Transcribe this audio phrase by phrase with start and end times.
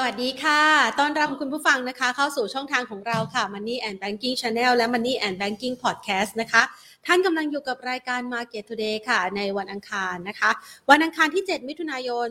[0.00, 0.62] สวัสดีค่ะ
[1.00, 6.62] ต้อนรับคุณผู้ฟังนะคะ เข้าสู่ช่องทางของเราค่ะ Money and Banking Channel และ Money and Banking Podcast นะคะ
[7.06, 10.50] ท่านกำลังอยู่กับรายการ Market Today ค่ะ ในวันอังคารนะคะ
[10.90, 12.26] วันอังคารที่ 7 มิถุนายน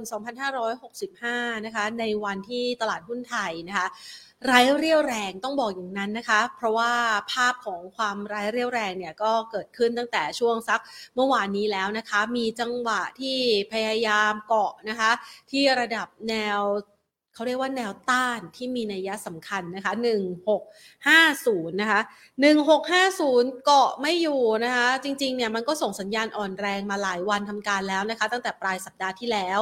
[0.82, 3.88] 2565 นะคะ ในวันที่ตลาดหุ้นไทยนะคะ
[4.46, 6.94] ไร้เรี่ยวแรงต้องบอกอย่างนั้นนะคะ เพราะว่า
[7.32, 10.80] ภาพของความไร้เรี่ยวแรงเนี่ยก็เกิดขึ้นตั้งแต่ช่วงสัก
[11.16, 13.38] เมื่อวานนี้แล้วนะคะ มีจังหวะที่
[13.72, 15.12] พยายามเกาะนะคะ
[15.52, 16.62] ที่ระดับแนว
[17.38, 19.94] เขาเรียกว่าแนวต้านที่มีนัยยะสำคัญนะคะ
[21.06, 22.02] 1650 นะคะ
[22.82, 29.60] 1650 เกาะไม่อยู่นะคะ จริงๆ เนี่ยมันก็ส่งสัญญาณอ่อนแรงมาหลายวันทำการแล้วนะคะ ตั้งแต่ปลายสัปดาห์ที่แล้ว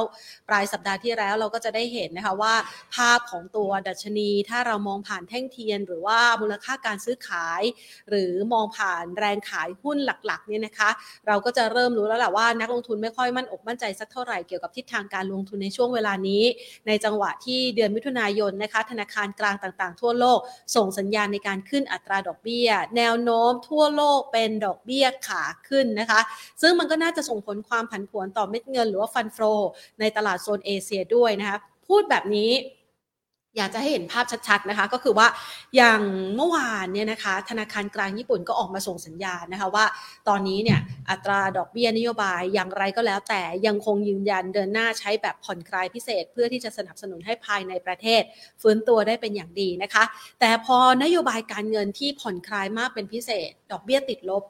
[0.48, 2.54] ปลายสัปดาห์ที่แล้วเราก็จะได้เห็นนะคะว่า
[2.94, 7.62] ภาพของตัวดัชนี ถ้าเรามองผ่านแท่งเทียน หรือว่ามูลค่าการซื้อขาย
[8.10, 10.90] หรือมองผ่านแรงขายหุ้นหลักๆ เนี่ยนะคะ
[11.26, 16.42] เราก็จะเริ่มรู้แล้วแหละว่านักลงทุนไม่ค่อยมั่นอกมั่นใจสักเท่าไหร่เกี่ยวกับทิศทางการลงทุนในช่วงเวลานี้
[16.86, 20.38] ในจังหวะที่เดือนมิถุนายนนะคะธนาคารกลางต่างๆ ทั่วโลก
[20.76, 26.20] ส่งสัญญาณในการขึ้นอัตราดอกเบี้ย แนวโน้มทั่วโลกเป็นดอกเบี้ยขาขึ้นนะคะ
[26.62, 29.38] ซึ่งมันก็น่าจะส่งผลความผันผวนต่อเม็ดเงินหรือว่าฟันโฟ
[30.00, 31.58] ในตลาดโซนเอเชียด้วยนะคะ
[31.88, 32.50] พูดแบบนี้
[33.56, 35.26] อยากจะให้เห็นภาพชัดๆนะคะ ก็คือว่า
[35.76, 36.00] อย่าง
[36.36, 39.84] เมื่อวานเนี่ยนะคะ ธนาคารกลางญี่ปุ่นก็ออกมาส่งสัญญาณนะคะว่า
[40.28, 48.22] ตอนนี้เนี่ยอัตราดอกเบี้ยนโยบายอย่างไรก็แล้วแต่ยังคงยืนยันเดินหน้าใช้แบบผ่อนคลายพิเศษ เพื่อที่จะสนับสนุนให้ภายในประเทศ
[48.62, 50.04] ฟื้นตัวได้เป็นอย่างดีนะคะ
[50.40, 54.42] แต่พอนโยบายการเงินที่ผ่อนคลายมากเป็นพิเศษ ดอกเบี้ยติดลบ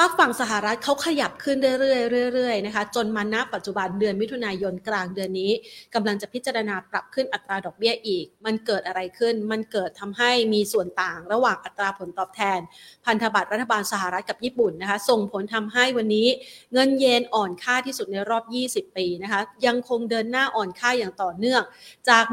[0.00, 5.52] ฝากฝั่งสหรัฐเขาขยับขึ้นเรื่อยๆเรื่อยๆนะคะจนมาณปัจจุบันเดือนมิถุนายนกลางเดือนนี้
[5.94, 12.60] กำลังจะพิจารณาปรับขึ้นอัตราดอกเบี้ยอีก มันเกิดอะไรขึ้น มันเกิดทำให้มีส่วนต่างระหว่างอัตราผลตอบแทน
[13.06, 16.28] พันธบัตรรัฐบาลสหรัฐกับญี่ปุ่นนะคะส่งผลทำให้วันนี้
[16.72, 18.44] เงินเยนอ่อนค่าที่สุดในรอบ
[18.88, 21.62] 20 ปีนะคะยังคงเดินหน้าอ่อนค่าอย่างต่อเนื่อง
[22.10, 22.24] จาก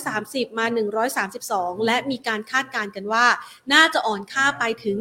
[0.00, 0.66] 130 มา
[1.26, 3.26] 132 และมีการคาดการณ์กันว่า
[3.72, 4.96] น่าจะอ่อนค่าไปถึง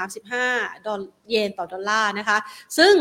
[0.00, 2.38] 135 ดอลเยนต่อดอลลาร์นะคะ
[2.78, 2.94] ซึ่ง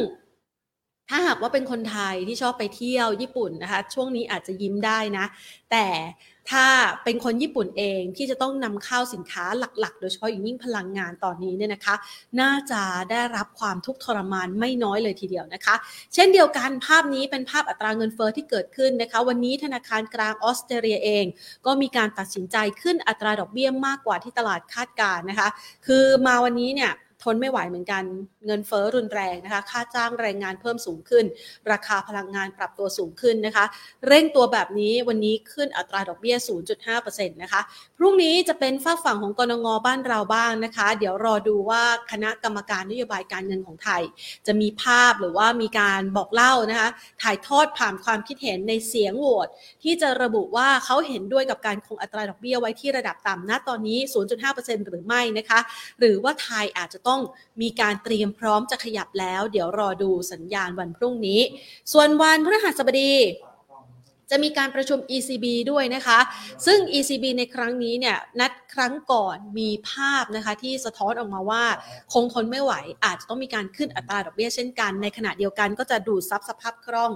[1.09, 5.25] ถ้าหากว่าเป็นคนไทยที่ชอบไปเที่ยวญี่ปุ่นนะคะ ช่วงนี้อาจจะยิ้มได้นะ
[5.71, 5.85] แต่
[6.51, 6.65] ถ้า
[7.03, 9.45] เป็นคนญี่ปุ่นเองที่จะต้องนำเข้าสินค้า
[9.79, 11.95] หลักๆ โดยเฉพาะอย่างยิ่งพลังงานตอนนี้เนี่ยนะคะ
[12.41, 12.81] น่าจะ
[13.11, 15.75] ได้รับความทุกข์ทรมานไม่น้อยเลยทีเดียวนะคะ
[16.13, 21.25] เช่นเดียวกันภาพนี้เป็นภาพอัตราเงินเฟอ้อที่เกิดขึ้นนะคะ วันนี้ธนาคารกลางออสเตรเลียเอง
[21.65, 25.49] ก็มีการตัดสินใจขึ้นอัตราดอกเบี้ยมากกว่าที่ตลาดคาดการนะคะ
[25.87, 26.91] คือมาวันนี้เนี่ย
[27.23, 28.03] ทนไม่ไหวเหมือนกัน
[28.45, 31.25] เงินเฟ้อรุนแรงนะคะ ค่าจ้างแรงงานเพิ่มสูงขึ้น
[31.71, 33.65] ราคาพลังงานปรับตัวสูงขึ้นนะคะ
[34.07, 36.35] เร่งตัวแบบนี้วันนี้ขึ้นอัตราดอกเบี้ย
[36.85, 37.61] 0.5%นะคะ
[37.97, 44.01] พรุ่งนี้จะเป็นฝ้าฝั่งของกรงงบ้านเราบ้างนะคะ เดี๋ยวรอดูว่าคณะกรรมการนโยบายการเงินของไทย
[44.47, 46.89] จะมีภาพหรือว่ามีการบอกเล่านะคะ
[47.21, 49.47] ถ่ายทอดผ่านความคิดเห็นในเสียงโหวต
[49.83, 53.99] ที่จะระบุว่าเขาเห็นด้วยกับการคงอัตราดอกเบี้ยไว้ที่ระดับต่ำณตอนนี้
[54.43, 55.59] 0.5%หรือไม่นะคะ
[55.99, 57.12] หรือว่าไทยอาจจะต้อง
[57.61, 61.41] มีการเตรียมพร้อมจะขยับแล้ว เดี๋ยวรอดูสัญญาณวันพรุ่งนี้
[61.91, 63.13] ส่วนวันพฤหัสบดี
[64.33, 66.19] จะมีการประชุม ECB ด้วยนะคะ
[66.65, 71.63] ซึ่ง ECB ในครั้งนี้เนี่ยนัดครั้งก่อนมีภาพนะคะที่สะท้อนออกมาว่า
[72.13, 72.73] คงทนไม่ไหว
[73.05, 77.11] อาจจะต้องมีการขึ้นอัตราดอกเบี้ยเช่นกัน ในขณะเดียวกันก็จะดูดซับสภาพคล่อง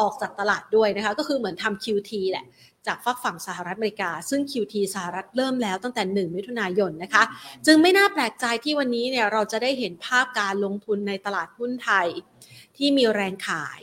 [0.00, 2.46] ออกจากตลาดด้วยนะคะ ก็คือเหมือนทำ QT แหละ
[2.86, 7.22] จากฝักฝั่งสหรัฐอเมริกา ซึ่ง QT สหรัฐเริ่มแล้วตั้งแต่ 1 มิถุนายนนะคะ
[7.66, 12.08] จึงไม่น่าแปลกใจที่วันนี้เนี่ยเราจะได้เห็นภาพการลงทุนในตลาดหุ้นไทย
[12.76, 13.82] ที่มีแรงขาย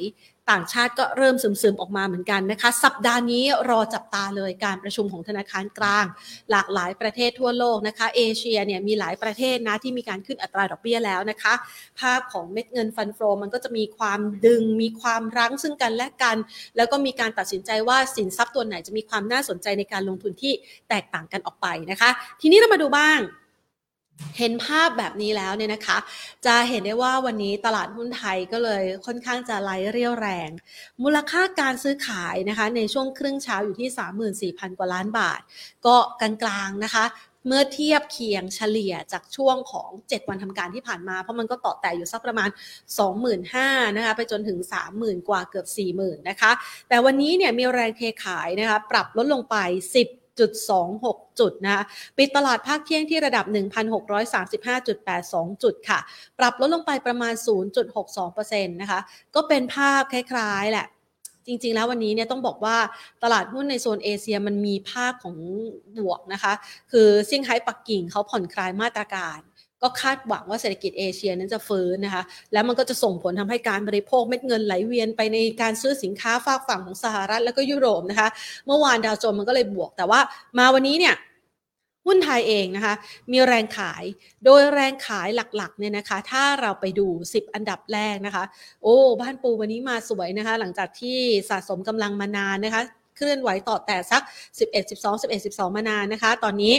[0.51, 6.05] ต่างชาติก็เริ่มซึมๆออกมาเหมือนกันนะคะ สัปดาห์นี้รอจับตาเลยการประชุมของธนาคารกลาง
[6.51, 11.53] หลากหลายประเทศทั่วโลกนะคะ เอเชียเนี่ยมีหลายประเทศนะที่มีการขึ้นอัตราดอกเบี้ยแล้วนะคะ
[11.99, 16.37] ภาพของเม็ดเงินฟันโฟมันก็จะมีความดึง มีความรั้งซึ่งกันและกัน
[16.77, 20.53] แล้วก็มีการตัดสินใจว่าสินทรัพย์ตัวไหนจะมีความน่าสนใจในการลงทุนที่
[20.89, 22.09] แตกต่างกันออกไปนะคะ
[22.41, 23.19] ทีนี้เรามาดูบ้าง
[24.37, 25.97] เห็นภาพแบบนี้แล้วเนี่ยนะคะ
[26.45, 30.49] จะเห็นได้ว่าวันนี้ตลาดหุ้นไทยก็เลยค่อนข้างจะไล่เรียวแรง
[31.03, 33.89] มูลค่าการซื้อขายนะคะ ในช่วงครึ่งเช้าอยู่ที่
[34.53, 35.39] 34,000 กว่าล้านบาท
[35.85, 37.05] ก็กลางๆนะคะ
[37.47, 42.49] เมื่อเทียบเคียงเฉลี่ยจากช่วงของ 7 วันทำการที่ผ่านมา เพราะมันก็ต่อแต่อยู่สักประมาณ
[43.23, 44.59] 25,000นะคะไปจนถึง
[44.93, 45.67] 30,000 กว่าเกือบ
[45.97, 46.51] 40,000นะคะ
[46.89, 49.55] แต่วันนี้เนี่ยมีแรงเทขายนะคะปรับลดลงไป
[50.03, 51.83] 10 1.26 จุดนะคะ
[52.17, 53.45] ปิดตลาดภาคเที่ยงที่ระดับ
[54.73, 55.99] 1,635.82 จุดค่ะ
[56.39, 57.33] ปรับลดลงไปประมาณ
[58.07, 58.99] 0.62%นะคะ
[59.35, 60.87] ก็เป็นภาพคล้ายๆ แหละ
[61.47, 62.77] จริงๆ แล้ววันนี้เนี่ยต้องบอกว่า
[63.23, 65.35] ตลาดหุ้นในโซนเอเชียมันมีภาพของ
[65.97, 66.53] บวกนะคะ
[66.91, 69.39] คือเซี่ยงไฮ้ปักกิ่งเขาผ่อนคลายมาตรการ
[69.81, 72.23] ก็คาดหวังว่าเศรษฐกิจเอเชียนั้นจะฟื้นนะคะ
[72.53, 78.29] แล้วมันก็จะส่งผลทำให้การบริโภคเม็ดเงินไหลเวียนไปในการซื้อสินค้าฝากฝั่งของสหรัฐแล้วก็ยุโรปนะคะ
[78.67, 80.19] เมื่อวานดาวโจนส์มันก็เลยบวก แต่ว่า
[80.57, 81.15] มาวันนี้เนี่ย
[82.05, 82.93] หุ้นไทยเองนะคะ
[83.31, 84.03] มีแรงขาย
[84.45, 88.43] โดยแรงขายหลักๆเนี่ยนะคะ ถ้าเราไปดู 10 อันดับแรกนะคะ
[88.83, 92.81] โอ้ บ้านปูวันนี้มาสวยนะคะ หลังจากที่สะสมกำลังมานานนะคะ
[93.15, 94.21] เคลื่อนไหวต่อแต่สัก
[94.57, 96.73] 11 12 11 12 มานานนะคะ ตอนนี้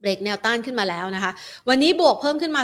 [0.00, 1.32] เบรกแนวต้านขึ้นมาแล้วนะคะ
[1.68, 2.62] วันนี้บวกเพิ่มขึ้นมา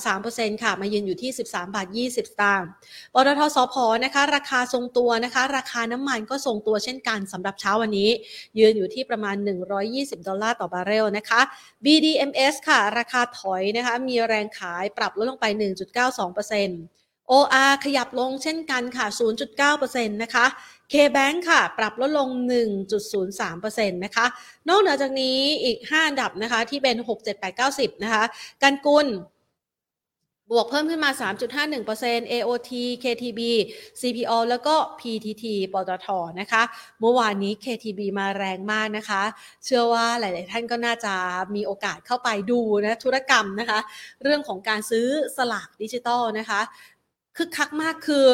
[0.00, 2.68] 2.33%ค่ะ มายืนอยู่ที่ 13 บาท 20 สตางค์
[3.14, 3.74] ปตทสพ
[4.04, 8.10] นะคะ ราคาทรงตัวนะคะ ราคาน้ำมันก็ทรงตัวเช่นกันสำหรับเช้าวันนี้
[8.58, 9.36] ยืนอยู่ที่ประมาณ
[9.82, 11.40] 120 ดอลลาร์ต่อบาร์เรลนะคะ
[11.84, 16.96] BDMs ค่ะ ราคาถอยนะคะ มีแรงขายปรับลดลงไป 1.92%
[17.32, 19.06] OR ขยับลงเช่นกันค่ะ
[19.60, 20.46] 0.9%นะคะ
[20.92, 22.28] K-Bank ค่ะ ปรับลดลง
[23.08, 24.26] 1.03%นะคะ
[24.68, 28.24] นอกเหนือจากนี้อีก 5 อันดับนะคะ ที่เป็น 6 7 8 9 0 นะคะ
[28.62, 29.06] กันกุล
[30.50, 31.10] บวกเพิ่มขึ้นมา
[31.72, 32.72] 3.51% AOT
[33.02, 33.40] KTB
[34.00, 36.06] CPO แล้วก็ PTT ปตท
[36.40, 36.62] นะคะ
[37.00, 39.22] เมื่อวานนี้ KTB มาแรงมากนะคะ
[39.64, 41.14] เชื่อว่าหลาย ๆ ท่านก็น่าจะ
[41.54, 43.78] มีโอกาสเข้าไปดูนะ ธุรกรรมนะคะ
[44.22, 45.06] เรื่องของการซื้อ
[45.36, 46.60] สลากดิจิตอลนะคะ
[47.36, 48.26] คึกคักมากคือ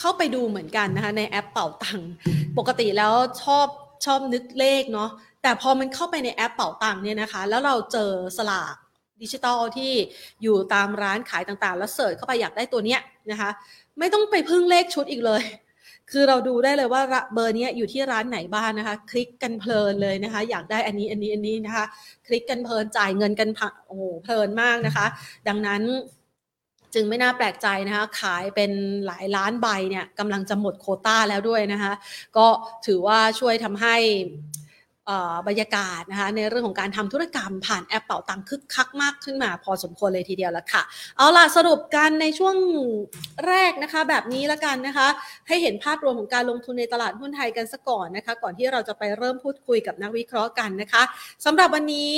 [0.00, 2.10] เข้าไปดูเหมือนกันนะคะ ในแอปเป่าตังค์
[2.58, 3.66] ปกติแล้วชอบ
[4.06, 5.10] ชอบนึกเลขเนาะ
[5.42, 8.74] แต่พอมันเข้าไปในแอปเป่าตังค์เนี่ยนะคะ แล้วเราเจอสลาก
[9.22, 9.92] ดิจิตอลที่
[10.42, 13.00] อยู่ตามร้านขายต่างๆ แล้ว search เข้าไปอยากได้ตัวเนี้ย
[13.30, 13.50] นะคะ
[13.98, 15.42] ไม่ต้องไปพึ่งเลขชุดอีกเลย
[16.10, 17.02] คือเราดูได้เลยว่า
[17.34, 21.84] เบอร์นี้อยู่ที่ร้านไหนบ้างนะคะ คลิกกันเพลินเลยนะคะ อยากได้อันนี้อันนี้อันนี้นะคะ
[22.26, 23.48] คลิกกันเพลินจ่ายเงินกัน
[23.86, 25.06] โอ้โหเพลินมากนะคะ
[25.48, 25.82] ดังนั้น
[26.94, 28.70] จึงไม่น่าแปลกใจนะคะขายเป็น
[29.06, 31.92] หลายล้านใบเนี่ยกำลังจะหมดโคต้าแล้วด้วยนะคะ
[32.36, 32.46] ก็
[32.86, 33.96] ถือว่าช่วยทำให้
[35.48, 40.82] บรรยากาศนะคะในเรื่องของการทำธุรกรรมผ่านแอปเป่าตังคึกคักมากขึ้นมา พอสมควรเลยทีเดียวแล้วค่ะ
[41.16, 42.56] เอาล่ะสรุปกันในช่วง
[43.46, 45.08] แรกนะคะ แบบนี้ล้วกันนะคะ
[45.48, 51.02] ให้เห็นภาพรวมของการลงทุนในตลาดหุ้นไทยกันซะก่อนนะคะ ก่อนที่เราจะไปเริ่มพูดคุยกับนักวิเคราะห์กันนะคะ
[51.44, 52.14] สำหรับวันนี้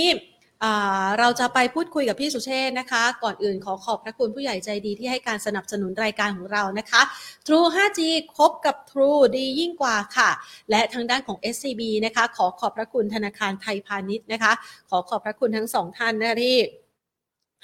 [1.19, 7.03] เราจะไปพูดคุยกับพี่สุเชษนะคะ ก่อนอื่นขอขอบพระคุณผู้ใหญ่ใจดีที่ให้การสนับสนุนรายการของเรานะคะ
[7.47, 8.01] True 5G
[8.37, 10.31] คบกับ True ดียิ่งกว่าค่ะ
[10.71, 14.53] และทางด้านของ SCB นะคะ ขอขอบพระคุณธนาคารไทยพาณิชย์นะคะ
[14.91, 16.57] ขอขอบพระคุณทั้งสองท่านนะที่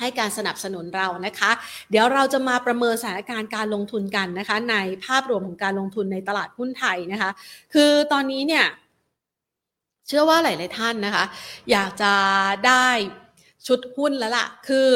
[0.01, 1.51] ให้การสนับสนุนเรานะคะ
[1.91, 7.31] เดี๋ยวเราจะมาประเมินสถานการณ์การลงทุนกันนะคะ ในภาพรวมของการลงทุนในตลาดหุ้นไทยนะคะ
[7.75, 8.65] คือตอนนี้เนี่ย
[10.13, 11.25] ชื่อว่าหลาย ๆ ท่านนะคะ
[11.71, 12.13] อยากจะ
[12.67, 12.87] ได้
[13.67, 14.89] ชุดหุ้นแล้วล่ะ คือ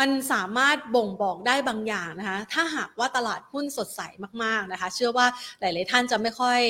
[0.00, 4.00] มันสามารถบ่งบอกได้บางอย่างนะคะ ถ้าหากว่าตลาดหุ้นสดใส
[4.42, 5.26] มาก ๆ นะคะ เชื่อว่า
[5.60, 6.60] หลาย ๆ ท่านจะไม่ค่อย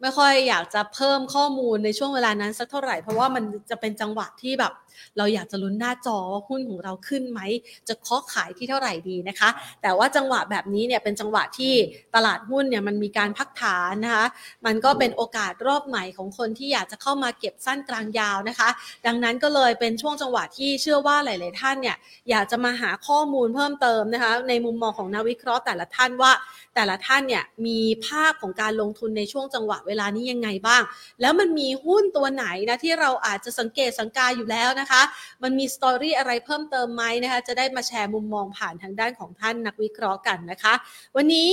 [0.00, 4.72] ไม่ค่อยอยากจะเพิ่มข้อมูลในช่วงเวลานั้นสักเท่าไหร่ เพราะว่ามันจะเป็นจังหวะที่แบบ
[5.16, 7.40] เราอยากจะลุ้นหน้าจอว่าหุ้นของเราขึ้นไหม
[7.88, 9.48] จะเคาะขายที่เท่าไหร่ดีนะคะ
[9.82, 11.74] แต่ว่าจังหวะแบบนี้เนี่ยเป็นจังหวะที่
[12.14, 14.26] ตลาดหุ้นเนี่ยมันมีการพักฐานนะคะ
[14.66, 18.68] มันก็เป็นโอกาสรอบใหม่ของคนที่อยากจะเข้ามาเก็บสั้นกลางยาวนะคะ
[19.06, 21.96] ดังนั้นก็เลยเป็นช่วงจังหวะที่เชื่อว่าหลาย ๆ ท่านเนี่ย
[22.30, 26.32] อยากจะมาหาข้อมูลเพิ่มเติมนะคะ ในมุมมองของนักวิเคราะห์แต่ละท่านว่า
[26.74, 30.82] แต่ละท่านเนี่ยมีภาพของการลงทุนในช่วงจังหวะเวลานี้ยังไงบ้าง
[31.20, 35.02] แล้วมันมีหุ้นตัวไหนนะที่เราอาจจะสังเกตสังกาอยู่แล้วนะคะ
[35.42, 40.74] มันมีสตอรี่อะไรเพิ่มเติมไหมนะคะ จะได้มาแชร์มุมมองผ่านทางด้านของท่านนักวิเคราะห์กันนะคะ
[41.16, 41.52] วันนี้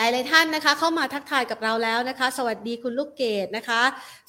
[0.00, 3.82] หลาย ๆ ท่านนะคะเข้ามาทักทายกับเราแล้วนะคะ สวัสดีคุณลูกเกดนะคะ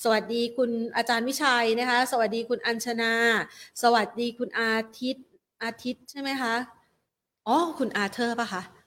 [0.03, 3.13] สวัสดีคุณอาจารย์วิชัยนะคะ สวัสดีคุณอัญชนา
[3.81, 5.25] สวัสดีคุณอาทิตย์
[5.63, 6.55] อาทิตย์ใช่ไหมคะ
[7.47, 8.78] อ๋อคุณอาเธอร์ปะคะ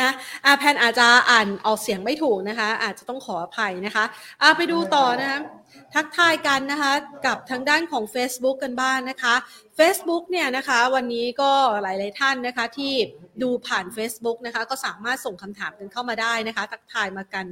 [0.00, 0.10] นะ
[0.46, 4.04] อาแพนอาจจะอ่านออกเสียงไม่ถูกนะคะ อาจจะต้องขออภัยนะคะ
[4.42, 5.38] อาไปดูต่อนะคะ
[5.94, 6.92] ทักทายกันนะคะ
[7.26, 9.34] กับทางด้านของ Facebook กันบ้างนนะคะ
[9.78, 11.50] Facebook เนี่ยนะคะวันนี้ก็
[11.82, 12.92] หลาย ๆ ท่านนะคะที่
[13.42, 17.46] ดูผ่าน Facebook นะคะก็สามารถส่งคำถามกันเข้ามาได้นะคะ ทักทายมากัน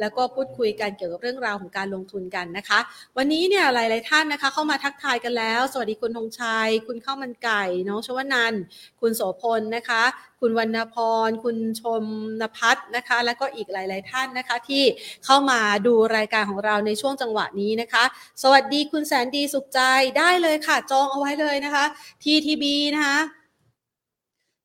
[0.00, 2.78] แล้วก็พูดคุยกันเกี่ยวกับเรื่องราวของการลงทุนกันนะคะ
[3.16, 8.54] วันนี้เนี่ยหลาย ๆ ท่านนะคะเข้ามาทักทายกันแล้ว สวัสดีคุณธงชัย คุณข้าวมันไก่น้องชวนัน
[9.00, 10.02] คุณโสพลนะคะ
[10.40, 10.96] คุณวรรณพ
[11.28, 12.02] ร คุณชม
[12.40, 14.82] นภัทรนะคะ แล้วก็อีกหลาย ๆ ท่านนะคะที่
[15.24, 18.04] เข้ามาดูรายการของเราในช่วงจังหวะนี้นะคะ
[18.42, 19.80] สวัสดีคุณแสนดีสุขใจ
[20.18, 21.84] ได้เลยค่ะ จองเอาไว้เลยนะคะ
[22.22, 22.64] TTB
[22.94, 23.18] นะคะ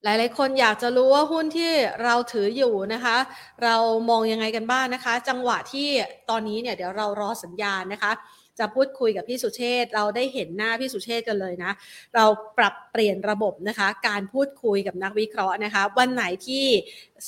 [0.04, 1.72] หลาย ๆ คนอยากจะรู้ว่าหุ้นที่
[2.04, 3.18] เราถืออยู่นะคะ
[3.64, 3.76] เรา
[4.10, 5.88] มองยังไงกันบ้างนะคะ จังหวะที่
[6.30, 8.12] ตอนนี้เนี่ยเดี๋ยวเรารอสัญญาณนะคะ
[8.60, 11.72] จะพูดคุยกับพี่สุเชษเราได้เห็นหน้าพี่สุเชษกันเลยนะ
[12.16, 12.26] เรา
[12.58, 16.66] ปรับเปลี่ยนระบบนะคะ การพูดคุยกับนักวิเคราะห์นะคะ วันไหนที่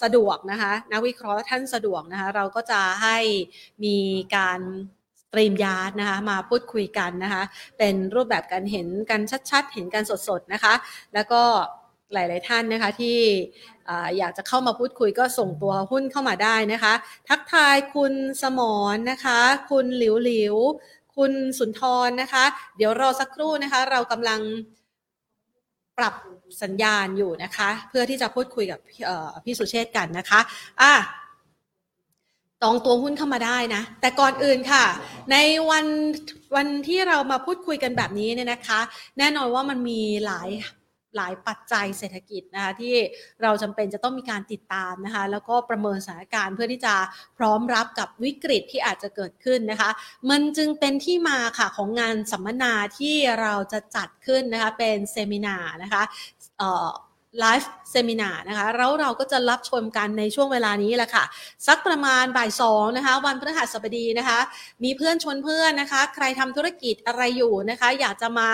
[0.01, 3.17] สะดวกนะคะ นักวิเคราะห์ท่านสะดวกนะคะ เราก็จะให้
[3.83, 3.97] มี
[4.35, 4.59] การ
[5.37, 7.43] รีมยาร์ดนะคะมาพูดคุยกันนะคะ
[7.77, 10.73] เป็นรูปแบบการเห็นกันชัดๆ เห็นกันสดๆนะคะ
[11.13, 11.41] แล้วก็
[12.13, 13.17] หลาย ๆ ท่านนะคะที่
[14.17, 16.93] อยากจะเข้ามาพูดคุยก็ส่งตัวหุ้นเข้ามาได้นะคะ
[17.29, 18.61] ทักทายคุณสม
[18.93, 19.39] รนนะคะ
[19.69, 20.55] คุณหลิวหลิว
[21.15, 22.45] คุณสุนทรนะคะ
[22.77, 24.39] เดี๋ยวรอสักครู่นะคะ เรากำลัง
[25.97, 26.15] ปรับ
[26.63, 28.79] สัญญาณอยู่นะคะ เพื่อที่จะพูดคุยกับ
[29.45, 30.39] พี่สุเชษกันนะคะ
[30.81, 30.93] อะ
[32.63, 34.85] ตองตัวหุ้นเข้ามาได้นะ แต่ก่อนอื่นค่ะ
[35.31, 35.35] ใน
[35.69, 35.85] วัน
[36.55, 38.79] วันที่เรามาพูดคุยกันแบบนี้เนี่ยนะคะ
[39.17, 40.49] แน่นอนว่ามันมีหลาย
[41.15, 42.95] หลายปัจจัยเศรษฐกิจนะคะที่
[43.41, 46.95] เราจำเป็นจะต้องมีการติดตามนะคะ แล้วก็ประเมินสถานการณ์เพื่อที่จะ
[47.37, 49.89] พร้อมรับกับวิกฤตที่อาจจะเกิดขึ้นนะคะ
[50.29, 56.03] มันจึงเป็นที่มาค่ะของงานสัมมนาที่เราจะจัดขึ้นนะคะเป็น seminar นะคะ
[57.39, 61.23] live seminar นะคะแล้วเราก็จะรับชมกันในช่วงเวลานี้แหละค่ะ
[61.67, 64.39] สักประมาณบ่ายสองนะคะ วันพฤหัสบดีนะคะ
[64.83, 68.49] มีเพื่อนชวนเพื่อนนะคะ ใครทำธุรกิจอะไรอยู่นะคะ อยากจะมา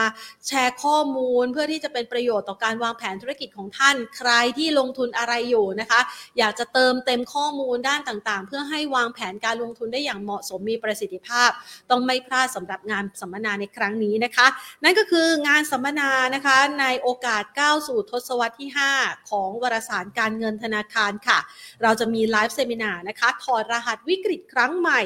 [0.48, 6.00] แชร์ข้อมูลเพื่อที่จะเป็นประโยชน์ต่อการวางแผนธุรกิจของท่าน ใครที่ลงทุนอะไรอยู่นะคะ
[6.38, 11.50] อยากจะเติมเต็มข้อมูลด้านต่างๆ เพื่อให้วางแผนการลงทุนได้อย่างเหมาะสมมีประสิทธิภาพ
[11.90, 14.48] ต้องไม่พลาดสำหรับงานสัมมนาในครั้งนี้นะคะ
[14.84, 21.40] นั่นก็คืองานสัมมนานะคะในโอกาสก้าวสู่ทศวรรษที่5 ของวารสารการเงินธนาคารค่ะ
[21.82, 25.02] เราจะมี live seminar นะคะ ถอดรหัสวิกฤตครั้งใหม่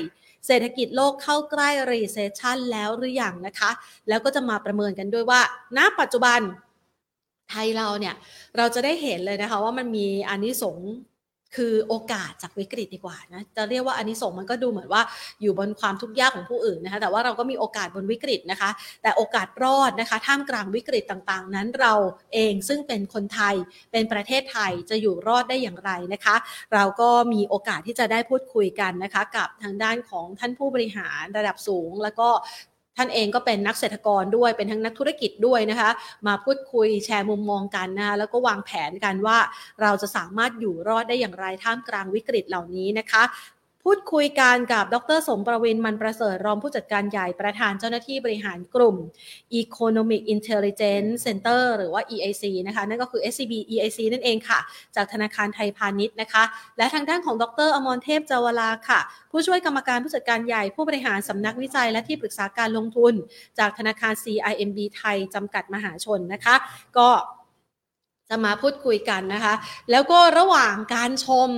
[0.47, 3.69] เศรษฐกิจโลกเข้าใกล้ recession แล้วหรืออยังนะคะ
[4.07, 5.41] แล้วก็จะมาประเมินกันด้วยว่า
[5.77, 6.39] ณ ปัจจุบัน
[7.49, 8.15] ไทยเราเนี่ย
[8.57, 10.91] เราจะได้เห็นเลยนะคะว่ามันมีอานิสงส์
[11.55, 15.01] คือโอกาสจากวิกฤตดีกว่านะจะเรียกว่าอานิสงส์มันก็ดูเหมือนว่า
[15.41, 18.69] อยู่บนความทุกข์ยากของผู้อื่นนะคะแต่ว่าเราก็มีโอกาสบนวิกฤตนะคะ
[19.01, 21.93] แต่โอกาสรอดนะคะท่ามกลางวิกฤตต่างๆ นั้นเรา
[22.33, 23.55] เองซึ่งเป็นคนไทย
[23.91, 26.35] เป็นประเทศไทยจะอยู่รอดได้อย่างไรนะคะ
[26.73, 32.29] เราก็มีโอกาสที่จะได้พูดคุยกันนะคะ กับทางด้านของท่านผู้บริหารระดับสูง แล้วก็
[32.97, 35.89] ท่านเองก็เป็นนักเศรษฐกรด้วยเป็นทั้งนักธุรกิจด้วยนะคะ
[36.27, 39.37] มาพูดคุยแชร์มุมมองกันนะคะแล้วก็วางแผนกันว่า
[39.81, 43.23] เราจะสามารถอยู่รอดได้อย่างไรท่ามกลางวิกฤตเหล่านี้นะคะ
[43.91, 48.95] พูดคุยกันกับดรสมประวินมันประเสริฐรองผู้จัดการใหญ่ประธานเจ้าหน้าที่บริหารกลุ่ม
[49.61, 54.59] Economic Intelligence Center หรือว่า EIC นะคะ นั่นก็คือ SCB EIC นั่นเองค่ะ
[54.95, 56.43] จากธนาคารไทยพาณิชย์นะคะ
[56.77, 58.99] และทางด้านของดรอมรเทพจาวลาค่ะ
[59.31, 63.13] ผู้ช่วยกรรมการผู้จัดการใหญ่ผู้บริหารสำนักวิจัยและที่ปรึกษาการลงทุน
[63.59, 66.55] จากธนาคาร CIMB ไทยจำกัดมหาชนนะคะ
[66.99, 67.09] ก็
[68.31, 69.53] จะมาพูดคุยกันนะคะ
[69.91, 71.49] แล้วก็ระหว่างการชม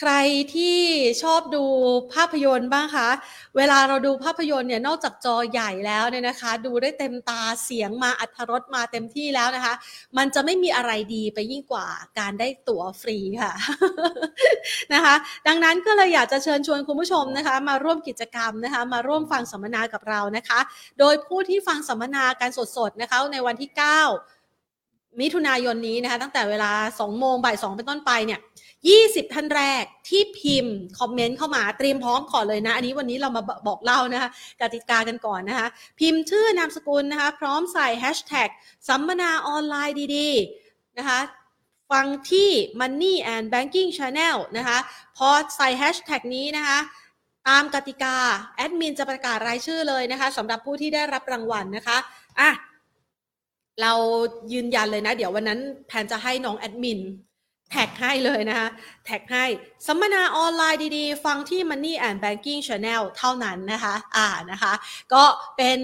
[0.00, 0.12] ใคร
[0.54, 0.78] ที่
[1.22, 1.64] ชอบดู
[2.14, 3.08] ภาพยนตร์บ้างคะ
[3.56, 9.74] เวลาเราดูภาพยนตร์เนี่ยนอกจากจอใหญ่แล้วเนี่ยนะคะ ดูได้เต็มตาเสียงมาอัธรสมาเต็มที่แล้วนะคะ
[10.16, 11.86] มันจะไม่มีอะไรดีไปยิ่งกว่า
[12.18, 13.52] การได้ตั๋วฟรีค่ะ
[14.94, 15.14] นะคะ
[15.46, 20.60] ดังนั้นก็เลยอยากจะเชิญชวนคุณผู้ชมนะคะ มาร่วมกิจกรรมนะคะ มาร่วมฟังสัมมนากับเรานะคะ
[20.98, 28.40] โดยผู้ที่ฟังสัมมนาการสดๆนะคะในวันที่ 9 มิถุนายนนี้นะคะ ตั้งแต่เวลา 2 โมงบ่าย 2 เป็นต้นไปเนี่ย
[28.92, 35.66] 20 ท่านแรกที่พิมพ์ comment เข้ามาเตรียมพร้อมก่อนเลยนะ อันนี้วันนี้เรามาบอกเล่านะคะกติกากันก่อนนะคะ
[36.00, 38.48] พิมพ์ชื่อนามสกุลนะคะ พร้อมใส่แฮชแท็ก
[38.88, 41.20] สัมมนาออนไลน์ดีๆนะคะ
[41.90, 42.50] ฟังที่
[42.80, 44.78] Money and Banking Channel นะคะ
[45.16, 46.78] พอใส่แฮชแท็กนี้นะคะ
[47.48, 48.16] ตามกติกา
[48.56, 51.98] แอดมินจะประกาศรายชื่อเลยนะคะสำหรับผู้ที่ได้รับรางวัลนะคะ
[52.40, 52.50] อะ
[53.80, 53.92] เรา
[54.52, 57.00] ยืนยันเลยนะ เดี๋ยววันนั้นแพนจะให้น้องแอดมิน
[57.74, 58.68] แท็กให้เลยนะคะ
[59.06, 59.46] แท็กให้
[59.86, 64.72] สัมมนาออนไลน์ดีๆ ฟังที่ Money and Banking Channel เท่านั้นนะคะอ่านะคะ
[65.14, 65.24] ก็
[65.56, 65.80] เป็น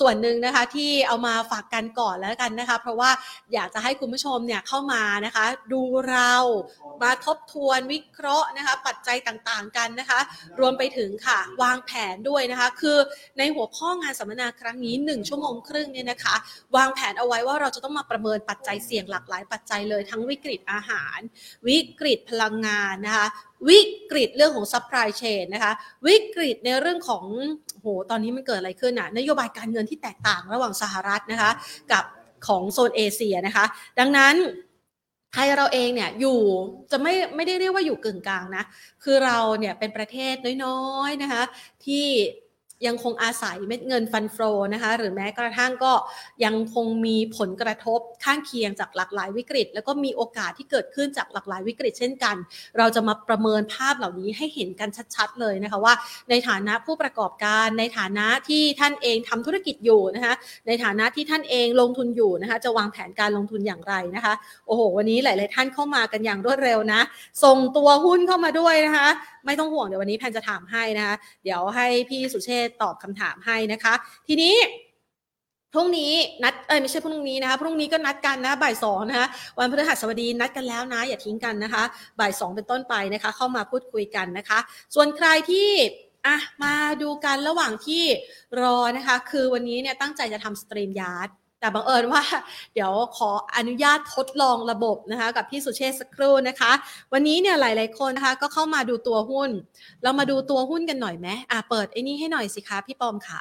[0.00, 3.10] ส่วนหนึ่งนะคะที่เอามาฝากกันก่อนแล้วกันนะคะ เพราะว่า
[3.54, 6.34] อยากจะให้คุณผู้ชมเนี่ยเข้ามานะคะ ดูเรา
[7.02, 10.20] มาทบทวนวิเคราะห์นะคะ ปัจจัยต่างๆกันนะคะ
[10.60, 12.98] รวมไปถึงค่ะ วางแผนด้วยนะคะ คือ
[13.38, 16.34] ในหัวข้องานสัมมนาครั้งนี้ 1 ชั่วโมงครึ่งเนี่ยนะคะ
[16.76, 21.18] วางแผนเอาไว้ว่าเราจะต้องมาประเมินปัจจัยเสี่ยงหลากหลายปัจจัยเลยทั้งวิกฤตอาหาร
[21.68, 23.26] วิกฤตพลังงานนะคะ
[23.68, 25.72] วิกฤตเรื่องของ supply chain นะคะ
[26.06, 27.24] วิกฤตในเรื่องของ
[27.80, 31.50] โหตอนนี้มันเกิดอะไรขึ้นอะนโยบายการเงินที่แตกต่างระหว่างสหรัฐนะคะ
[31.92, 32.04] กับ
[32.46, 33.64] ของโซนเอเชียนะคะ
[33.98, 34.34] ดังนั้น
[35.32, 36.38] ไทยเราเองเนี่ยอยู่
[36.90, 38.64] จะไม่ไม่ได้เรียกว่าอยู่กึ่งกลางนะ
[39.04, 40.34] คือเราเนี่ยเป็นประเทศ
[40.64, 41.42] น้อยๆนะคะ
[41.84, 42.06] ที่
[42.86, 44.36] ยังคงอาศัยเม็ดเงินฟันโฟ
[44.74, 45.92] นะคะหรือแม้กระทั่งก็
[46.44, 52.36] ยังคงมีผลกระทบข้างเคียงจากหลากหลายวิกฤต แล้วก็มีโอกาสที่เกิดขึ้นจากหลากหลายวิกฤตเช่นกัน
[52.78, 55.94] เราจะมาประเมินภาพเหล่านี้ให้เห็นกันชัดๆเลยนะคะว่า
[56.30, 60.34] ในฐานะผู้ประกอบการในฐานะที่ท่านเองทำธุรกิจอยู่นะคะ
[60.66, 64.34] ในฐานะที่ท่านเองลงทุนอยู่นะคะจะวางแผนการลงทุนอย่างไรนะคะ
[64.66, 67.00] โอ้โหวันนี้หลาย ๆ ท่านเข้ามากันอย่างรวดเร็วนะ
[67.44, 69.08] ส่งตัวหุ้นเข้ามาด้วยนะคะ
[69.46, 73.94] ไม่ต้องห่วงเดี๋ยววันนี้แพนจะถามให้นะคะเดี๋ยวให้พี่สุเชษฐ์ตอบคำถามให้นะคะ
[74.28, 74.54] ทีนี้
[75.74, 76.12] พรุ่งนี้
[76.44, 79.26] นัดเอ้ยไม่ใช่พรุ่งนี้นะคะพรุ่งนี้ก็นัดกันนะบ่ายสองนะคะ
[79.58, 81.82] วันพฤหัสบดีนัดกันแล้วนะ อย่าทิ้งกันนะคะ
[82.20, 84.58] บ่ายสองเป็นต้นไปนะคะ เข้ามาพูดคุยกันนะคะ
[84.94, 85.68] ส่วนใครที่
[86.26, 88.04] อะมาดูกันระหว่างที่
[88.60, 91.28] รอนะคะ คือวันนี้เนี่ยตั้งใจจะทำ StreamYard
[91.64, 92.22] แต่บังเอิญว่า
[92.74, 96.72] เดี๋ยวขออนุญาตทดลองระบบนะคะกับพี่สุเชษสักครู่นะคะ
[97.12, 99.50] วันนี้เนี่ยหลาย ๆคนนะคะก็เข้ามาดูตัวหุ้น
[100.02, 103.40] เรามาดูตัวหุ้นกันหน่อยไหมอะเปิดไอ้นี่ให้หน่อยสิคะพี่ปอมขา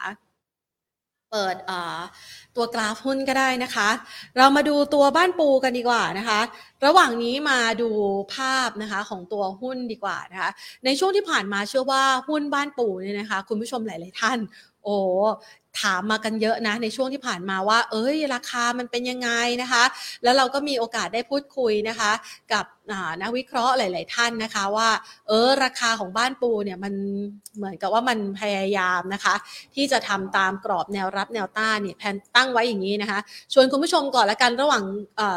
[1.32, 1.56] เปิด
[2.56, 3.90] ตัวกราฟหุ้นก็ได้นะคะ
[4.38, 6.40] เรามาดูตัวบ้านปูกันดีกว่านะคะ
[6.86, 7.90] ระหว่างนี้มาดู
[8.34, 10.50] ภาพนะคะของตัวหุ้นดีกว่านะคะ
[10.86, 14.40] ในช่วงที่ผ่านมาเชื่อว่าหุ้นบ้านปูเนี่ยนะคะ คุณผู้ชมหลาย ๆ ท่าน
[14.84, 14.96] โอ้
[15.82, 19.30] ถามมากันเยอะนะในช่วงที่ผ่านมาว่า เอ้ย ราคามันเป็นยังไง
[19.62, 19.84] นะคะ
[20.24, 22.12] แล้วเราก็มีโอกาสได้พูดคุยนะคะ
[22.54, 22.66] กับ
[23.22, 24.90] นักวิเคราะห์หลาย ๆ ท่านนะคะว่า
[25.28, 26.94] เออราคาของบ้านปูเนี่ยมัน
[27.58, 29.36] เหมือนกับว่ามันพยายามนะคะ
[29.76, 33.20] ที่จะทำตามกรอบแนวรับแนวต้านเนี่ยแผนตั้งไว้อย่างนี้นะคะ
[33.54, 34.84] ชวนคุณผู้ชมก่อนละกันระหว่าง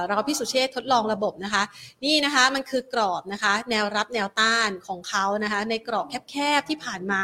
[0.06, 1.62] เราพี่สุเชษทดลองระบบนะคะ
[2.04, 7.22] นี่นะคะมันคือกรอบนะคะ แนวรับแนวต้านของเขานะคะ ในกรอบแคบ ๆ ที่ผ่านมา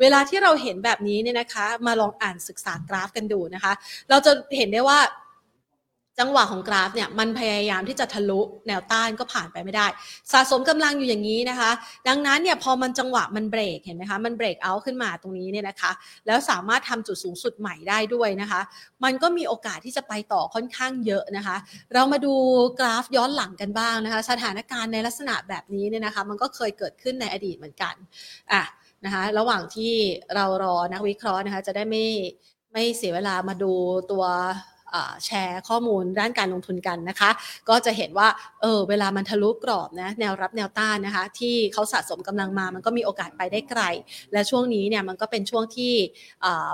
[0.00, 3.72] เวลาที่เราเห็นแบบนี้เนี่ยนะคะ มาลองอ่านศึกษากราฟกันดูนะคะ
[4.10, 4.98] เราจะเห็นได้ว่า
[6.20, 9.86] จังหวะของกราฟเนี่ยมันพยายามที่จะทะลุแนวต้านก็ผ่านไปไม่ได้
[10.32, 11.70] สะสมกำลังอยู่อย่างนี้นะคะ
[12.08, 15.90] ดังนั้นเนี่ยพอมันจังหวะมันเบรกเห็นไหมคะมันเบรกเอาขึ้นมาตรงนี้เนี่ยนะคะ
[16.26, 18.60] แล้วสามารถทำจุดสูงสุดใหม่ได้ด้วยนะคะ
[19.04, 21.56] มันก็มีโอกาสที่จะไปต่อค่อนข้างเยอะนะคะ
[21.94, 22.34] เรามาดู
[22.80, 27.94] กราฟย้อนหลังกันบ้างนะคะ สถานการณ์ในลักษณะแบบนี้เนี่ยนะคะ มันก็เคยเกิดขึ้นในอดีตเหมือนกัน
[28.52, 28.62] อะ
[29.04, 29.92] นะคะระหว่างที่
[30.34, 32.06] เรารอนักวิเคราะห์นะคะจะได้ไม่
[32.72, 33.72] ไม่เสียเวลามาดู
[34.10, 34.24] ตัว
[35.26, 37.30] แชร์ข้อมูลด้านการลงทุนกันนะคะ
[37.68, 38.28] ก็จะเห็นว่า
[38.62, 43.82] เออเวลามันทะลุกรอบนะแนวรับแนวต้านนะคะ ที่เขาสะสมกำลังมามันก็มีโอกาสไปได้ไกล
[44.32, 45.92] และช่วงนี้เนี่ยมันก็เป็นช่วงที่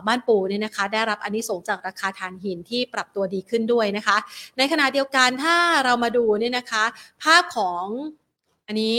[0.06, 4.16] บ้านปูเนี่ยนะคะ ได้รับอนนิสงจากราคาทานหินที่ปรับตัวดีขึ้นด้วยนะคะ
[4.58, 6.85] ในขณะเดียวกันถ้าเรามาดูเนี่ยนะคะ
[7.23, 7.85] ภาพของ
[8.66, 8.96] อันนี้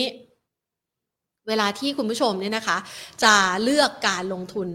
[1.47, 2.77] เวลาที่คุณผู้ชมเนี่ยนะคะ
[3.23, 4.67] จะเลือกการลงทุน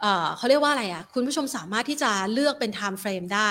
[0.00, 3.50] เเขาเรียกว่าอะไรอะ่ะคุณผู้ชมสามารถที่จะเลือกเป็น time frame ได้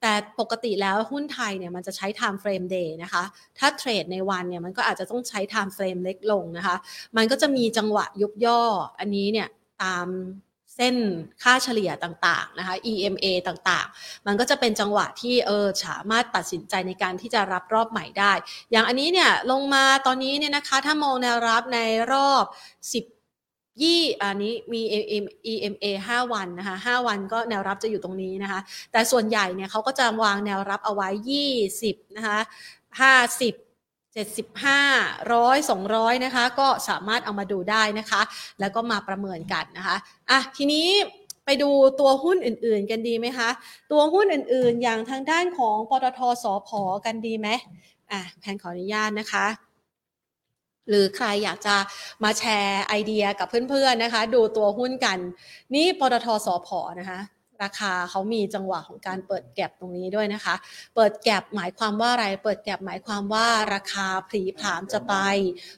[0.00, 3.22] แต่ปกติแล้วหุ้นไทยเนี่ยมันจะใช้ time frame day นะคะ
[3.58, 6.76] ถ้าเทรดในวันเนี่ยมันก็อาจจะต้องใช้ time frame เล็กลงนะคะ
[7.16, 8.62] มันก็จะมีจังหวะยุบย่อ
[8.98, 9.48] อันนี้เนี่ย
[9.82, 10.06] ตาม
[10.82, 10.98] เส้น
[11.42, 18.32] ค่าเฉลี่ยต่างๆนะคะ EMA ต่างๆ มันก็จะเป็นจังหวะที่เออสามารถตัดสินใจในการที่จะรับรอบใหม่ได้
[18.70, 21.78] อย่างอันนี้เนี่ยลงมาตอนนี้เนี่ยนะคะถ้ามองแนวรับใน
[22.12, 24.82] รอบ 10ยี่อันนี้มี
[25.52, 28.60] EMA 5 วันนะคะ5วันก็แนวรับจะอยู่ตรงนี้นะคะ
[28.92, 31.08] แต่ส่วนใหญ่เนี่ยเขาก็จะวางแนวรับเอาไว้
[31.62, 32.38] 20นะคะ
[33.10, 33.69] 50
[34.16, 35.58] 75ร้อย
[35.90, 38.20] 200 นะคะ ก็สามารถเอามาดูได้นะคะ
[38.60, 39.96] แล้วก็มาประเมินกันนะคะ
[40.30, 40.86] อะทีนี้
[41.44, 41.70] ไปดู
[42.00, 43.48] ตัวหุ้นอื่นๆกันดีไหมคะ
[43.92, 46.70] ตัวหุ้นอื่นๆ อย่างทางด้านของปตทสพ
[47.06, 47.48] กันดีไหม
[48.12, 49.46] อะแพนขออนุญาตนะคะ
[50.88, 51.76] หรือใครอยากจะ
[52.24, 55.18] มาแชร์ไอเดียกับเพื่อนๆนะคะ ดูตัวหุ้นกัน
[55.74, 56.68] นี่ปตทสพ
[57.00, 57.20] นะคะ
[57.62, 60.54] ราคาเขามีจังหวะของการเปิดแก็บตรงนี้ด้วยนะคะ
[60.94, 65.14] เปิดแก็บหมายความว่าอะไร เปิดแก็บหมายความว่าราคาผลีผามจะไป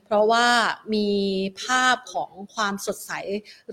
[0.05, 0.47] เพราะว่า
[0.95, 1.09] มี
[1.62, 3.12] ภาพของความสดใส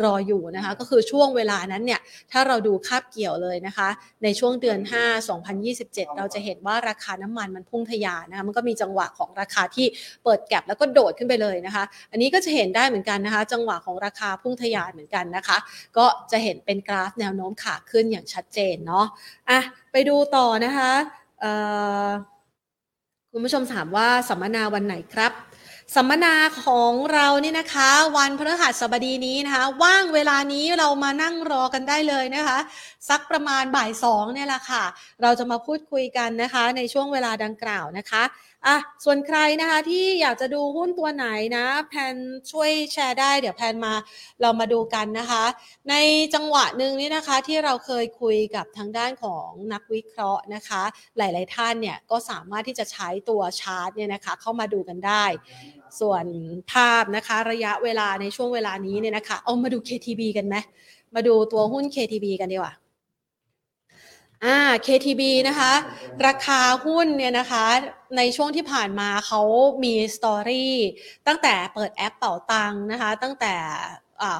[0.04, 3.90] รออยู่นะคะ ก็คือช่วงเวลานั้นเนี่ย ถ้าเราดูคาบเกี่ยวเลยนะคะ
[4.24, 9.88] ในช่วงเดือน 5 2027 เราจะเห็นว่าราคาน้ำมันมันพุ่งทะยานนะคะ มันก็มีจังหวะของราคาที่
[10.24, 15.58] เปิดแก็บแล้วก็โดดขึ้นไปเลยนะคะ อันนี้ก็จะเห็นได้เหมือนกันนะคะ จังหวะของราคาพุ่งทะยานเหมือนกันนะคะ
[15.98, 19.06] ก็จะเห็นเป็นกราฟแนวโน้มขาขึ้นนอย่างชัดเจนเนาะ
[19.50, 19.60] อะ
[19.92, 20.92] ไปดูต่อนะคะ
[23.32, 25.32] คุณผู้ชมถามว่าสัมมนาวันไหนครับ
[25.96, 26.34] สัมมนา
[26.66, 32.58] ของเรานี่นะคะ วันพฤหัสบดีนี้นะคะ ว่างเวลานี้เรามานั่งรอกันได้เลยนะคะ
[33.10, 34.84] สักประมาณบ่ายสองเนี่ยแหละค่ะ
[35.22, 38.24] เราจะมาพูดคุยกันนะคะในช่วงเวลาดังกล่าวนะคะ
[38.68, 41.26] อะส่วนใครนะคะที่อยากจะดูหุ้นตัวไหน
[41.58, 42.16] นะแพน
[42.52, 43.94] ช่วยแชร์ได้ เดี๋ยวแพนมา
[44.42, 45.44] เรามาดูกันนะคะ
[45.90, 45.96] ใน
[46.36, 50.82] จังหวะหนึ่งนี่นะคะที่เราเคยคุยกับทางด้านของนักวิเคราะห์นะคะ
[51.18, 55.26] หลาย ๆ ท่านเนี่ยก็สามารถที่จะใช้ตัวชาร์ตเนี่ยนะคะเข้ามาดูกันได้
[56.00, 56.26] ส่วน
[56.72, 60.56] ภาพนะคะระยะเวลาในช่วงเวลานี้เนี่ยนะคะ เอามาดู KTB กันไหม
[61.16, 62.74] มาดูตัวหุ้น KTB กันดีกว่า
[64.46, 65.74] อ่า KTB นะคะ
[66.28, 67.66] ราคาหุ้นเนี่ยนะคะ
[68.18, 69.42] ในช่วงที่ผ่านมาเขา
[69.84, 70.76] มีสตอรี่
[71.28, 73.54] ตั้งแต่เปิดแอปเป่าตังนะคะ ตั้งแต่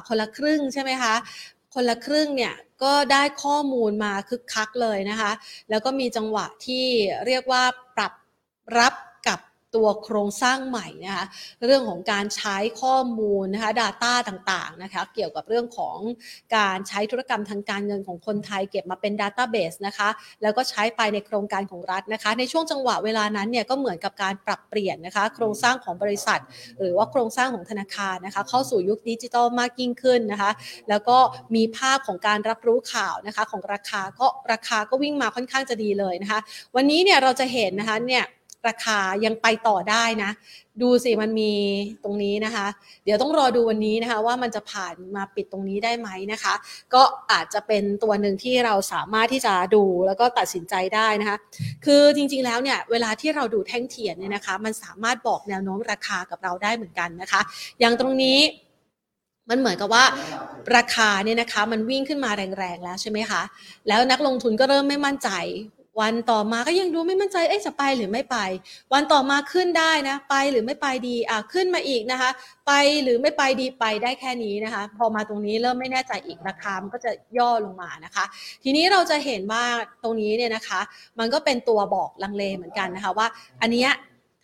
[0.08, 1.14] คนละครึ่งใช่ไหมคะ
[1.74, 5.30] คนละครึ่งเนี่ยก็ได้ข้อมูลมาคึกคักเลยนะคะ
[5.70, 6.86] แล้วก็มีจังหวะที่
[7.26, 7.62] เรียกว่า
[7.96, 8.12] ปรับ
[8.78, 8.94] รับ
[9.74, 11.24] ตัวโครงสร้างใหม่นะคะ
[11.64, 15.98] เรื่องของการใช้ข้อมูลนะคะ Data ต่างๆนะคะเกี่ยวกับเรื่องของ
[16.56, 20.08] การใช้ธุรกรรมทางการเงินของคนไทย เก็บมาเป็น Database นะคะ
[20.42, 26.40] แล้วก็ใช้ไปในโครงการของรัฐนะคะ ในช่วงจังหวะเวลานั้นเนี่ยก็เหมือนกับการปรับเปลี่ยนนะคะโครงสร้างของบริษัท
[26.78, 30.50] หรือว่าโครงสร้างของธนาคารนะคะเข้าสู่ยุคดิจิทัลมากยิ่งขึ้นนะคะ
[30.88, 31.18] แล้วก็
[31.54, 36.40] มีภาพของการรับรู้ข่าวนะคะของราคาก็ราคาก็วิ่งมาค่อนข้างจะดีเลยนะคะ
[36.76, 38.24] วันนี้เนี่ยเราจะเห็นนะคะเนี่ย
[38.68, 40.30] ราคายังไปต่อได้นะ
[40.82, 41.52] ดูสิมันมี
[42.04, 42.66] ตรงนี้นะคะ
[43.04, 46.54] เดี๋ยวต้องรอดูวันนี้นะคะ ว่ามันจะผ่านมาปิดตรงนี้ได้ไหมนะคะ
[46.94, 51.36] ก็อาจจะเป็นตัวหนึ่งที่เราสามารถที่จะดูแล้วก็ตัดสินใจได้นะคะ
[51.84, 57.40] คือจริงๆแล้วเนี่ยเวลาที่เราดูแท่งเทียนเนี่ยนะคะ มันสามารถบอกแนวโน้มราคากับเราได้เหมือนกันนะคะ
[57.80, 58.38] อย่างตรงนี้
[59.50, 60.04] มันเหมือนกับว่า
[60.76, 63.42] ราคาเนี่ยนะคะ มันวิ่งขึ้นมาแรงๆแล้วใช่ไหมคะ
[63.88, 65.30] แล้วนักลงทุนก็เริ่มไม่มั่นใจ
[66.00, 68.36] วันต่อมาก็ยังดูไม่มั่นใจ เอ๊ะจะไปหรือไม่ไป
[68.92, 72.30] วันต่อมาขึ้นได้นะ ไปหรือไม่ไปดี อะขึ้นมาอีกนะคะ
[72.66, 72.72] ไป
[73.02, 78.24] หรือไม่ไปดีไปได้แค่นี้นะคะ พอมาตรงนี้เริ่มไม่แน่ใจอีกราคามันก็จะย่อลงมานะคะ
[78.62, 79.64] ทีนี้เราจะเห็นว่า
[80.02, 80.80] ตรงนี้เนี่ยนะคะ
[81.18, 83.26] มันก็เป็นตัวบอกลังเลเหมือนกันนะคะว่า
[83.62, 83.90] อันเนี้ย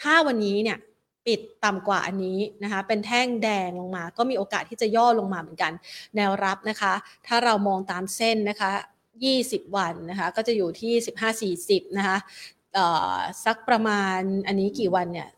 [0.02, 0.78] ถ้าวันนี้เนี่ย
[1.26, 5.72] ปิดต่ำกว่าอันนี้นะคะ เป็นแท่งแดงลงมา ก็มีโอกาสที่จะย่อลงมาเหมือนกัน
[6.16, 6.92] แนวรับนะคะ
[7.26, 8.72] ถ้าเรามองตามเส้นนะคะ
[9.24, 10.92] 20 วันนะคะก็จะอยู่ที่
[11.82, 12.18] 15-40นะคะ
[13.44, 15.28] สักประมาณอันนี้กี่วันเนี่ย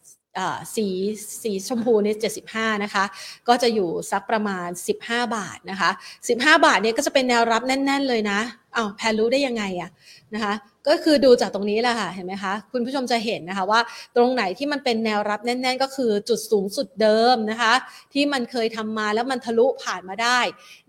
[0.75, 0.87] สี
[1.43, 2.15] สีชมพูนี่
[2.51, 3.05] 75 นะคะ
[3.49, 4.69] ก็จะอยู่สักประมาณ
[5.03, 5.91] 15 บาทนะคะ
[6.29, 8.41] 15 บาทเนี่ยก็จะเป็นแนวรับแน่น ๆ เลยนะ
[8.77, 9.91] อ้าวแพนรู้ได้ยังไงอะ
[10.35, 10.55] นะคะ
[10.89, 13.81] ก็คือดูจากตรงนี้แหละค่ะเห็นไหมคะคุณผู้ชมจะเห็นนะคะว่า
[14.17, 17.73] ตรงไหนที่มันเป็นแนวรับแน่น ๆ ก็คือจุดสูงสุดเดิมนะคะ
[18.15, 20.41] ที่มันเคยทำมาแล้วมันทะลุผ่านมาได้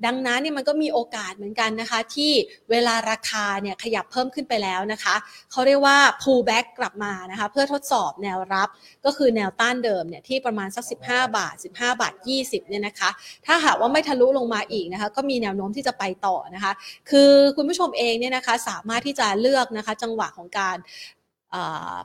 [0.05, 2.31] ดังนั้นเนี่ยมันก็มีโอกาสเหมือนกันนะคะ ที่
[2.71, 5.15] เวลาราคาเนี่ยขยับเพิ่มขึ้นไปแล้วนะคะ
[5.51, 8.69] เขาเรียกว่า pull back กลับมานะคะ เพื่อทดสอบแนวรับ
[9.05, 13.09] ก็คือแนวต้านเดิมเนี่ยที่ประมาณสัก 15 บาท 15 บาท 20เนี่ยนะคะ
[13.45, 16.71] ถ้าหากว่าไม่ทะลุลงมาอีกนะคะ ก็มีแนวโน้มที่จะไปต่อนะคะ
[17.09, 20.77] คือคุณผู้ชมเองเนี่ยนะคะสามารถที่จะเลือกนะคะจังหวะของการ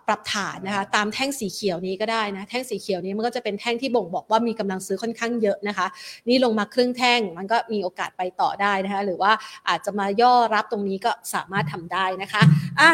[0.06, 5.86] ปรับฐานนะคะตามแท่งสีเขียวนี้ก็ได้นะแท่งสีเขียวนี้มันก็จะเป็นแท่งที่บ่งบอกว่ามีกำลังซื้อค่อนข้างเยอะนะคะ
[6.28, 9.32] นี่ลงมาครึ่งแท่งมันก็มีโอกาสไปต่อได้นะคะหรือว่า
[9.68, 12.42] อาจจะมาย่อรับตรงนี้ก็สามารถทำได้นะคะ
[12.80, 12.92] อะ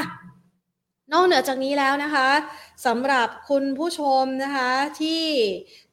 [1.13, 2.29] นอกเหนือจากนี้แล้วนะคะ
[2.87, 5.25] สำหรับคุณผู้ชมนะคะที่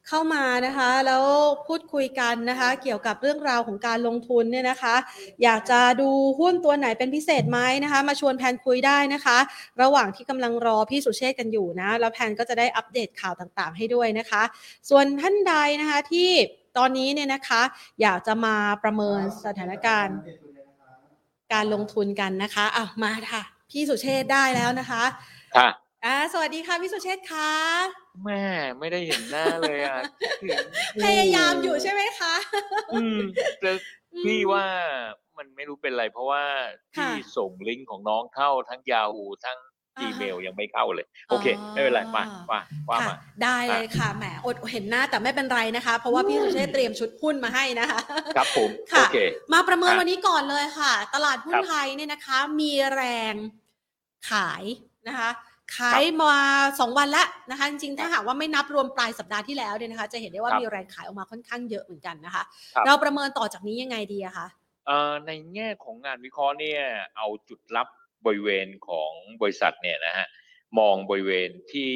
[0.08, 1.24] เข้ามานะคะ แล้ว
[1.66, 4.94] พูดคุยกันนะคะ เกี่ยวกับเรื่องราวของการลงทุนเนี่ยนะคะ
[5.42, 9.38] อยากจะดูหุ้นตัวไหนเป็นพิเศษไหมนะคะ มาชวนแพนคุยได้นะคะ
[9.82, 14.42] ระหว่างที่กำลังรอพี่สุเชษกันอยู่นะแล้วแพนก็จะได้อัปเดตข่าวต่างๆ ให้ด้วยนะคะ
[14.90, 16.30] ส่วนท่านใดนะคะที่
[16.78, 17.62] ตอนนี้เนี่ยนะคะ
[18.02, 20.16] อยากจะมาประเมินสถานการณ์
[21.52, 25.02] การลงทุนกันนะคะอะมาค่ะ พี่สุเชษได้แล้วนะคะ
[25.56, 25.68] ค่ะ
[26.04, 28.44] อ่าสวัสดีค่ะพี่สุเชษค่ะ แม่
[28.78, 30.00] ไม่ได้เห็นหน้าเลยอะ
[30.42, 30.58] ถึง
[31.04, 32.34] พยายามอยู่ใช่ไหมคะ
[32.92, 33.18] อืม
[33.60, 33.70] แต่
[34.24, 34.64] พี่ว่า
[35.38, 36.44] มันไม่รู้เป็นไร เพราะว่า
[36.96, 39.58] ค่ะพี่ส่งลิงก์ของน้องเข้าทั้งยา o ทั้ง
[39.98, 48.00] อ่าฮะอีเมลยังไม่เข้าเลย โอเค ไม่เป็นไรมาว่าว่าค่ะมาได้เลยค่ะแหมอดเห็นหน้าแต่ไม่เป็นไรนะคะ เพราะว่าพี่สุเชษฐ์เตรียมชุดหุ้นมาให้นะคะ
[48.36, 49.18] ครับผมค่ะโอเค
[49.52, 53.02] มาประเมินครับวันนี้ก่อนเลยค่ะ ตลาดหุ้คนรับไทยเนี่ยนะคะ มีแร
[53.32, 53.34] ง
[54.30, 54.64] ขาย
[55.08, 55.28] นะคะ
[55.76, 56.34] ขายมา
[56.80, 62.42] สองวันแล้วนะคะ จริงๆ ถ้าหากว่าไม่นับรวมปลายสัปดาห์ที่แล้วเนี่ยนะคะ จะเห็นได้ว่าครับมีแรงขายออกมาค่อนข้างเยอะเหมือนกันนะคะ
[62.74, 64.46] ครับเราประเมินต่อจากนี้ยังไงดีอะคะ
[64.86, 66.80] เอ่อในแง่ของงานวิเคราะห์เนี่ย
[67.16, 67.88] เอาจุดลับ
[68.26, 70.26] บริเวณของบริษัทเนี่ยนะฮะ
[70.78, 71.92] มองบริเวณที่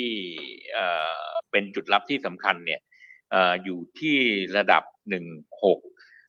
[0.72, 0.87] เอ่
[1.18, 2.80] อเป็นจุดลับที่สำคัญเนี่ย
[3.30, 4.18] เอ่ออยู่ที่
[4.56, 5.26] ระดับหนึ่ง
[5.64, 5.80] หก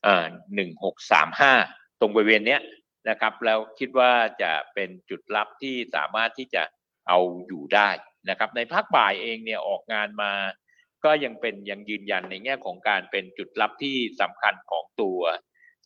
[0.04, 0.26] เอ่อ
[0.56, 1.54] หนึ่งหกสามห้า
[2.00, 2.62] ตรงบริเวณเนี้ย
[3.10, 6.64] นะครับ แล้วคิดว่าจะเป็นจุดลับที่สามารถที่จะ
[7.08, 7.90] เอาอยู่ได้
[8.30, 10.34] นะครับ ในภาคบ่ายเองเนี่ยออกงานมา
[11.06, 15.20] ก็ยังเป็นยังยืนยันในแง่ของการเป็นจุดลับที่สำคัญของตัว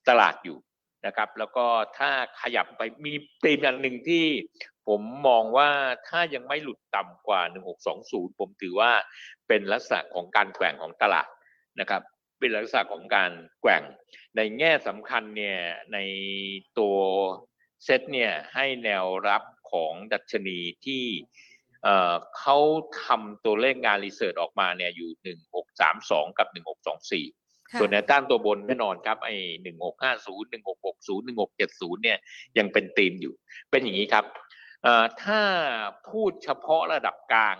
[0.09, 0.57] ตลาดอยู่
[1.05, 1.65] นะครับ แล้วก็
[1.97, 4.25] ถ้าขยับไปมีธีมอย่างหนึ่งที่
[4.87, 5.69] ผมมองว่า
[6.07, 7.41] ถ้ายังไม่หลุดต่ำกว่า
[7.95, 8.91] 1620 ผมถือว่า
[9.47, 11.27] เป็นลักษณะของการแกว่งของตลาด
[11.79, 12.01] นะครับ
[12.39, 13.83] เป็นลักษณะของการแกว่ง
[14.35, 15.59] ในแง่สำคัญเนี่ย
[15.93, 15.97] ใน
[16.79, 16.97] ตัว
[17.83, 21.03] เซตเนี่ยให้แนวรับ ของดัชนีที่
[21.83, 22.57] เอ่อเขา
[23.03, 25.09] ทำตัวเลขงานรีเสิร์ชออกมาเนี่ยอยู่
[25.89, 32.17] 1632 กับ 1624ค่ะส่วนแนวต้านตัวบนแน่นอนครับไอ้หนึ่งหกห้าศูนย์หนึ่งหกหกศูนย์หนึ่งหกเจ็ดศูนย์เนี่ย
[32.57, 33.33] ยังเป็นธีมอยู่
[33.71, 34.25] เป็นอย่างนี้ครับ
[34.83, 35.41] เอ่อถ้า
[36.09, 37.57] พูดเฉพาะระดับกลาง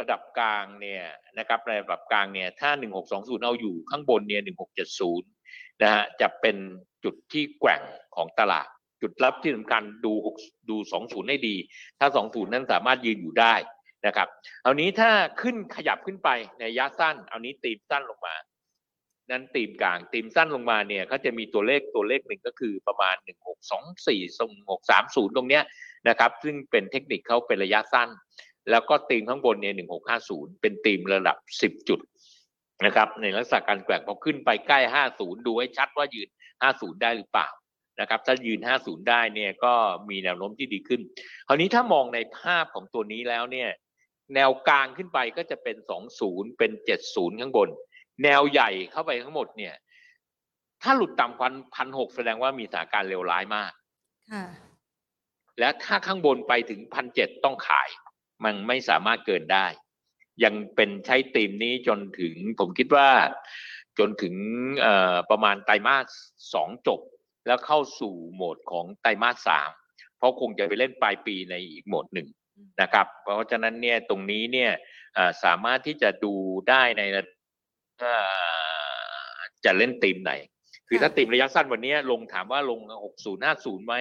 [0.00, 1.04] ระดับกลางเนี่ย
[1.38, 5.28] นะครับระดับกลางเนี่ยถ้าหนึ่งหกสองศูนย์เอาอยู่ข้างบนเนี่ยหนึ่งหกเจ็ดศูนย์
[5.82, 6.56] นะฮะจะเป็น
[7.04, 7.82] จุดที่แกว่ง
[8.16, 8.68] ของตลาด
[9.02, 10.36] จุดรับที่สำคัญดูหก
[10.70, 11.56] ดูสองศูนย์ให้ดี
[11.98, 13.54] ถ้าสองศูนย์นั้นสามารถยืนอยู่ได้
[14.06, 14.28] นะครับ
[14.62, 15.10] เอานี้ถ้า
[15.40, 18.34] ขึ้นขยับขึ้นไปในระยะสั้น เอานี้ตีมสั้นลงมา
[19.30, 25.62] นั้นตีมกลางตีมสั้นลงมาเนี่ยเขาจะมีตัวเลขตัวเลขหนึ่งก็คือประมาณหนึ่งหกสองสี่สองหกสามศูนย์ตรงเนี้ย
[26.08, 28.08] นะครับ ซึ่งเป็นเทคนิคเขาเป็นระยะสั้น
[28.70, 32.00] แล้วก็ตีมข้างบนเนี่ยหนึ่งหกห้าศูนย์เป็นตีมระดับสิบจุด
[32.86, 36.28] นะครับ ในลักษณะการแกว่งพอขึ้นไปใกล้ห้าศูนย์ดูให้ชัดว่ายืน
[36.62, 37.48] ห้าศูนย์ได้หรือเปล่า
[38.00, 39.74] นะครับถ้ายืนห้าศูนย์ได้เนี่ยก็
[40.10, 41.00] มีแนวโน้มที่ดีขึ้น
[41.46, 43.70] คราวนี้ถ้ามองในภาพของตัวนี้แล้วเนี่ย
[44.34, 47.68] แนวกลางขึ้นไปก็จะเป็นสองศูนย์เป็นเจ็ดศูนย์ข้างบน
[48.24, 49.74] แนวใหญ่เข้าไปทั้งหมดเนี่ย
[50.82, 53.72] ถ้าหลุดต่ำกว่าพันหกแสดงว่ามีสถานการณ์เลวร้ายมาก
[54.32, 54.44] ค่ะ
[55.58, 57.88] และถ้าข้างบนไปถึงพันเจ็ดต้องขาย
[58.44, 59.66] มันไม่สามารถเกินได้
[60.44, 63.08] ยังเป็นใช้ตีมนี้จนถึงผมคิดว่า
[63.98, 64.34] จนถึง
[64.80, 66.06] เอ่อประมาณไตรมาส
[66.54, 67.00] สองจบ
[67.46, 69.70] แล้วเข้าสู่โหมดของไตรมาสสาม
[70.18, 72.28] เพราะคงจะไปเล่นปลายปีในอีกโหมดหนึ่ง
[72.80, 74.70] นะครับ เพราะฉะนั้นเนี่ยตรงนี้เนี่ย
[75.14, 76.34] เอ่อสามารถที่จะดู
[76.68, 77.02] ได้ใน
[78.00, 78.14] เอ่
[79.34, 80.32] อจะเล่นตีมไหน
[80.88, 82.80] คือถ้าตีมระยะสั้นวันนี้ลงถามว่าลง
[83.14, 83.94] 60 50ไหม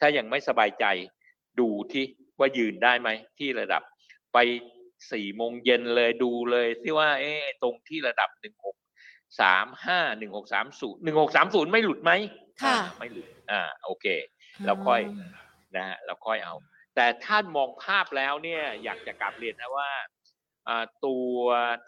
[0.00, 0.84] ถ้ายังไม่สบายใจ
[1.60, 2.04] ดูที่
[2.38, 3.82] ว่ายืนได้ไหมที่ระดับ
[4.32, 4.38] ไป
[5.12, 8.76] สี่โมงเย็นเลยดูเลยที่ว่าเอ๊ะตรงที่ระดับหนึ่งหก
[9.40, 12.12] สามห้าหนึ่งหกสามศูนย์หนึ่งหกสามศูนย์ไม่หลุดไหม
[12.62, 14.06] ค่ะอ่าไม่หลุดอ่าโอเค
[14.64, 15.00] แล้วค่อย
[15.76, 16.54] นะฮะแล้วค่อยเอา
[16.96, 19.90] แต่ท่านมองภาพแล้วเนี่ยอยากจะกลับเรียนนะว่า
[20.68, 21.36] อ่าตัว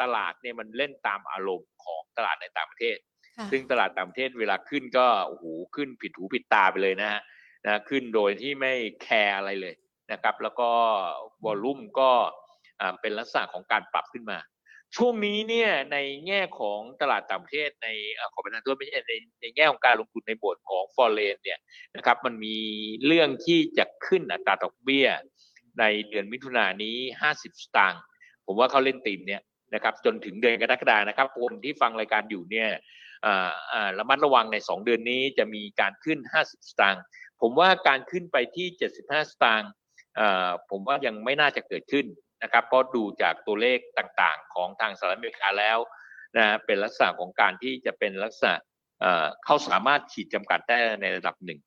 [0.02, 2.98] ตลาดเนี่ยมันเล่นตามอารมณ์ของตลาดในต่างประเทศ
[3.36, 7.20] ค่ะซึ่งตลาดต่างประเทศเวลาขึ้นก็โอ้โหขึ้นผิดหูผิดตาไปเลยนะฮะ
[7.64, 8.72] นะขึ้นโดยที่ไม่
[9.02, 9.74] แคร์อะไรเลย
[10.12, 10.70] นะครับ แล้วก็
[11.44, 12.10] วอลลุ่มก็
[12.80, 14.38] อ่าเป็นลักษณะของการปรับขึ้นมา
[14.96, 21.58] ช่วงนี้เนี่ยในแง่ของตลาดต่างประเทศในอ่อขอประทานโทษไม่ใช่ในในแง่ของการลงทุนในบทของฟอร์เรนเนี่ย
[21.96, 22.56] นะครับมันมี
[23.06, 25.06] เรื่องที่จะขึ้นอัตราดอกเบี้ย
[25.80, 26.96] ในเดือนมิถุนายนนี้
[27.32, 28.02] 50 สตางค์
[28.46, 29.42] ผมว่าเขาเล่นตีมเนี่ย
[29.74, 32.68] นะครับจนถึงเดือนกรกฎานะครับคนที่ฟังรายการอยู่เนี่ย
[33.26, 37.02] อ่าอ่าระมัดระวังใน 2 เดือนนี้จะมีการขึ้น 50 สตางค์
[37.40, 39.70] ผมว่าการขึ้นไปที่ 75 สตางค์
[40.18, 42.06] อ่าผมว่ายังไม่น่าจะเกิดขึ้น
[42.44, 45.78] นะครับเพราะดูจากตัวเลขต่างๆ ของทางสหรัฐอเมริกาแล้ว
[46.36, 48.54] นะเป็นลักษณะของการที่จะเป็นลักษณะ
[49.44, 51.60] เขาสามารถขีดจำกัดได้ในระดับหนึ่ง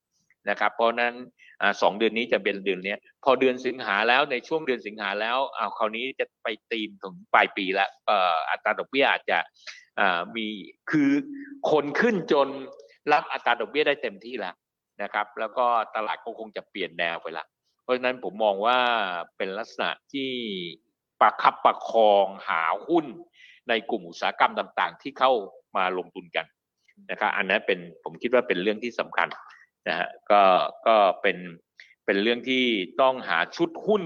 [0.49, 1.13] นะครับ เพราะนั้น
[1.61, 7.89] อสองเดือนนี้จะเป็นเดือนนี้พอเดือนสิงหาแล้วในช่วงเดือนสิงหาแล้วเอาคราวนี้จะไปตีมถึงปลายปีแล้ว
[8.49, 9.39] อัตราดอกเบี้ยอาจจะ
[10.35, 10.47] มี
[10.91, 11.11] คือ
[11.71, 12.47] คนขึ้นจน
[13.13, 14.55] รับอัตราดอกเบี้ยได้เต็มที่แล้ว
[15.03, 17.45] นะครับ แล้วก็ตลาดก็คงจะเปลี่ยนแนวไปละ
[17.87, 18.79] เพราะฉะนั้นผมมองว่า
[19.37, 20.31] เป็นลักษณะที่
[21.21, 23.05] ประคับประคองหาหุ้น
[23.69, 25.31] ในกลุ่มอุตสาหกรรมต่าง ๆ ที่เข้า
[25.77, 26.45] มาลงทุนกัน
[27.11, 29.27] นะครับอันนั้นเป็นผมคิดว่าเป็นเรื่องที่สำคัญ
[29.87, 30.41] นะฮะก็
[30.87, 31.37] ก็เป็น
[32.05, 32.63] เป็นเรื่องที่
[33.01, 34.01] ต้องหาชุดหุ้น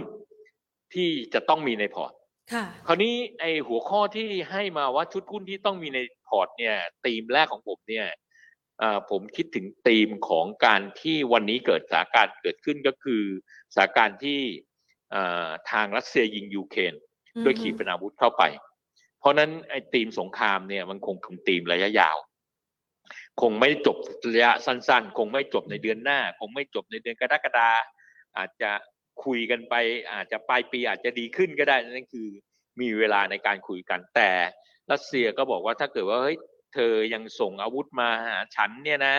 [0.94, 2.14] ที่จะต้องมีในพอร์ต
[2.54, 8.20] ค่ะคราวนี้ไอหัวข้อที่ให้มาว่าชุดหุ้นที่ต้องมีในพอร์ตเนี่ยธีมแรกของผมเนี่ยเอ่อ
[9.10, 13.24] ผมคิดถึงธีมของการที่วันนี้เกิดสถานการณ์เกิดขึ้นก็คือ
[13.74, 14.40] สถานการณ์ที่
[15.12, 16.94] เอ่อทางรัสเซียยิงยูเครน
[17.46, 18.44] ด้วยขีปนาวุธเข้าไป
[19.20, 22.18] เพราะฉะนั้นไอ้ธีมสงครามเนี่ยมันคงเป็นธีมระยะยาว
[23.42, 23.98] คงไม่จบ
[24.34, 27.70] ระยะสั้น ๆ คงไม่จบในเดือนหน้า คงไม่จบในเดือนกรกฎา
[28.38, 28.72] อาจจะ
[29.26, 29.74] คุยกันไป
[30.14, 32.28] อาจจะปลายปีอาจจะดีขึ้นก็ได้นั่นคือ
[32.82, 34.32] มีเวลาในการคุยกันแต่
[34.92, 36.38] รัสเซียก็บอกว่าถ้าเกิดว่าเฮ้ย
[36.74, 39.16] เธอยังส่งอาวุธมาหาฉันเนี่ยนะ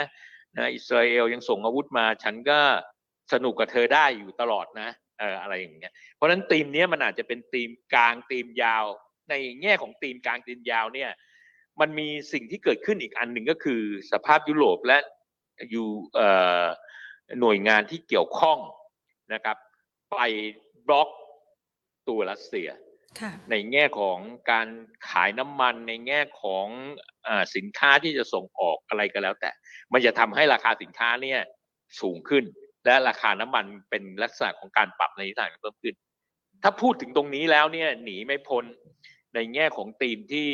[0.56, 2.60] นะอิสราเอลยังส่งอาวุธมา ฉันก็
[3.32, 8.84] สนุกกับเธอได้อยู่ตลอดนะเอออะไรอย่างเงี้ยเพราะฉะนั้นธีมนี้มันอาจจะเป็นธีมกลางธีมยาว
[9.30, 11.10] ในแง่ของธีมกลางธีมยาวเนี่ย
[11.80, 13.80] มันมีสิ่งที่เกิดขึ้นอีกอันหนึ่งก็คือ
[14.12, 14.98] สภาพยุโรปและ
[15.70, 16.28] อยู่เอ่
[16.62, 16.64] อ
[17.40, 18.58] หน่วยงานที่เกี่ยวข้อง
[19.34, 19.56] นะครับ
[20.12, 20.16] ไป
[20.86, 21.08] บล็อก
[22.08, 22.68] ตัวรัสเซีย
[23.50, 24.18] ในแง่ของ
[24.50, 24.68] การ
[25.08, 26.66] ขายน้ำมันในแง่ของ
[27.26, 29.50] อสินค้าที่จะส่งออกอะไรก็แล้วแต่
[29.92, 31.40] มันจะทำให้ราคาสินค้าเนี่ย
[32.00, 32.44] สูงขึ้น
[32.84, 35.94] และราคาน้ำมันเป็นลักษณะของการปรับในทิศทางเพิ่มขึ้น
[36.62, 38.64] ถ้าพูดถึงตรงนี้แล้วเนี่ยหนีไม่พ้น
[39.34, 40.48] ในแง่ของธีมที่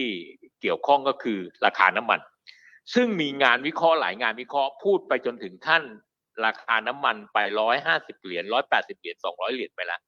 [0.61, 2.21] เกี่ยวข้องก็คือราคาน้ำมัน
[2.95, 5.83] ซึ่งมีงานวิเคราะห์หลายงานวิเคราะห์พูดไปจนถึงขั้น
[6.45, 10.01] ราคาน้ำมันไปร้อยห้าสิบเหรียญร้อยแปดสิบเหรียญสองร้อยเหรียญไปแล้ว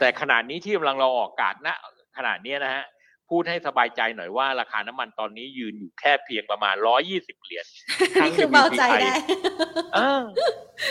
[0.00, 1.68] แต่ขนาดนี้ที่กำลังเราออกอากาศณ
[2.16, 2.84] ขนาดนี้นะฮะ
[3.30, 7.66] พูดให้สบายใจหน่อยว่าราคาน้ำมันตอนนี้ยืนอยู่แค่เพียงประมาณร้อยี่สิบเหรียญ
[8.24, 9.14] นี่คือเบาใจได้
[9.94, 10.22] เออ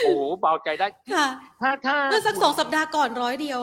[0.02, 1.26] โอ้โหเบาใจได้ค่ะ
[1.62, 3.60] ถ้าถ้าเมื่อสักสองสัปดาห์ก่อนร้อยเดียว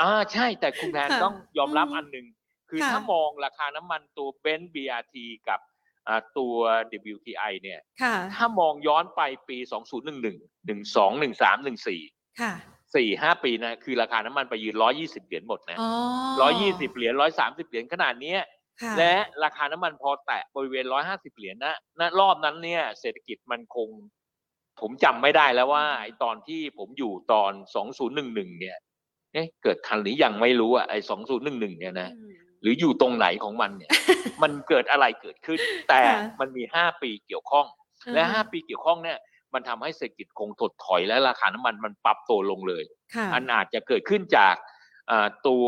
[0.00, 2.26] อ่าใช่แต่คุณแพนค่ะต้องยอมรับอืมอันหนึ่ง
[2.70, 5.16] คือค่ะถ้ามองราคาน้ำมันตัวเบนซ์ BRT
[5.48, 5.60] กับ
[6.08, 6.54] อ่าตัว
[7.14, 9.58] WTI เนี่ยค่ะถ้ามองย้อนไปปี
[10.22, 11.66] 2011 12 13
[11.96, 12.52] 14ค่ะ
[12.94, 15.90] สี่ห้าปีนะคือราคาน้ำมันไปยืนร้อยี่สิบเหรียญหมดนะอ๋อ
[16.42, 18.40] ร้อยี่สิบเหรียญร้อยสามสิบเหรียญขนาดเนี้ย
[18.82, 23.88] ค่ะและราคาน้ำมันพอแตะบริเวณร้อยห้าสิบเหรียญนะณรอบนั้นเนี่ย เศรษฐกิจมันคง
[24.80, 28.76] ผมจำไม่ได้แล้วว่าไอตอนที่ผมอยู่ตอนสองศูนย์หนึ่งหนึ่งเนี่ย
[29.32, 33.90] เอ๊ะเกิดทันหรือยังไม่รู้อะไอสองศูนย์หนึ่งหนึ่งเนี่ยนะอืมหรืออยู่ตรงไหนของมันเนี่ย
[34.42, 37.66] มันเกิดอะไรเกิดขึ้น แต่ค่ะมันมีห้าปีเกี่ยวข้อง
[38.14, 39.18] และห้าปีเกี่ยวข้องเนี่ย
[39.54, 44.54] มันทำให้เศรษฐกิจคงถดถอยและราคาน้ำมันมันปรับตัวลงเลยค่ะอันอาจจะเกิดขึ้นจาก
[45.10, 45.66] อ่าตัว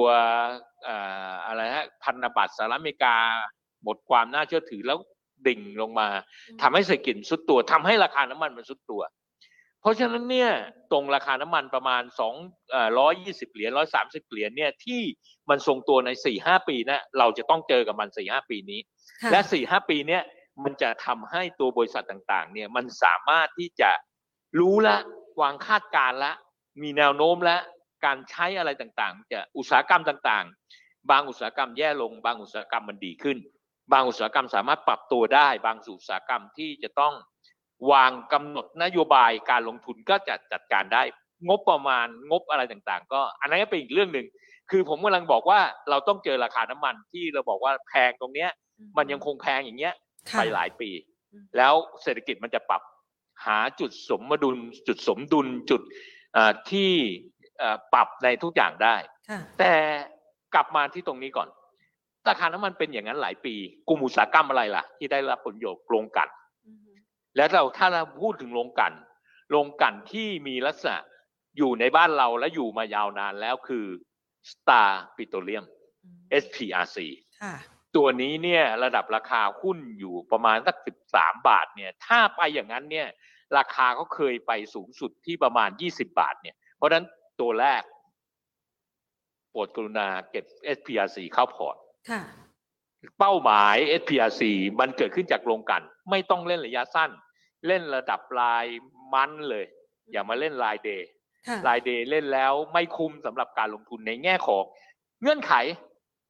[0.88, 3.16] อ่าอะไรฮะพันธบัตรสหรัฐอเมริกา
[3.82, 4.98] หมดความน่าเชื่อถือแล้ว
[5.46, 6.08] ดิ่งลงมา
[6.62, 9.02] ทำให้เศรษฐกิจสุดตัวทำให้ราคาน้ำมันมันสุดตัว
[9.80, 10.50] เพราะฉะนั้นเนี่ย
[10.92, 12.34] ตรงราคาน้ำมันประมาณสอง
[12.98, 15.02] ร้อยยี่สิบเหรียญร้อยสามสิบเหรียญเนี่ยที่
[15.50, 18.80] มันทรงตัวในสี่ห้าปีนะเราจะต้องเจอกับมันสี่ห้าปีนี้
[19.22, 20.22] ค่ะและสี่ห้าปีเนี้ย
[20.64, 23.90] มันจะทำให้ตัวบริษัทต่างๆ เนี่ยมันสามารถที่จะ
[24.58, 24.96] รู้ละ
[25.40, 26.32] วางคาดการละ
[26.82, 27.56] มีแนวโน้มและ
[28.04, 33.38] การใช้อะไรต่างๆ จะอุตสาหกรรมต่างๆ บางอุตสาหกรรมแย่ลง บางอุตสาหกรรมมันดีขึ้น
[33.92, 37.14] บางอุตสาหกรรมสามารถปรับตัวได้ บางอุตสาหกรรมที่จะต้อง
[37.92, 41.02] วางกำหนดนโยบายการลงทุนก็จะจัดการได้
[41.48, 44.26] งบประมาณงบอะไรต่างๆ ก็อันนั้นก็เป็นอีกเรื่องหนึ่ง
[44.70, 48.50] คือผมกำลังบอกว่าเราต้องเจอราคาน้ำมันที่เราบอกว่าแพงตรงเนี้ย
[48.96, 49.94] มันยังคงแพงอย่างเงี้ย
[50.32, 50.90] ไปหลายปี
[51.32, 52.82] อืมแล้วเศรษฐกิจมันจะปรับ
[53.46, 55.82] หาจุดสมดุล จุดสมดุลจุด
[56.34, 56.90] เอ่อที่
[57.58, 58.96] เอ่อปรับในทุกอย่างได้
[59.28, 59.72] ค่ะแต่
[60.54, 61.48] กลับมาที่ตรงนี้ก่อน
[62.28, 63.54] ราคาน้ำมันเป็นอย่างนั้นหลายปี
[63.88, 66.28] กลุ่มอุตสาหกรรมอะไรล่ะ ที่ได้รับผลประโยชน์โรงกลัน
[66.66, 66.88] อืม
[67.36, 68.92] แล้วเราถ้าเราพูดถึงโรงกลัน
[69.50, 70.98] โรงกลันที่มีลักษณะ
[71.56, 73.86] อยู่ในบ้านเราและอยู่มายาวนานแล้วคือ
[74.52, 75.64] Star Petroleum
[76.04, 76.98] อืม SPRC
[77.42, 77.54] ค่ะ
[77.96, 83.08] ตัวนี้เนี่ยระดับราคาหุ้นอยู่ประมาณสักสิบสามบาทเนี่ยถ้าไปอย่างนั้นเนี่ย
[83.56, 87.04] ราคาเขาเคยไปสูงสุดที่ประมาณยี่สิบาทเนี่ยเพราะฉะนั้น
[87.40, 87.82] ตัวแรก
[89.50, 90.44] โปรดกรุณาเก็บ
[90.76, 91.76] SPRC เข้าพอร์ต
[92.10, 92.22] ค่ะ
[93.18, 94.42] เป้าหมาย SPRC
[94.80, 97.10] มันเกิดขึ้นจากโรงกลัน ไม่ต้องเล่นระยะสั้น
[97.66, 98.64] เล่นระดับราย
[99.12, 99.66] มันเลย
[100.12, 101.08] อย่ามาเล่นรายเดย์
[101.48, 104.64] ค่ะรายเดย์เล่นแล้วไม่คุ้มสำหรับการลงทุนในแง่ของ
[105.22, 105.52] เงื่อนไข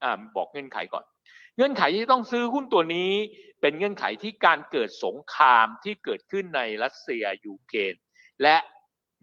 [0.02, 1.04] อ่าบอกเงื่อนไขก่อน
[1.56, 3.12] เงื่อนไขที่ต้องซื้อหุ้นตัวนี้
[3.60, 7.94] เป็นเงื่อนไขที่การเกิดสงครามที่เกิดขึ้นในรัสเซียยูเครน
[8.42, 8.56] และ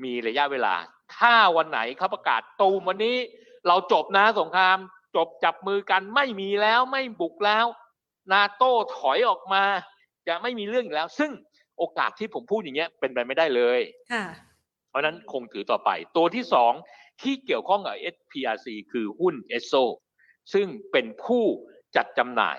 [0.03, 0.75] มีระยะเวลา
[1.17, 3.17] ถ้าวันไหนเขาประกาศตูมวันนี้
[3.67, 4.77] เราจบนะสงคราม
[5.15, 7.65] จบจับมือกันไม่มีแล้วไม่บุกแล้ว
[8.31, 9.63] นาโต้ถอยออกมา
[10.27, 11.31] จะไม่มีเรื่องอีกแล้ว ซึ่ง
[11.77, 13.79] โอกาสที่ผมพูดอย่างเงี้ยเป็นไปไม่ได้เลย
[14.13, 14.25] ค่ะ
[14.89, 16.73] เพราะฉะนั้นคงถือต่อไป ตัวที่สอง
[17.21, 19.83] ที่เกี่ยวข้องกับ SPRC คือหุ้น ESSO
[20.53, 21.45] ซึ่งเป็นผู้
[21.95, 22.57] จัดจำหน่าย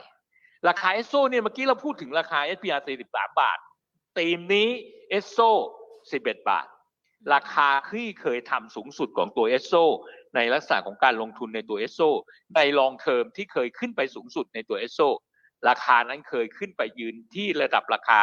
[0.69, 3.59] ราคา ESSO เนี่ยเมื่อกี้เราพูดถึงราคา SPRC 13บาท
[4.19, 4.69] ตีมนี้
[5.19, 5.51] ESSO
[6.01, 6.67] 11 บาท
[7.35, 9.85] ราคาที่เคยทำสูงสุดของตัว ESSO
[10.35, 12.11] ในลักษณะของการลงทุนในตัว ESSO
[12.57, 15.09] ในลองเทอมที่เคยขึ้นไปสูงสุดในตัว ESSO
[15.69, 18.21] ราคานั้นเคยขึ้นไปยืนที่ระดับราคา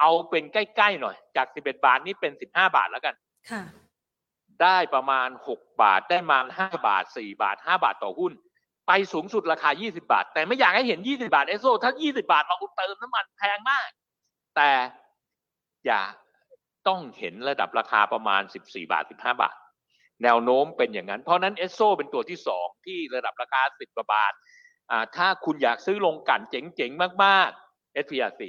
[0.00, 3.14] เอาเป็นใกล้ ๆ หน่อย จาก 11 บาทนี่เป็น 15 บาทแล้วกัน
[3.50, 3.62] ค่ะ
[4.62, 8.32] ได้ประมาณ 6 บาทได้มา5บาท 4 บาท 5 บาทต่อหุ้น
[8.92, 13.88] ไปสูงสุดราคา 20 บาท แต่ไม่อยากให้เห็น 20 บาทเอสโซถ้า 20 บาทเราเติมน้ำมันแพงมาก
[14.56, 14.70] แต่
[15.86, 16.00] อย่า
[16.88, 19.54] ต้องเห็นระดับราคาประมาณ 14 บาท 15 บาท
[20.22, 24.32] แนวโน้มเป็นอย่างนั้น เพราะนั้นเอสโซเป็นตัวที่ 2 ที่ระดับราคา 10กว่าบาท
[24.90, 28.42] อ่าถ้าคุณอยากซื้อลงกลั่นเจ๋งๆ มากๆ SPRC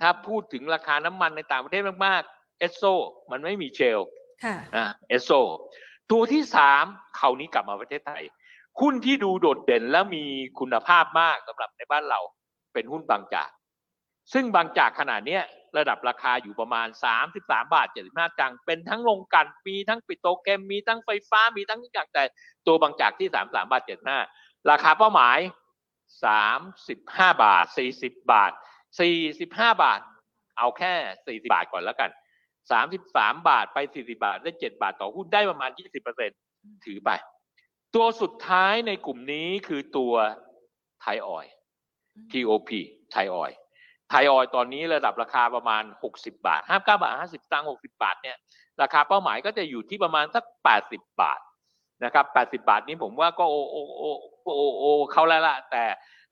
[0.00, 2.82] ถ้าพูดถึงราคาน้ำมันในต่างประเทศมากๆเอสโซ
[3.30, 4.00] มันไม่มีเชล
[4.44, 5.30] ค่ะอ่าเอสโซ
[6.10, 6.84] ตัวที่สาม
[7.18, 8.22] คราวนี้กลับมาประเทศไทย
[8.80, 10.24] หุ้นที่ดูโดดเด่นและมี
[10.58, 12.20] คุณภาพมากสำหรับในบ้านเรา
[12.74, 13.50] เป็นหุ้นบางจาก
[14.32, 15.38] ซึ่งบางจากขนาดนี้
[15.78, 16.88] ระดับราคาอยู่ประมาณ
[17.30, 22.22] 33 บาท 75จังเป็นทั้งโรงกันมีทั้งปิโตเคมมีทั้งไฟฟ้ามีทั้งทุกอย่างแต่
[22.66, 23.82] ตัวบางจากที่ 33 บาท
[24.26, 25.38] 75 ราคาเป้าหมาย
[26.40, 27.64] 35 บาท
[27.98, 28.52] 40 บาท
[29.16, 30.00] 45 บาท
[30.58, 32.10] เอาแค่ 40 บาทก่อนแล้วกัน
[32.70, 36.30] สามสิบสามบาทไปสี่สิบาทได้เจ็ดบาทต่อหุ้นได้ประมาณยี่สิบเปอร์เซ็น
[36.84, 37.10] ถือไป
[37.94, 40.12] ตัวสุดท้ายในกลุ่มนี้คือตัว
[41.02, 41.46] ไทยออย
[42.32, 42.70] TOP
[43.12, 43.50] ไทยออย
[44.10, 48.36] ไทยออยตอนนี้ระดับราคาประมาณหกสิบาทห้าเก้าบาทห้าสิบตังค์หกสิบาทเนี่ย
[48.82, 51.40] ราคาเป้าหมายก็จะอยู่ที่ประมาณสักแปดสิบาท
[52.04, 54.04] นะครับแปดสิบาทนี้ผมว่าก็โอโอโอ
[54.56, 55.84] โอโอเขาแล้วล่ะแต่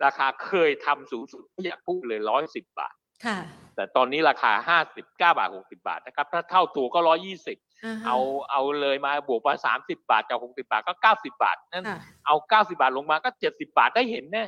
[0.05, 2.95] ราคาเคยทำสูงสุดไม่อยากพูดเลยร้อยสิบบาท
[3.25, 3.39] ค่ะ
[3.77, 7.67] แต่ตอนนี้ราคาห้าสิบเก้าบาทหกสิบาทนะครับ ถ้าเท่าตัวก็ร้อยี่สิบฮะ
[8.07, 8.19] เอา
[8.51, 14.45] เอาเลยมาบวกมาสามสิบาทจากหกสิบาทก็เก้าสิบาทนั่นค่ะเอาเก้าสิบาทลงมาก็เจ็ดสิบาทได้เห็นแน่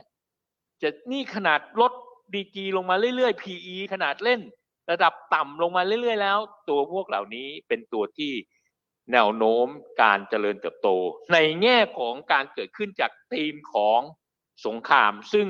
[0.83, 1.93] จะนี่ขนาดลด
[2.35, 4.41] ดีจีลงมาเรื่อยๆ PE ขนาดเล่น
[4.91, 8.33] ระดับต่ำลงมาเรื่อยๆ แล้ว ตัวพวกเหล่านี้เป็นตัวที่
[9.13, 9.67] แนวโน้ม
[10.03, 10.89] การเจริญเติบโต
[11.33, 14.01] ในแง่ของการเกิดขึ้นจากธีมของ
[14.67, 15.47] สงคราม ซึ่ง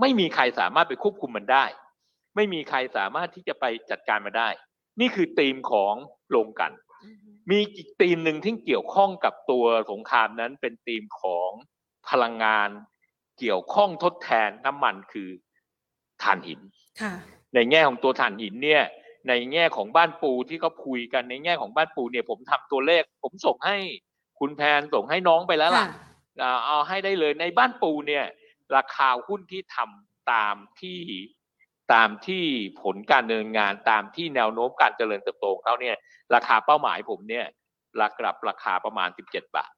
[0.00, 1.64] ไม่มีใครสามารถไปควบคุมมันได้
[2.36, 4.48] ไม่มีใครสามารถที่จะไปจัดการมาได้
[5.00, 5.94] นี่คือธีมของ
[6.34, 6.72] ลงกัน
[7.50, 11.50] มีอีกธีมหนึ่งที่เกี่ยวข้องกับตัวสงครามนั้นเป็นธีมของ
[12.08, 12.68] พลังงาน
[13.38, 15.28] เกี่ยวข้องทดแทนน้ำมันคือ
[16.22, 16.60] ถ่านหิน
[17.00, 17.12] ค่ะ
[17.54, 18.82] ในแง่ของตัวถ่านหินเนี่ย
[19.28, 23.76] ในแง่ของบ้านปูที่เขาคุยกันในแง่ของบ้านปูเนี่ย ผมทำตัวเลข ผมส่งให้
[24.38, 25.90] คุณแพนส่งให้น้องไปแล้วล่ะค่ะ
[26.42, 28.24] อ่าเอาให้ได้เลยในบ้านปูเนี่ย
[28.76, 30.98] ราคาหุ้นที่ทำตามที่
[31.94, 32.44] ตามที่
[32.82, 35.96] ผลการดำเนินงานตามที่แนวโน้มการเจริญเติบโตของเขาเนี่ย
[36.34, 37.46] ราคาเป้าหมายผมเนี่ย
[38.00, 39.72] ระดับราคาประมาณ 17 บาท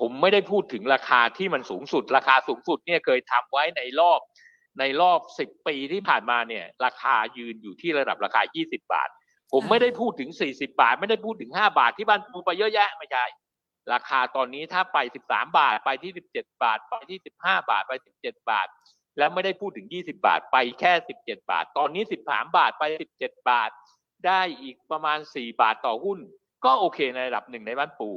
[0.00, 4.20] ผมไม่ได้พูดถึงราคาที่มันสูงสุด ราคาสูงสุดเนี่ยเคยทำไว้ในรอบ
[4.80, 9.08] ในรอบ 10 ปีที่ผ่านมาเนี่ยราคายืนอยู่ที่ระดับราคา 20 บาท
[9.52, 13.24] ผมไม่ได้พูดถึง 40 บาท ไม่ได้พูดถึง 5 บาทที่บ้านปูไปเยอะแยะไม่ใช่
[13.92, 14.98] ราคาตอนนี้ถ้าไป
[15.28, 17.92] 13 บาทไปที่ 17 บาท ไปที่ 15 บาทไป
[18.22, 18.68] 17 บาท
[19.18, 20.92] แล้วไม่ได้พูดถึง 20 บาทไปแค่
[21.22, 22.84] 17 บาท ตอนนี้ 13 บาทไป
[23.18, 23.70] 17 บาท
[24.26, 26.18] ได้อีกประมาณ 4 บาทต่อหุ้น
[26.64, 28.10] ก็โอเคในระดับหนึ่งในบ้านปู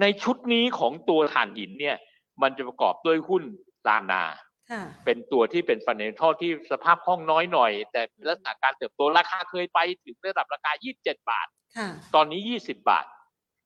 [0.00, 1.96] ในชุดนี้ของตัวถ่านหินเนี่ย
[2.42, 3.42] มันจะประกอบด้วยหุ้น
[3.88, 4.22] ลานา
[4.70, 13.06] ค่ะเป็นตัวที่เป็นฟันเดนทัลที่สภาพคล่องน้อยหน่อย แต่ลักษณะการเติบโตราคาเคยไปถึงระดับราคา 27 บาทค่ะตอนนี้ 20 บาท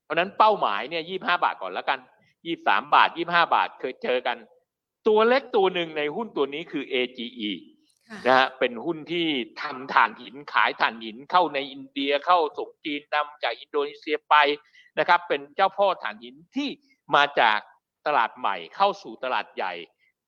[0.04, 1.98] เพราะฉะนั้นเป้าหมายเนี่ย 25 บาทก่อนแล้วกัน
[2.46, 4.36] 23 บาท 25 บาทเคยเจอกัน
[5.08, 7.52] ตัวเล็กตัวหนึ่งในหุ้นตัวนี้คือ AGE
[8.10, 9.26] ค่ะนะฮะเป็นหุ้นที่
[9.62, 14.34] ทำถ่านหินขายถ่านหินเข้าในอินเดียเข้าส่งจีนนำจากอินโดนีเซียไป
[14.98, 16.68] นะครับ เป็นเจ้าพ่อถ่านหินที่
[17.14, 17.58] มาจาก
[18.06, 19.72] ตลาดใหม่เข้าสู่ตลาดใหญ่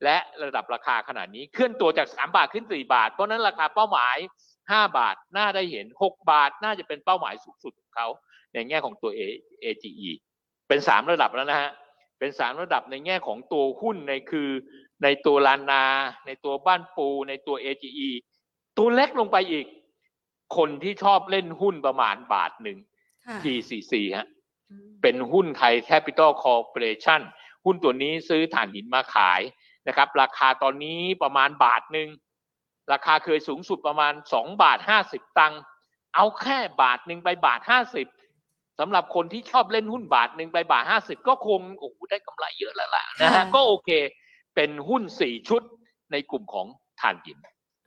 [0.04, 4.16] และระดับราคาขนาดนี้เคลื่อนตัวจาก 3 บาทขึ้น 4 บาท เพราะฉะนั้นราคาเป้าหมาย
[4.56, 8.06] 5 บาทน่าได้เห็น 6 บาทน่าจะเป็นเป้าหมายสูงสุดของเขา
[8.52, 10.10] ในแง่ของตัว A- AGE
[10.68, 11.70] เป็น 3 ระดับแล้วนะฮะ
[12.18, 14.50] เป็น3ระดับในแง่ของตัวหุ้นในคือ
[15.02, 15.84] ในตัวลานา
[16.26, 18.10] ในตัวบ้านปู ในตัว AGE
[18.76, 19.66] ตัวเล็กลงไปอีก
[20.56, 22.78] คนที่ชอบเล่นหุ้นประมาณบาทหนึ่ง
[23.26, 24.26] ค่ะ TCC ฮะ
[24.70, 27.20] อืมเป็นหุ้น Thai Capital Corporation
[27.64, 29.40] หุ้นตัวนี้ซื้อถ่านหินมาขาย
[29.88, 32.08] นะครับ ราคาตอนนี้ประมาณบาทหนึ่ง
[32.92, 35.60] ราคาเคยสูงสุดประมาณสองบาทห้าสิบตังค์
[36.14, 38.06] เอาแค่บาทหนึ่งไปบาทห้าสิบ
[38.78, 43.90] สำหรับคนที่ชอบเล่นหุ้นบาทหนึ่งไปบาทห้าสิบก็คงโอ้โหได้กำไรเยอะแล้วล่ะนะฮะก็โอเค
[44.54, 45.62] เป็นหุ้นสี่ชุด
[46.12, 46.66] ในกลุ่มของ
[47.00, 47.38] ถ่านหิน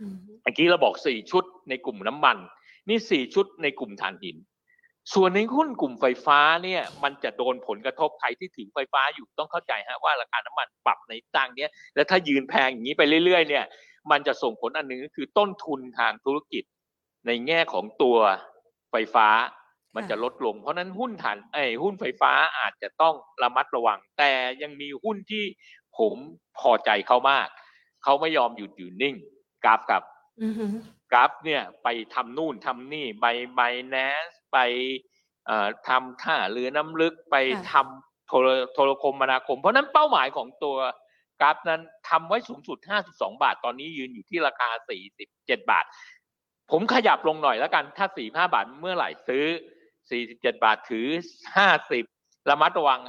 [0.01, 2.37] อืมเมื่อกี้เราบอกสี่ชุดในกลุ่มน้ำมัน
[2.89, 4.37] นี่สี่ชุดในกลุ่มถ่านหิน
[5.13, 13.65] ส่วนในหุ้นกลุ่มไฟฟ้าเนี่ย มันจะโดนผลกระทบใครที่ถือไฟฟ้าอยู่ต้องเข้าใจฮะว่าราคาน้ำมันปรับในต่างเนี้ยแล้วถ้ายืนแพงอย่างนี้ไปเรื่อยๆ เนี่ย
[14.11, 16.63] มันจะส่งผลอันหนึ่งก็คือต้นทุนทางธุรกิจ
[17.27, 18.17] ในแง่ของตัว
[18.91, 19.27] ไฟฟ้า
[19.95, 24.31] มันจะลดลง เพราะฉะนั้นหุ้นฐานไอ้ยหุ้นไฟฟ้าอาจจะต้องระมัดระวัง แต่
[24.61, 25.43] ยังมีหุ้นที่
[25.97, 26.15] ผม
[26.59, 27.47] พอใจเขามาก
[28.03, 29.15] เขาไม่ยอมหยุดอยู่นิ่ง
[29.63, 30.03] กราฟกับ
[30.41, 30.53] อืม
[31.11, 33.25] กราฟเนี่ยไปทำนู่นทำนี่ไป
[33.55, 33.95] ไบแน
[34.27, 34.57] สไป
[35.45, 37.35] เอ่อทำท่าเรือน้ำลึกไป
[37.71, 40.77] ทำโทรโทรคมนาคม เพราะฉะนั้นเป้าหมายของตัว
[41.41, 42.77] กราฟนั้นทำไว้สูงสุด
[43.11, 44.69] 52 บาท ตอนนี้ยืนอยู่ที่ราคา
[45.19, 45.85] 47 บาท
[46.71, 49.45] ผมขยับลงหน่อยแล้วกัน ถ้า 45 บาทเมื่อไหร่ซื้อ
[50.09, 51.07] 47 บาทถือ
[51.77, 52.99] 50 ระมัดระวัง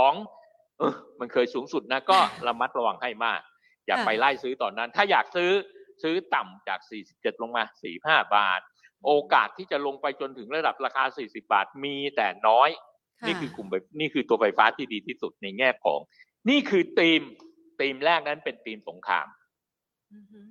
[0.00, 3.40] 52เออมันเคยสูงสุดนะ ก็ระมัดระวังให้มาก
[3.86, 5.50] อย่าไปไล่ซื้อตอนนั้น ถ้าอยากซื้อ
[6.02, 6.80] ซื้อต่ำจาก
[7.10, 7.64] 47 ลงมา
[7.98, 8.60] 45 บาท
[9.06, 12.70] โอกาสที่จะลงไปจนถึงระดับราคา 40 บาทมีแต่น้อย
[13.20, 16.00] ค่ะนี่คือกลุ่มไฟนี่คือตัวไฟฟ้าที่ดีที่สุดในแง่ของ
[16.50, 17.22] นี่คือธีม
[17.80, 19.26] ธีมแรกนั้นเป็นธีมสงคราม
[20.12, 20.46] อืม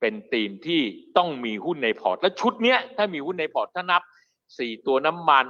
[0.00, 0.82] เป็นธีมที่
[1.16, 4.02] ต้องมีหุ้นในพอร์ต และชุดเนี้ยถ้ามีหุ้นในพอร์ตถ้านับ
[4.58, 5.46] สี่ตัวน้ำมัน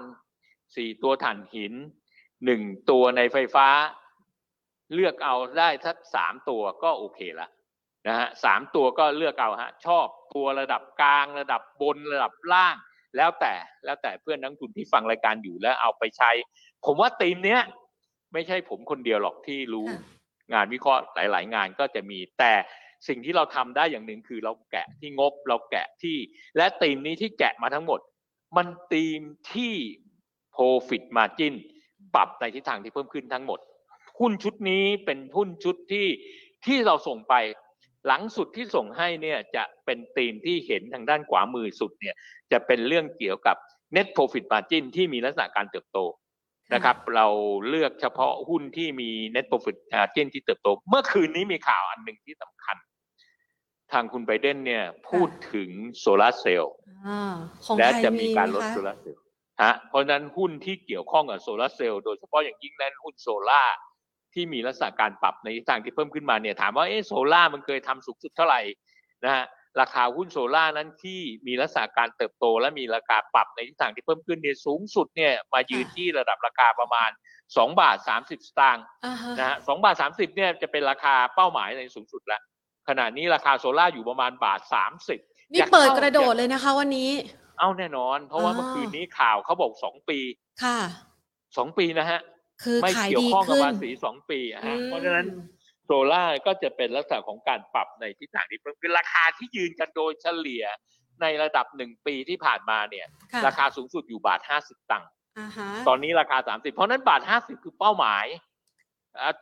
[0.76, 1.72] สี่ตัวถ่านหิน
[2.44, 3.68] หนึ่งตัวในไฟฟ้า
[4.94, 7.48] เลือกเอาได้สักสามตัวก็โอเคละ
[8.08, 12.76] นะฮะสามตัวก็เลือกเอาฮะชอบตัวระดับกลางระดับบนระดับล่าง
[13.16, 16.30] แล้วแต่แล้วแต่เพื่อนนักลงทุนที่ฟังรายการอยู่แล้วเอาไปใช้
[16.84, 17.60] ผมว่าธีมเนี้ย
[18.32, 20.00] ไม่ใช่ผมคนเดียวหรอกที่รู้ค่ะ
[20.52, 22.52] งานวิเคราะห์หลาย ๆ งานก็จะมีแต่
[23.08, 26.16] สิ่งที่เราทำได้อย่างหนึ่งคือเราแกะที่งบเราแกะที่
[26.56, 28.00] และธีมนี้ที่แกะมาทั้งหมด
[28.56, 29.20] มันธีม
[29.52, 29.74] ที่
[30.54, 31.54] profit margin
[32.14, 33.58] ปรับในทิศทางที่เพิ่มขึ้นทั้งหมด
[34.20, 36.06] หุ้นชุดนี้เป็นหุ้นชุดที่
[36.66, 37.34] ที่เราส่งไป
[38.06, 42.14] หลังสุดที่ส่งให้เนี่ยจะเป็นธีมที่เห็นทางด้านขวามือสุดเนี่ย
[42.52, 43.56] จะเป็นเรื่องเกี่ยวกับ
[43.96, 45.98] net profit margin ที่มีลักษณะการเติบโต
[46.74, 47.26] นะครับ เรา
[47.68, 52.76] เลือกเฉพาะหุ้นที่มี net profit margin ที่เติบโต เมื่อคืนนี้มีข่าวอันหนึ่งที่สำคัญ
[53.92, 56.74] ทางคุณไบเดนเนี่ยพูดถึงโซลาร์เซลล์
[57.06, 57.34] อ่า
[57.64, 59.22] ของและไทยจะมีการลดไหโซลาร์เซลล์
[59.62, 63.62] ฮะเพราะฉะนั้นหุ้นที่เกี่ยวข้องกับโซลาร์เซลล์โดยเฉพาะอย่างยิ่งนั้นหุ้นโซลา่า
[64.34, 68.60] ที่มีลักษณะการปรับในทิศทางที่เพิ่มขึ้นมาเนี่ยถามว่าเอ๊ะโซล่ามันเคยทำสูงสุดเท่าไหร่
[69.24, 69.44] นะฮะ
[69.80, 77.10] ราคาหุ้นโซล่านั้นที่มีลักษณะการเติบโต และมีราคาปรับในทิศทางที่เพิ่มขึ้นเนี่ยสูงสุดเนี่ยมายืนที่ระดับราคาประมาณ
[77.44, 78.84] 2บาท30 สตางค์
[79.38, 82.40] นะฮะสบาท30เนี่ยจะเป็นราคาเป้าหมายในสูงสุดแล้ว
[82.88, 84.60] ขณะนี้ราคาโซล่าอยู่ประมาณบาท
[85.06, 87.10] 30นี่เปิดกระโดดเลยนะคะ วันนี้
[87.58, 90.18] เอาแน่นอน เพราะว่าเมื่อคืนนี้ข่าวเขาบอกสองปี
[90.64, 90.78] ค่ะ
[91.56, 92.20] สองปีนะฮะ
[92.62, 95.26] คือไม่เกี่ยวข้องกับภาษีสองปีฮะเพราะฉะนั้น
[95.84, 100.64] โซล่าก็จะเป็นลักษณะของการปรับในทิศทางที่เพิ่มขึ้นราคาที่ยืนกันโดยเฉลี่ย
[101.22, 103.06] ในระดับหนึ่งปีที่ผ่านมาเนี่ย
[103.46, 105.10] ราคาสูงสุดอยู่บาทห้าสิบตังค์
[105.88, 108.24] ตอนนี้ราคาสามสิบเพราะนั้นบาทห้าสิบคือเป้าหมาย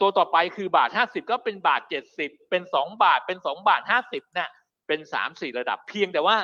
[0.01, 4.49] ตัวต่อไปคือบาทห้าสิบก็เป็นบาทเจ็ดสิบเป็นสองบาทเป็นสองบาทห้าสิบเนี่ย
[4.87, 6.37] เป็นสามสี่ระดับเพียงแต่ว่า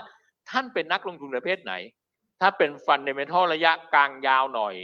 [0.51, 1.73] ท่านเป็นนักลงทุนประเภทไหน
[2.41, 4.75] ถ้าเป็นฟันเดเมทัลระยะกลางยาวหน่อย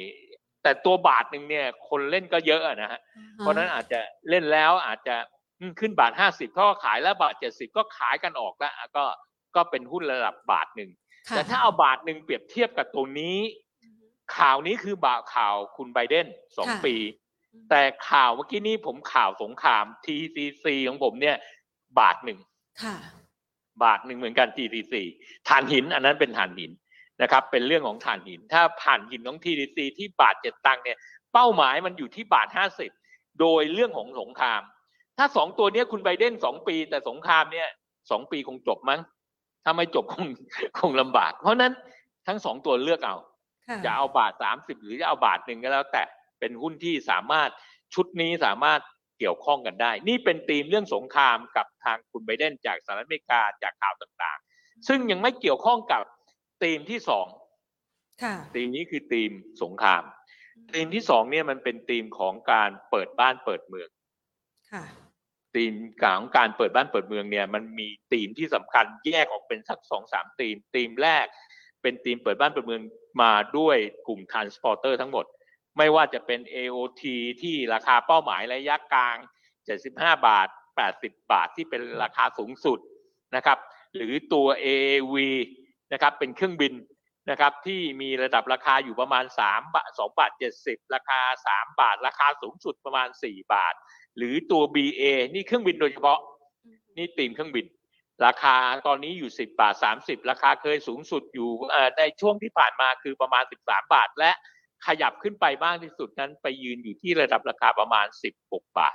[0.62, 3.00] แต่ตัวบาทหนึ่งเนี่ยคนเล่นก็เยอะนะฮะ
[3.38, 5.16] เพราะนั้นอาจจะเล่นแล้วอาจจะ
[5.80, 9.04] ขึ้นบาทห้าสิบเขาก็ขายแล้วบาทเจ็ดสิบก็ขายกันออกแล้วก็
[9.56, 10.90] ก็เป็นหุ้นระดับบาทหนึ่ง
[11.30, 13.38] แต่ถ้าเอาบาทหนึ่งเปรียบเทียบกับตัวนี้
[14.36, 16.26] ข่าวนี้คือบาข่าวคุณไบเดน
[16.58, 16.94] สองปี
[17.70, 21.36] แต่ข่าวเมื่อกี้นี้ผมข่าวสงคราม TCC ของผมเนี่ย
[21.98, 22.38] บาทหนึ่ง
[23.82, 24.94] บาทหนึ่งเหมือนกัน TCC
[25.48, 26.70] ฐานหิน อันนั้นเป็นฐานหิน
[27.22, 30.98] นะครับ เป็นเรื่องของถ่านหิน ถ้าผ่านหินของ TDC ที่บาทเจ็ดตังค์เนี่ย
[31.32, 32.90] เป้าหมายมันอยู่ที่บาทห้าสิบ
[33.40, 34.62] โดยเรื่องของสงคราม
[35.18, 37.68] ถ้าสองตัวนี้คุณไบเดนสองปี แต่สงครามเนี่ย
[38.10, 39.00] สองปีคงจบมั้ง
[39.64, 40.26] ถ้าไม่จบคง
[40.78, 41.72] คงลำบาก เพราะนั้น
[42.26, 43.16] ทั้งสองตัวเลือกเอา
[43.84, 46.02] จะเอาบาทสามสิบหรือจะเอาบาทหนึ่งก็แล้วแต่
[46.40, 47.50] เป็นหุ้นที่สามารถ
[47.94, 48.80] ชุดนี้สามารถ
[49.18, 56.02] เกี่ยวข้องกันได้ นี่เป็นธีมเรื่องสงครามกับทางคุณไบเดนจากสหรัฐอเมริกาจากข่าวต่างๆ ซึ่งยังไม่เกี่ยวข้องกับ
[56.62, 57.26] ธีมที่สอง
[58.54, 59.30] ธีมนี้คือธีม
[59.62, 60.02] สงคราม
[60.72, 63.88] ธีมที่สองเนี่ยมันเป็นธีมของการเปิดบ้านเปิดเมือง
[65.54, 71.26] ธีมของการเปิดบ้านเปิดเมืองเนี่ย มันมีธีมที่สำคัญแยกออกเป็นสักสองสามธีมธีมแรก
[71.82, 72.82] เป็นธีมเปิดบ้านเปิดเมือง
[73.22, 73.76] มาด้วย
[74.06, 75.24] กลุ่มทรานสปอร์เตอร์ทั้งหมด
[75.78, 77.02] ไม่ว่าจะเป็น AOT
[77.42, 79.16] ที่ราคาเป้าหมายระยะกลาง
[79.72, 80.48] 75 บาท
[80.88, 82.78] 80 บาทที่เป็นราคาสูงสุด
[83.36, 83.58] นะครับ
[83.96, 85.14] หรือตัว AAV
[85.92, 86.74] นะครับเป็นเครื่องบิน
[87.30, 91.20] นะครับที่มีระดับราคาอยู่ประมาณ3บาท2บาท70 ราคา
[91.50, 93.74] 3 บาท ราคาสูงสุดประมาณ 4 บาท
[94.16, 95.02] หรือตัว BA
[95.34, 96.18] นี่เครื่องบินโดยเฉพาะ
[96.96, 97.66] นี่ตีมเครื่องบิน
[98.26, 98.56] ราคา
[98.86, 101.50] ตอนนี้อยู่ 10 บาท 30 ราคาเคยสูงสุดอยู่
[101.98, 104.32] ในช่วงที่ผ่านมาคือประมาณ 13 บาทและ
[104.86, 108.06] ขยับขึ้นไปมากที่สุดนั้น ไปยืนอยู่ที่ระดับราคาประมาณ
[108.42, 108.94] 16 บาท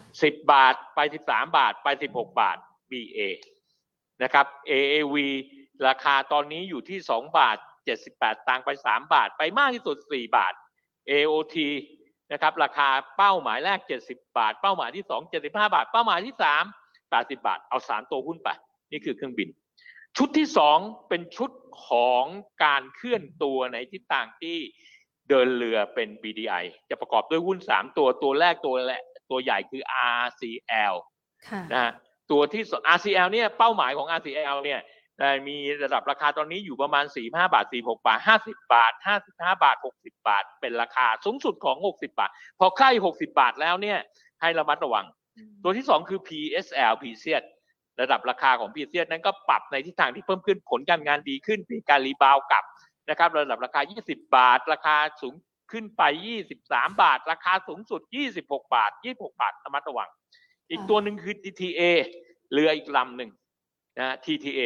[0.00, 2.56] 10 บาทไป 13 บาทไป 16 บาท
[2.90, 3.18] BA
[4.22, 5.16] นะครับ AAV
[5.88, 10.54] ราคาตอนนี้อยู่ที่สองบาทเจ็ดสิบแปดตังค์ไปสามบาท ไปมากที่สุดสี่บาท
[11.10, 11.56] AOT
[12.32, 16.64] นะครับราคาเป้าหมายแรกเจ็ดสิบาท เป้าหมายที่สองเจ็ดสิบห้าบาท เป้าหมายที่สาม
[17.10, 18.48] แปดสิบาท เอาสามตัวหุ้นไป
[18.90, 19.48] นี่คือเครื่องบิน
[20.16, 20.78] ชุดที่สอง
[21.08, 21.50] เป็นชุด
[21.86, 22.24] ของ
[22.64, 24.58] การเคลื่อนตัวในทิศทางที่
[25.30, 29.82] เดินเรือเป็น BDI จะประกอบด้วยหุ้นสามตัวตัวแรกตัวแหละตัวใหญ่คือ
[30.22, 30.94] RCL
[31.74, 31.90] นะ
[32.30, 32.62] ตัวที่
[32.96, 34.80] RCL เนี่ยเป้าหมายของ RCL เนี่ย
[35.48, 38.92] มีระดับราคาตอนนี้อยู่ประมาณ 4 5 บาท 4 6 บาท 50 บาท
[39.26, 43.98] 55 บาท 60 บาท เป็นราคาสูงสุดของ 60 บาท พอใกล้ 60 บาทแล้วเนี่ย
[44.40, 45.06] ให้ระมัดระวัง
[45.62, 47.26] ตัวที่ 2 คือ PSL p c
[48.00, 52.64] ระดับราคาของ p c นั้นก็ปรับในทิศทางที่เพิ่มขึ้นผลการงานดีขึ้นมีการรีบาวกลับ
[53.08, 55.34] นะครับระดับราคา 20 บาท ราคาสูง
[55.72, 56.02] ขึ้นไป
[56.50, 58.00] 23 บาท ราคาสูงสุด
[58.36, 60.10] 26 บาท 26 บาทระมัดระวัง
[60.70, 61.82] อีกตัวหนึ่งคือ DTA
[62.52, 63.30] เรืออีกลำหนึ่ง
[63.98, 64.60] นะ TTA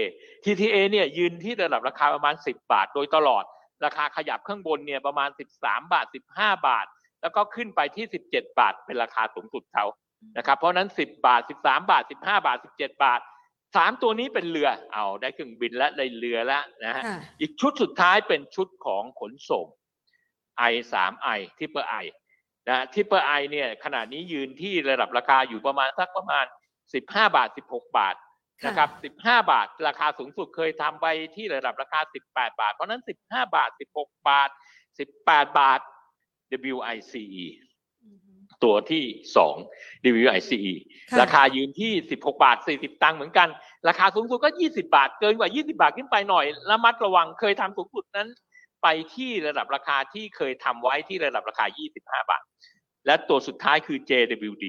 [0.44, 3.44] TTA เนี่ยยืนที่ระดับราคาประมาณ 10 บาท โดยตลอด
[3.84, 5.28] ราคาขยับข้างบนเนี่ยประมาณ
[5.60, 6.06] 13 บาท
[6.36, 6.86] 15 บาท
[7.22, 9.84] แล้วก็ขึ้นไปที่ 17 บาท เป็นราคาสูงสุดเขา
[10.38, 13.20] นะครับ เพราะนั้น 10 บาท 13 บาท 15 บาท 17 บาท
[13.74, 17.02] สามตัวนี้เป็นเรือ เอาได้เครื่องบินและได้เรือแล้วนะฮะ
[17.40, 19.66] อีกชุดสุดท้ายเป็นชุดของขนส่ง
[20.70, 21.94] i 3 i ทิปเปอร์ไอ
[22.68, 26.44] นะทิปเปอร์ไอเนี่ยขณะนี้ยืนที่ระดับราคาอยู่ประมาณสักประมาณ
[26.92, 28.16] 15 บาท 16 บาท
[28.66, 28.88] นะครับ
[29.20, 31.06] 15 บาทราคาสูงสุดเคยทำไป
[31.36, 32.00] ที่ระดับราคา
[32.30, 34.50] 18 บาท เพราะนั้น 15 บาท 16 บาท
[35.04, 35.80] 18 บาท
[36.74, 37.46] WICE
[38.64, 39.04] ตัวที่
[39.58, 40.74] 2 WICE
[41.20, 43.48] ราคายืนที่ 16 บาท 40 ตังค์เหมือนกัน
[43.88, 48.28] ราคาสูงสุดก็ 20 บาท เกินกว่า 20 บาทขึ้นไปหน่อยระมัดระวังเคยทำสูงสุดนั้น
[48.82, 51.66] ไปที่ระดับราคาที่เคยทำไว้ที่ระดับราคา
[51.98, 52.42] 25 บาท
[53.06, 54.64] และตัวสุดท้ายคือ JWD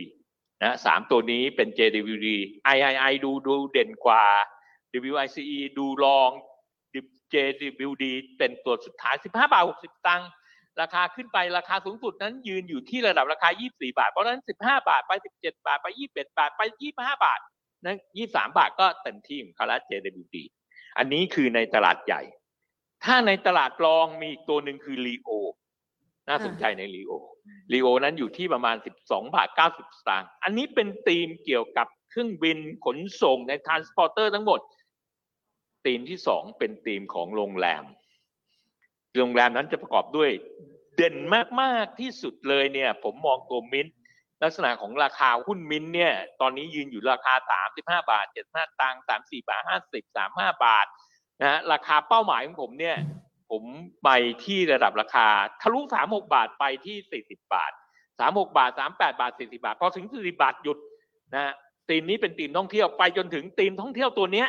[0.63, 2.27] นะสามตัวนี้เป็น JWD
[2.67, 4.25] III ดูดูเด่นกว่า
[5.13, 6.29] WICE ดูรอง
[7.33, 8.05] JWD
[8.37, 10.29] เป็นตัวสุดท้าย 15 บาท 60 ตังค์
[10.81, 16.61] ราคาขึ้นไปราคาสูงสุดนั้นยืนอยู่ที่ระดับราคา 24 บาท เพราะฉะนั้น 15 บาทไป 17 บาทไป 21 บาทไป
[16.93, 17.39] 25 บาท
[17.85, 17.97] นั้น
[18.27, 20.35] 23 บาทก็เต็มที่ของเขาแล้ว JWD
[20.97, 22.21] อันนี้คือในตลาดใหญ่
[23.05, 25.29] ถ้าในตลาดรองมีอีกตัวหนึ่งคือ LEO
[26.29, 34.59] น่าสนใจใน LEO LEO นั้นอยู่ที่ประมาณ 12 บาท 90 สตางค์ อันนี้เป็นธีมเกี่ยวกับเครื่องบินขนส่งใน transporter ทั้งหมด
[35.85, 37.83] ธีมที่สองเป็นธีมของโรงแรม
[39.17, 40.29] โรงแรมนั้นจะประกอบด้วย
[40.95, 41.15] เด่น
[41.61, 43.95] มากๆที่สุดเลยเนี่ย ผมมองตัวมินท์
[44.43, 47.33] ลักษณะของราคาหุ้นมินเนี่ย ตอนนี้ยืนอยู่ราคา
[47.65, 50.85] 35 บาท 75ตังค์34 บาท 50 35 บาท
[51.41, 52.97] นะฮะราคาเป้าหมายของผมเนี่ย
[53.51, 53.63] ผม
[54.03, 54.09] ไป
[54.45, 55.27] ที่ระดับราคา
[55.61, 57.71] ทะลุ 36 บาทไปที่ 40 บาท
[58.13, 60.77] 36 บาท 38 บาท 40 บาท พอถึง 40 บาทหยุด
[61.33, 61.53] นะฮะ
[61.89, 64.47] ธีมนี้เป็นธีมท่องเที่ยวไปจนถึงธีมท่องเที่ยวตัวเนี้ย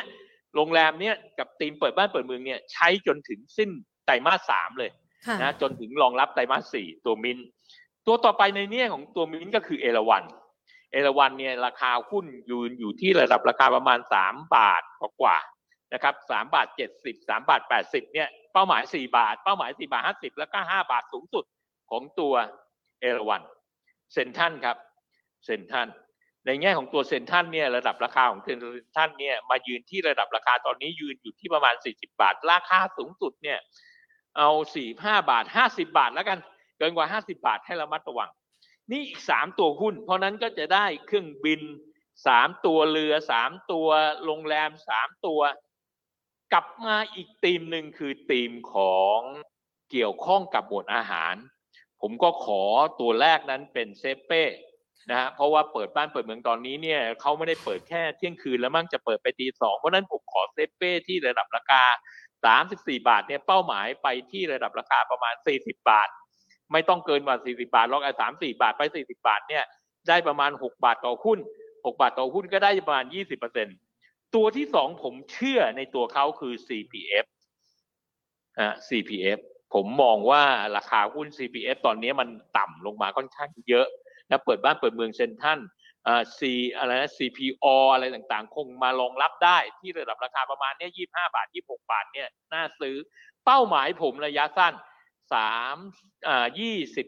[0.55, 3.71] โรงแรมเนี้ยกับธีมเปิดบ้านเปิดเมืองเนี่ยใช้จนถึงสิ้น
[4.07, 4.91] ไตรมาสสามเลย
[5.27, 7.39] ค่ะนะจนถึงรองรับไตรมาสสี่ตัวมิน
[8.07, 10.23] ตัวต่อไปในเนี่ยของตัวมินก็คือเอราวัณ
[10.91, 14.83] เอราวัณเนี่ยราคาหุ้นอยู่อยู่ที่ระดับราคาประมาณสามบาท
[15.21, 21.45] กว่าๆนะครับสามบาทเจ็ดสิบสามบาทแปดสิบเนี่ยเป้าหมายสี่บาท เป้าหมายสี่บาทห้าสิบแล้วก็ห้าบาทสูงสุด
[21.91, 22.33] ของตัว
[23.01, 23.41] เอราวัณ
[24.13, 24.77] CENTEL ครับ
[25.45, 25.87] CENTEL
[26.45, 33.59] ในแง่ของตัว CENTEL เนี่ยระดับราคาของ CENTEL เนี่ยมายืนที่ระดับราคาตอนนี้ยืนอยู่ที่ประมาณสี่สิบบาท ราคาสูงสุดเนี่ย
[34.37, 36.39] เอาสี่ห้าบาทห้าสิบาทแล้วกัน
[36.77, 38.29] เกินกว่าห้าสิบาทให้ระมัดระวัง
[38.91, 41.61] นี่อีกสามตัวหุ้น เพราะนั้นก็จะได้เครื่องบิน
[42.27, 43.87] สามตัวเรือสามตัว
[44.25, 45.41] โรงแรมสามตัว
[46.53, 49.19] กลับมาอีกธีมหนึ่งคือธีมของ
[49.91, 51.35] เกี่ยวข้องกับหมวดอาหาร
[52.01, 52.61] ผมก็ขอ
[52.99, 54.43] ตัวแรกนั้นเป็นเซเป้
[55.09, 61.83] นะฮะเพราะว่าเปิดบ้านเปิดเมืองตอนนี้เนี่ยเขาไม่ได้เปิดแค่เที่ยงคืนแล้วมั่งจะเปิดไปตีสองเพราะนั้นผมขอเซเป้ที่ระดับราคา
[62.45, 66.09] 34 บาทเนี่ยเป้าหมายไปที่ระดับราคาประมาณ 40 บาท
[66.71, 69.63] ไม่ต้องเกินกว่า 40 บาทหรอกไอ้34บาทไป 40 บาทเนี่ย
[70.07, 71.39] ได้ประมาณ 6 บาทต่อหุ้น
[71.85, 73.05] 6 บาทต่อหุ้นก็ได้ประมาณ
[73.69, 77.25] 20%ตัวที่สองผมเชื่อในตัวเขาคือ CPF
[78.59, 79.39] อ่า CPF
[79.73, 80.43] ผมมองว่า
[80.75, 83.87] ราคาหุ้น CPF ตอนนี้มันต่ำลงมาค่อนข้างเยอะ
[84.29, 85.76] นะเปิดบ้านเปิดเมืองเซนทรันอ่า
[86.37, 86.41] C
[86.77, 92.95] อะไรนะ CPO อะไรต่างๆ คงมารองรับได้ที่ระดับราคาประมาณเนี้ย25 บาท 26 บาทเนี่ยน่าซื้อ
[93.45, 94.73] เป้าหมายผมระยะสั้น
[95.33, 95.75] สาม
[96.27, 97.07] อ่ายี่สิบ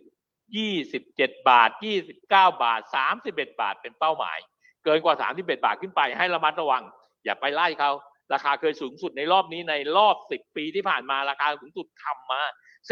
[0.57, 4.37] ยี่สิบเจ็ดบาทยี่สิบเก้าบาทสามสิบเอ็ดบาทเป็นเป้าหมาย
[4.83, 6.83] เกินกว่าสามสิบเอ็ดบาทขึ้นไปให้ระมัดระวัง
[7.25, 7.91] อย่าไปไล่เขา
[8.33, 12.41] ราคาเคยสูงสุดในรอบนี้ในรอบสิบปีที่ผ่านมาราคาสูงสุดทำมา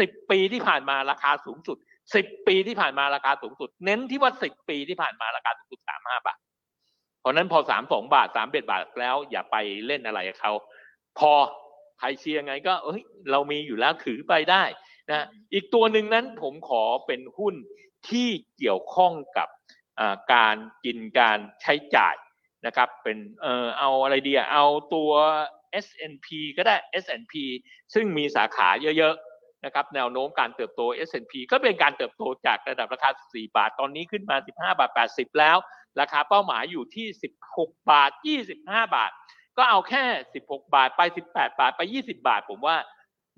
[0.00, 1.78] สิบปีที่ผ่านมาราคาสูงสุด
[2.14, 6.38] สิบปีที่ผ่านมาราคาสูงสุด เน้นที่ว่าสิบปีที่ผ่านมาราคาสูงสุดสามห้าบาท
[7.20, 9.56] เพราะนั้นพอสามสองบาทสามเอ็ดบาทแล้วอย่าไป
[9.86, 10.52] เล่นอะไรกับเขา
[11.18, 11.32] พอ
[11.98, 14.62] ใครเชียร์ไงก็เอ้ยเรามีอยู่แล้วถือไปได้
[15.10, 17.54] นะอีกตัวหนึ่งนั้นผมขอเป็นหุ้น
[18.08, 18.28] ที่
[18.58, 19.48] เกี่ยวข้องกับ
[20.34, 22.14] การกินการใช้จ่าย
[22.66, 25.10] นะครับเป็นเออเอาอะไรดีอะเอาตัว
[25.84, 27.34] S&P ก็ได้ S&P
[27.94, 29.14] ซึ่งมีสาขาเยอะ
[29.64, 35.56] นะครับแนวโน้มการเติบโต S&P ก็เป็นการเติบโตจากระดับราคา4บาท ตอนนี้ขึ้นมา 15 บาท 80 แล้ว
[36.00, 37.06] ราคาเป้าหมายอยู่ที่
[37.50, 38.10] 16 บาท
[38.52, 39.12] 25 บาท
[39.56, 40.04] ก็เอาแค่
[40.42, 41.00] 16 บาทไป
[41.30, 42.76] 18 บาทไป 20 บาท ผมว่า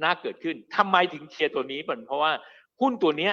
[0.02, 2.32] น่าเกิดขึ้นทำไมถึงเชียร์ตัวนี้เป็นเพราะว่า
[2.80, 3.30] หุ้นตัวนี้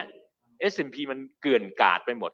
[0.71, 2.31] S&P มันเกลื่อนกาดไปหมด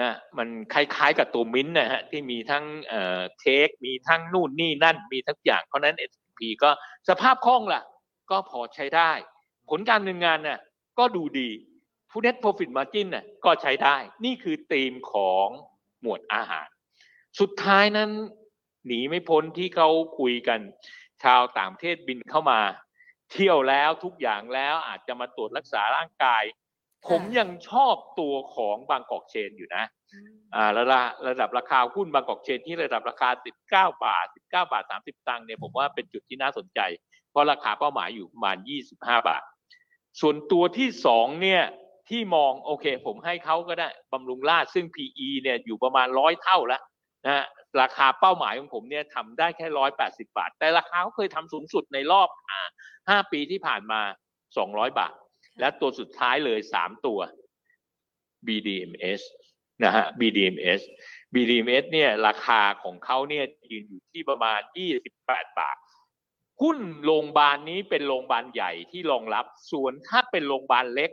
[0.00, 6.70] นะมันคล้ายๆกับตัวมิ้นท์นะฮะที่มีทั้งเอ่อเทคมีทั้งนู่นนี่นั่นมีทั้งอย่าง เพราะฉะนั้น S&P ก็
[7.08, 7.82] สภาพคล่องล่ะ
[8.30, 9.12] ก็พอใช้ได้
[9.70, 10.60] ผลการดำเนินงานน่ะ
[10.98, 11.50] ก็ดูดี
[12.10, 15.48] ผู้ net profit margin น่ะก็ใช้ได้นี่คือธีมของ
[16.00, 16.68] หมวดอาหาร
[17.40, 18.10] สุดท้ายนั้น
[18.86, 19.88] หนีไม่พ้นที่เขา
[20.18, 20.60] คุยกัน
[21.22, 22.60] ชาวต่างประเทศบินเข้ามา
[23.32, 26.42] เที่ยวแล้วทุกอย่างแล้วอาจจะมาตรวจรักษาร่างกาย
[27.08, 29.84] ผมยังชอบตัวของบางกอกเชนอยู่นะ
[30.54, 33.28] อ่าระดับระดับราคาหุ้นบางกอกเชนที่ระดับราคา
[33.94, 36.80] 19 บาท 19 บาท 30 ตังค์เนี่ยผมว่าเป็นจุดที่น่าสนใจ
[37.30, 38.56] เพราะราคาเป้าหมายอยู่ประมาณ
[38.92, 39.42] 25 บาท
[40.20, 41.62] ส่วนตัวที่สองเนี่ย
[42.08, 46.82] ที่มองโอเค ผมให้เขาก็ได้บำรุงราชซึ่ง PE เนี่ยอยู่ประมาณร้อยเท่าแล้ว
[47.24, 47.44] นะฮะ
[47.80, 52.68] ราคาเป้าหมายของผมเนี่ยทำได้แค่ร้อยแปดสิบาท แต่ราคาเขาเคยทำสูงสุดในรอบอ่า
[53.10, 54.00] ห้าปีที่ผ่านมา
[54.58, 55.14] สองร้อยบาท
[55.60, 57.18] และตัวสุดท้ายเลยสามตัว
[58.46, 59.22] BDMs
[59.84, 60.82] นะฮะ BDMs
[61.34, 64.60] BDMs เนี่ยราคาของเขาเนี่ยยืนอยู่ที่ประมาณ
[65.08, 65.76] 28 บาท
[66.62, 71.10] หุ้นโรงพยาบาลนี้เป็นโรงพยาบาลใหญ่ที่รองรับ ส่วนถ้าเป็นโรงพยาบาลเล็ก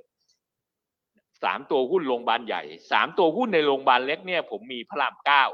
[1.43, 5.45] สามตัวหุ้นโรงพยาบาลใหญ่สามตัวหุ้นในโรงพยาบาลเล็กเนี่ยผมมีพระรามเก้า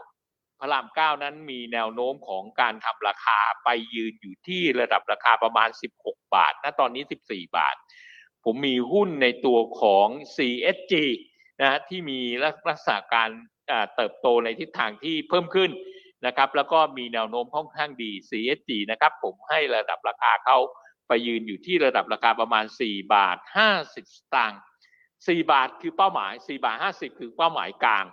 [0.60, 5.70] พระรามเก้านั้นมีแนวโน้มของการทำราคาไปยืนอยู่ที่ระดับราคาประมาณ
[6.02, 7.76] 16 บาทณตอนนี้ 14 บาท
[8.46, 10.94] ผมมีหุ้นในตัวของ CSG
[11.62, 13.30] นะฮะที่มีลักษณะการ
[13.96, 15.72] เติบโตในทิศทางที่เพิ่มขึ้น
[16.26, 20.57] นะครับแล้วก็มีแนวโน้มค่อนข้างดี CSG นะครับผมให้ระดับราคาเขา
[21.07, 23.38] ไปยืนอยู่ที่ระดับราคาประมาณ 4 บาท
[23.78, 24.61] 50 สตางค์
[25.05, 28.05] 4บาทคือเป้าหมาย 4 บาท 50 คือเป้าหมายกลาง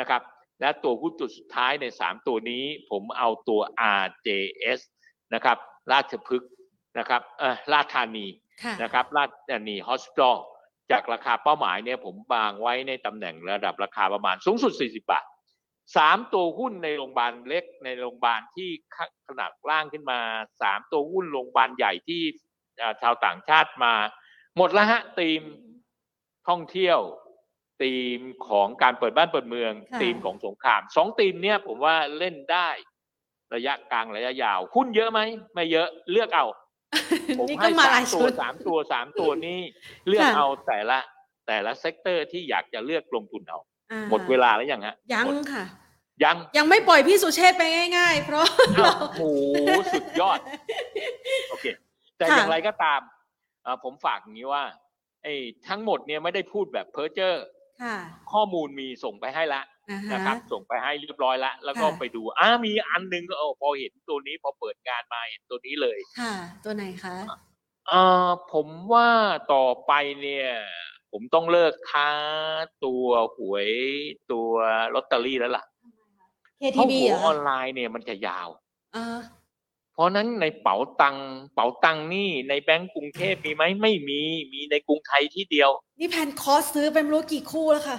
[0.00, 0.22] นะครับ
[0.60, 3.60] และตัวหุ้นจุดสุดท้ายใน 3 ตัวนี้ผมเอาตัว
[4.02, 4.80] RJS
[5.34, 5.56] นะครับ
[5.92, 6.50] ราชพฤกษ์
[6.98, 8.26] นะครับเออราชธานี
[8.62, 10.38] ค่ะนะครับราชธานีฮอสพิทอล
[10.90, 15.24] จากราคาเป้าหมายเนี่ยผมบางไว้ในตำแหน่งระดับราคาประมาณสูงสุด 40 บาท
[15.96, 18.70] สามตัวหุ้นในโรงพยาบาลเล็กในโรงพยาบาลที่
[19.26, 20.20] ขนาดล่างขึ้นมา
[20.62, 22.22] สามตัวหุ้นโรงพยาบาลใหญ่ที่
[22.80, 23.94] อ่าชาวต่างชาติมา
[24.56, 25.42] หมดแล้วฮะธีม
[26.48, 26.98] ท่องเที่ยว
[27.82, 32.68] ธีมของการเปิดบ้านเปิดเมืองค่ะธีมของสงครามสองธีมเนี่ยผมว่าเล่นได้
[33.54, 35.20] ระยะกลางระยะยาว หุ้นเยอะไหม
[35.54, 36.46] ไม่เยอะเลือกเอา
[37.38, 39.60] ผมนี่ก็ให้มาหสาลามยตัชุวดสามตัวสามตัวนี้
[40.08, 40.98] เลือกค่ะเอาแต่ละ
[41.46, 43.58] แต่ละเซกเตอร์ที่อยากจะเลือกลงทุนเอา
[43.92, 45.64] อ่หมดเวลาแล้วยังฮะยังหมดค่ะ
[46.24, 47.62] ยัง ยังไม่ปล่อยพี่สุเชษฐ์ไป
[47.96, 48.46] ง่าย ๆ เพราะ
[48.78, 49.28] อ้าเราวโอ้
[49.64, 50.38] โหสุดยอด
[51.50, 51.66] โอเค
[52.16, 53.00] แต่ค่ะอย่างไรก็ตาม
[53.62, 54.64] เอ่อผมฝากอย่างนี้ว่า
[55.22, 55.34] ไอ้
[55.68, 57.36] ทั้งหมดเนี่ยไม่ได้พูดแบบเพ้อเจ้อ
[57.82, 57.96] ค่ะ
[58.32, 67.16] ข้อมูลมีส่งไปให้ละอ่าฮะนะครับ ส่งไปให้เรียบร้อยละ แล้วก็ค่ะไปดูอ้ามีอันหนึงก็เออพอเห็นตัวนี้พอเปิดงานมาเห็นตัวนี้เลย ค่ะ ตัวไหนคะ
[67.88, 69.08] เอ่อผมว่า
[69.54, 69.92] ต่อไป
[70.22, 70.48] เนี่ย
[71.12, 72.10] ผมต้องเลิกค้า
[72.84, 73.06] ตัว
[73.36, 73.68] หวย
[74.32, 74.50] ตัว
[74.94, 75.64] ลอตเตอรี่แล้วล่ะ
[76.60, 78.48] เพราะ KTB หัวเหรอออนไลน์เนี่ยมันจะยาว
[78.96, 79.20] อ่า
[79.94, 84.20] เพราะฉะนั้นในเป๋าตังค์เป๋าตังค์นี่ในแบงก์กรุงเทพมีไหมไม่มี
[84.52, 87.98] มีในกรุงไทยที่เดียว นี่แพนคอร์สซื้อไปไม่รู้กี่คู่แล้วค่ะ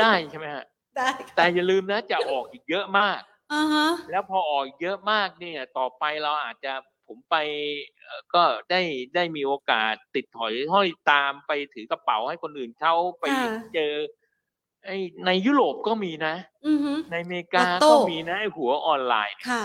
[0.00, 0.64] ได้ใช่ไหมฮะ
[0.96, 3.20] ได้ค่ะแต่อย่าลืมนะจะออกอีกเยอะมาก
[3.52, 6.72] อ่าฮะแล้วพอออกเยอะมากเนี่ย ต่อไปเราอาจจะ
[7.06, 7.36] ผมไป
[7.98, 8.80] เอ่อก็ได้
[9.14, 13.92] ได้มีโอกาสติดถอยห้อยตามไปถือกระเป๋าให้คนอื่นเขาไปค่ะเจอ
[14.86, 16.34] ไอ้ในยุโรปก็มีนะ
[16.66, 19.64] อือฮึในอเมริกาลอตโต้ก็มีนะไอ้หัวออนไลน์ค่ะ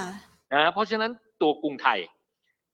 [0.53, 1.11] นะเพราะฉะนั้น
[1.41, 1.99] ตัวกรุงไทย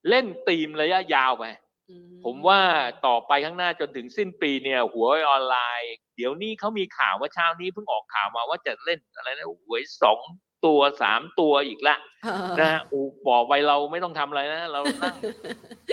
[0.09, 1.45] เล่นตีมระยะยาวไป
[1.89, 2.59] อืผมว่า
[3.07, 10.19] ต่อไปข้างหน้าจนถึงสิ้นปีเนี่ย หัวออนไลน์ เดี๋ยวนี้เขามีข่าวว่าเช้านี้เพิ่งออกข่าวมาว่าจะเล่นอะไรนะหวยสอง
[10.65, 15.15] ตัวสามตัวอีกละเออนะฮะอูบอกไปเราไม่ต้องทำอะไรนะ เรานั่ง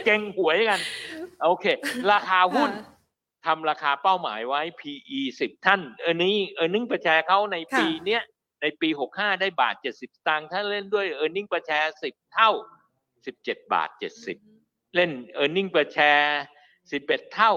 [0.06, 0.80] เก่งหวยกัน
[1.46, 1.66] โอเค
[2.10, 2.95] ราคาหุ้นค่ะ
[3.46, 8.22] ทำราคาเป้าหมายไว้ PE สิบท่าน เออนี้เออร์เน็งประแชร์เขาในค่ะปีเนี้ย
[8.60, 12.50] ในปีหกห้าได้บาทเจ็ดสิบตังค์ถ้าเล่นด้วยเออร์เน็งประแชร์สิบเท่า
[13.26, 14.38] สิบเจ็ดบาทเจ็ดสิบ
[14.94, 16.30] เล่น e a r n i n g per share
[16.80, 17.52] 11 เท่า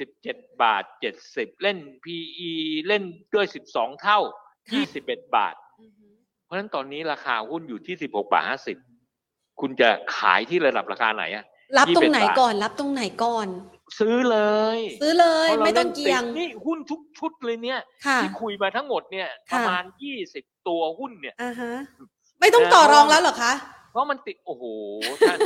[0.00, 0.84] 17 บาท
[1.22, 2.50] 70 เล่น PE
[2.86, 3.02] เล่น
[3.34, 4.20] ด้วย 12 เท่า
[4.68, 6.06] ค่ะ21 บาทอือฮึ
[6.44, 8.44] เพราะฉะนั้นตอนนี้ราคาหุ้นอยู่ที่ 16 บาท
[9.00, 11.44] 50 คุณจะขายที่ระดับราคาไหนอะ
[11.78, 13.48] รับตรงไหน21บาทก่อนรับตรงไหนก่อน
[13.98, 14.38] ซื้อเล
[14.76, 19.84] ย ซื้อเลยพราะราไม่ต้องล่นเกี่ยงติดนี่หุ้นทุกชุดเลยเนี่ยค่ะที่คุยมาทั้งหมดเนี่ยค่ะประมาณ
[20.24, 21.72] 20ตัวหุ้นเนี่ยอ่าฮะ
[22.40, 23.52] ไม่ต้องต่อรองแล้วเหรอคะ
[23.90, 24.64] เพราะมันติดโอ้โห
[25.28, 25.38] ท่าน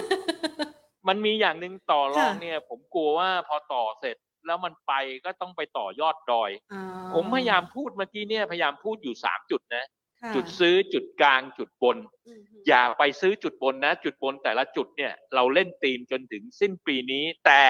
[1.08, 4.16] มันมีอย่างหนึ่งต่อรองค่ะเนี่ย ผมกลัวว่าพอต่อเสร็จ
[4.46, 4.92] แล้วมันไป
[5.24, 6.82] ก็ต้องไปต่อยอดดอยอ๋อ
[7.14, 9.95] ผมพยายามพูดเมื่อกี้เนี่ยพยายามพูดอยู่สามจุดนะค่ะ
[10.34, 11.96] จุดซื้อจุดกลางจุดบน
[12.28, 17.62] อือฮึอย่าไปซื้อจุดบนนะ จุดบนแต่ละจุดเนี่ย เราเล่นตีมจนถึงสิ้นปีนี้ แต่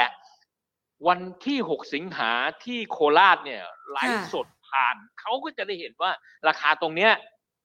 [1.09, 2.33] วันที่หกสิงหา
[2.65, 6.11] ที่โคราชเนี่ยไลฟ์สดผ่าน เขาก็จะได้เห็นว่า
[6.49, 7.13] ราคาตรงเนี้ย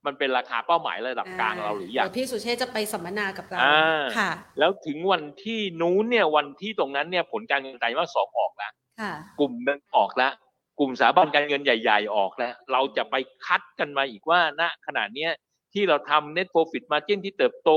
[0.05, 8.71] มันเป็นราคาเป้าหมายระดับกลางเราหรือยังเดี๋ยวพี่สุเชษฐ์จะไปสัมมนากับเราอ่าค่ะ แล้วถึงวันที่นู้นเนี่ยวันที่ตรงนั้นเนี่ยผลการเงินไตรมาสสองออกแล้ว
[9.01, 10.33] ค่ะกลุ่มหนึ่งออกแล้ว
[10.79, 13.15] กลุ่มสถาบันการเงินใหญ่ ๆ ออกแล้วเราจะไป
[13.45, 15.31] คัดกันมาอีกว่าณขณะเนี้ย
[15.73, 17.69] ที่เราทำ net profit margin ที่เติบโต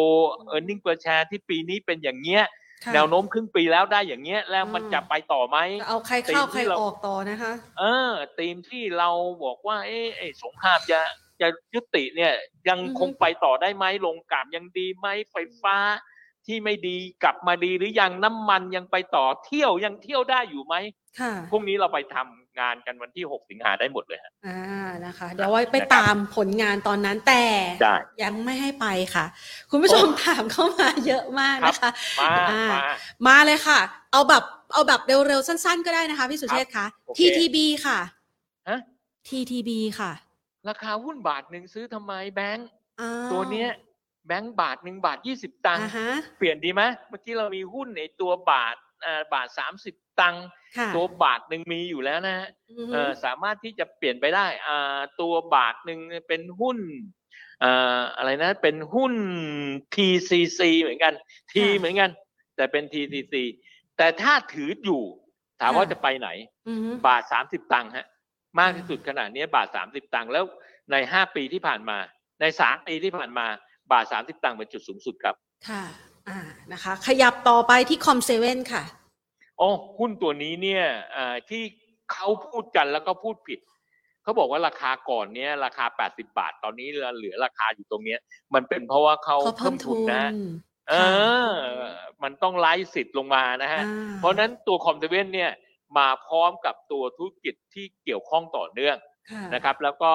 [0.55, 2.45] earning per share ที่ปีนี้เป็นอย่างเงี้ย
[2.85, 9.11] ค่ะแนวโน้มครึ่งปีแล้วได้อย่างเงี้ย แล้วมันอืมจะไปต่อไหมจะเอาใครเข้าตีมที่ใครเราออกต่อนะคะ เออธีมที่เรา
[9.45, 11.01] บอกว่า เอ๊ะไอ้สงครามจะ
[11.41, 12.33] จะยุติเนี่ย
[12.69, 15.77] ยังอือฮึคงไปต่อได้ไหมลงกลับยังดีไหมไฟฟ้า
[16.47, 20.75] ที่ไม่ดีกลับมาดีหรือยังน้ำมันยังไปต่อเที่ยวยังเที่ยวได้อยู่ไหม
[21.21, 27.45] ค่ะพรุ่งนี้เราไปทำงานกันวันที่ 6 สิงหาได้หมดเลยฮะอ่านะคะ เดี๋ยวไว้ไปนะครับตามผลงานตอนนั้นแต่
[27.83, 29.25] ได้ยังไม่ให้ไปค่ะ
[29.71, 31.91] คุณผู้ชมโอ้ถามเข้ามาเยอะมากนะคะ
[32.21, 32.81] มาอ่ามา
[33.27, 33.81] มาเลยค่ะ
[34.13, 37.99] เอาแบบเอาแบบเร็วๆสั้น ๆ ก็ได้นะคะพี่สุเชษฐ์คะโอเค TTB ค่ะ
[38.69, 38.79] ฮะ
[39.29, 40.13] TTB ค่ะ
[40.69, 42.69] ราคาหุ้นบาทหนึ่งซื้อทำไมแบงค์
[43.01, 43.71] อ่าตัวเนี้ย
[44.27, 46.09] แบงค์บาทหนึ่งบาทยี่สิบตังค์อ่าฮะ
[46.39, 50.45] เปลี่ยนดีไหมเมื่อกี้เรามีหุ้นในตัวบาทอ่าบาทสามสิบตังค์
[50.77, 55.99] ค่ะตัวบาทหนึ่งมีอยู่แล้วนะฮะอือฮึเอ่อสามารถที่จะเปลี่ยนไปได้อ่าตัวบาทหนึ่ง
[56.29, 56.79] เป็นหุ้น
[57.63, 59.15] อ่าอะไรนะเป็นหุ้น
[59.95, 61.15] TCC เหมือนกัน
[61.53, 62.11] T ค่ะเหมือนกัน
[62.57, 63.35] แต่เป็น TCC
[63.97, 65.03] แต่ถ้าถืออยู่
[65.61, 66.29] ถามว่าค่ะจะไปไหน
[66.69, 68.07] อือฮึบาทสามสิบตังค์ฮะ
[68.59, 70.45] มากที่สุดขนาดนี้บาทสามสิบตังค์แล้ว
[70.93, 71.99] ในห้าปีที่ผ่านมา
[72.41, 73.47] ในสามปีที่ผ่านมา
[73.93, 75.35] บาทสามสิบตังค์เป็นจุดสูงสุดครับ
[75.69, 75.83] ค่ะ
[76.29, 76.39] อ่า
[76.73, 78.83] นะคะ ขยับต่อไปที่คอมเซเว่นค่ะ
[79.59, 79.69] โอ้
[79.99, 80.85] หุ้นตัวนี้เนี่ย
[81.17, 81.63] อ่าที่
[82.13, 83.61] เขาพูดกันแล้วก็พูดผิด
[84.23, 88.21] เขาบอกว่าราคาก่อนเนี้ยราคา 80 บาท ตอนนี้เหลือราคาอยู่ตรงเนี้ย
[88.55, 90.25] มันเป็นเพราะว่าเขาเขาเพิ่เพิ่มมทุทุนนนะ
[90.91, 91.09] เอค่ะ
[91.47, 91.87] อ
[92.23, 95.51] มันต้องไล่สิทธิ์ลงมานะฮะอ่าเพราะฉะนั้นตัวคอมเซเว่นเนี่ย
[95.99, 98.97] มาพร้อมกับตัวธุรกิจที่เกี่ยวข้องต่อเนื่อง
[99.31, 100.13] ค่ะนะครับ แล้วก็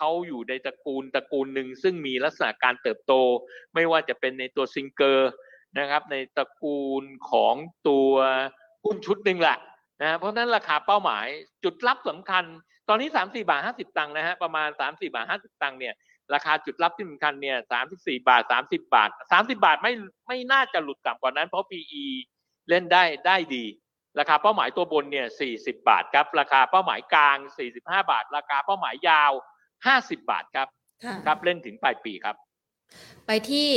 [0.00, 3.12] เขาอยู่ในตระกูลตระกูลหนึ่งซึ่งมีลักษณะการเติบโต
[3.74, 5.30] ไม่ว่าจะเป็นในตัวซิงเกอร์
[5.78, 7.54] นะครับในตระกูลของ
[7.88, 8.10] ตัว
[8.84, 9.58] หุ้นชุดหนึ่งแหละ
[10.02, 11.26] นะเพราะฉะนั้นราคาเป้าหมาย
[11.64, 12.44] จุดรับสำคัญ
[12.88, 15.94] ตอนนี้สามสี่บาทห้าสิบตังค์นะฮะประมาณสามสี่บาทห้าสิบตังค์เนี่ย
[16.34, 19.92] ราคาจุดรับที่สำคัญเนี่ยสามสิบสี่บาทสามสิบาทสามสิบาทไม่
[20.28, 22.04] ไม่น่าจะหลุดต่ำกว่านั้น เพราะ PE
[22.68, 23.64] เล่นได้ได้ดี
[24.18, 29.32] ราคาเป้าหมายตัวบนเนี่ยสี่สิบาทครับราคาเป้าหมายกลางสี่สิบห้าบาท ราคาเป้าหมายยาว
[29.86, 30.68] ห้าสิบาทครับ
[31.04, 32.36] ค่ะครับเล่นถึงปลายปีครับ
[33.26, 33.68] ไปที่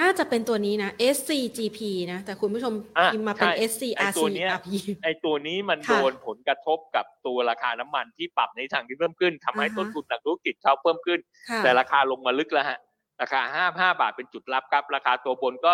[0.00, 1.78] น่าจะเป็นตัวนี้นะ SCGP
[2.12, 4.68] นะ แต่คุณผู้ชมอะพิมพ์มาเป็น ใช่ไอ้ตัวเนี้ย SCRCRP
[5.04, 11.18] ไอ้ตัวนี้มันค่ะโดนผลกระทบกับตัวราคาน้ำมันที่ปรับในทางที่เพิ่มขึ้นทำให้อ่าฮะ ต้นทุนทางธุรกิจเขาเพิ่มขึ้น
[11.50, 12.78] ค่ะแต่ราคาลงมาลึกแล้วฮะ
[13.22, 15.72] ราคาห้าห้าบาทเป็นจุดรับครับ ราคาตัวบนก็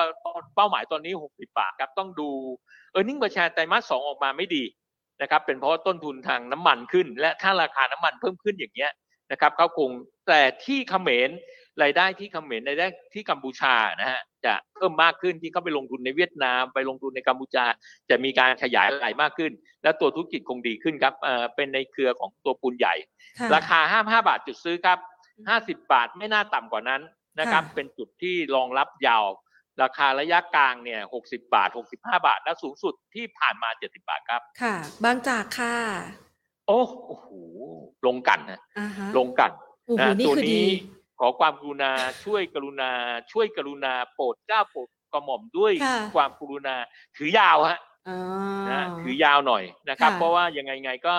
[0.57, 2.29] เป้าหมายตอนนี้หกสิบาทครับ ต้องดู
[2.93, 4.65] เออร์เน็งประชาไตรมาสสองออกมาไม่ดี
[5.23, 8.91] นะครับ เป็นเพราะว่าต้นทุนทางน้ำมันขึ้น และถ้าราคาน้ำมันเพิ่มขึ้นอย่างเงี้ย
[9.33, 9.91] นะครับเขาคง
[10.29, 11.31] แต่ที่เขมร
[11.83, 17.65] รายได้ที่เขมรรายได้ที่กัมพูชานะฮะจะเพิ่มมากขึ้นที่เขาไปลงทุนในเวียดนาม ไปลงทุนในกัมพูชา
[18.11, 19.53] จะมีการขยายรายมากขึ้น
[19.83, 22.95] และตัวธุรกิจคงดีขึ้นครับเอ่อเป็นในเครือของตัวปูนใหญ่
[23.39, 24.99] ค่ะราคาห้าห้าบาทจุดซื้อครับ
[25.49, 27.03] ห้าสิบาทไม่น่าต่ำกว่านั้น
[27.41, 29.25] นะครับค่ะเป็นจุดที่รองรับยาว
[29.83, 34.75] ราคาระยะกลางเนี่ยหกสิบาทหกสิบห้าบาท และสูงสุดที่ผ่านมาเจ็ดสิบาทครับ ค่ะ
[35.05, 36.26] บางจากค่ะ
[36.67, 37.29] โอ้โอ้โห
[38.07, 39.51] ลงกันนะอ่าฮะลงกัน
[39.87, 40.69] โอ้โหนะนี่ตัวคือดีนี้
[41.21, 41.93] ขอความกรุณา
[42.25, 42.91] ช่วยกรุณา
[43.33, 46.75] ช่วยกรุณาโปรดเกล้าโปรดกระหม่อมด้วยค่ะความกรุณา
[47.17, 48.19] ถือยาวฮะอ๋อ
[48.69, 51.17] นะถือยาวหน่อยนะครับค่ะเพราะว่ายังไงไงก็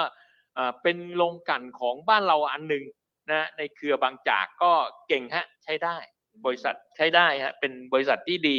[0.56, 2.84] เอ่อเป็นโรงกลันของบ้านเราอันหนึ่ง
[3.32, 4.72] นะในเครือบางจากก็
[5.08, 5.98] เก่งฮะใช้ได้
[6.46, 8.58] บริษัทใช้ได้ฮะเป็นบริษัทที่ดี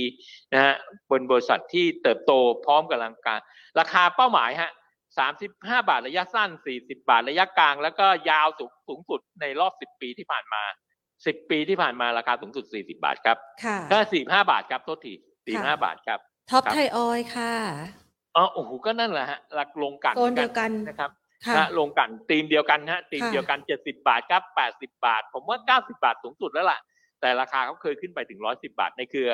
[0.52, 0.74] นะฮะ
[1.08, 2.32] เป็นบริษัทที่เติบโต
[2.66, 3.40] พร้อมกับลังการ
[3.78, 4.70] ราคาเป้าหมายฮะ
[5.18, 10.62] สามสิบห้าบาทระยะสั้นสี่สิบาทระยะกลาง แล้วก็ยาวสูงสูงสุดในรอบสิบปีที่ผ่านมา
[11.26, 15.14] สิบปีที่ผ่านมาราคาสูงสุดสี่สิบาทครับค่ะถ้าสี่ห้าบาทครับโทษที
[15.46, 16.18] สี่ห้าค่ะบาทครับ
[16.50, 17.52] ท็อปครับไทยออยค่ะ
[18.36, 21.10] อ๋อโอ้โหก็นั่นแหละฮะหลักลงกันโซนเดียวกันนะครับ
[21.46, 26.78] ค่ะนะลงกันตีมเดียวกันฮะตีมค่ะเดียวกันเจ็ดสิบาทครับแปดสิบาท ผมว่าเก้าสิบาทสูงสุดแล้วล่ะ
[27.20, 29.30] แต่ราคาเขาเคยขึ้นไปถึงร้อยสิบาทในเครือ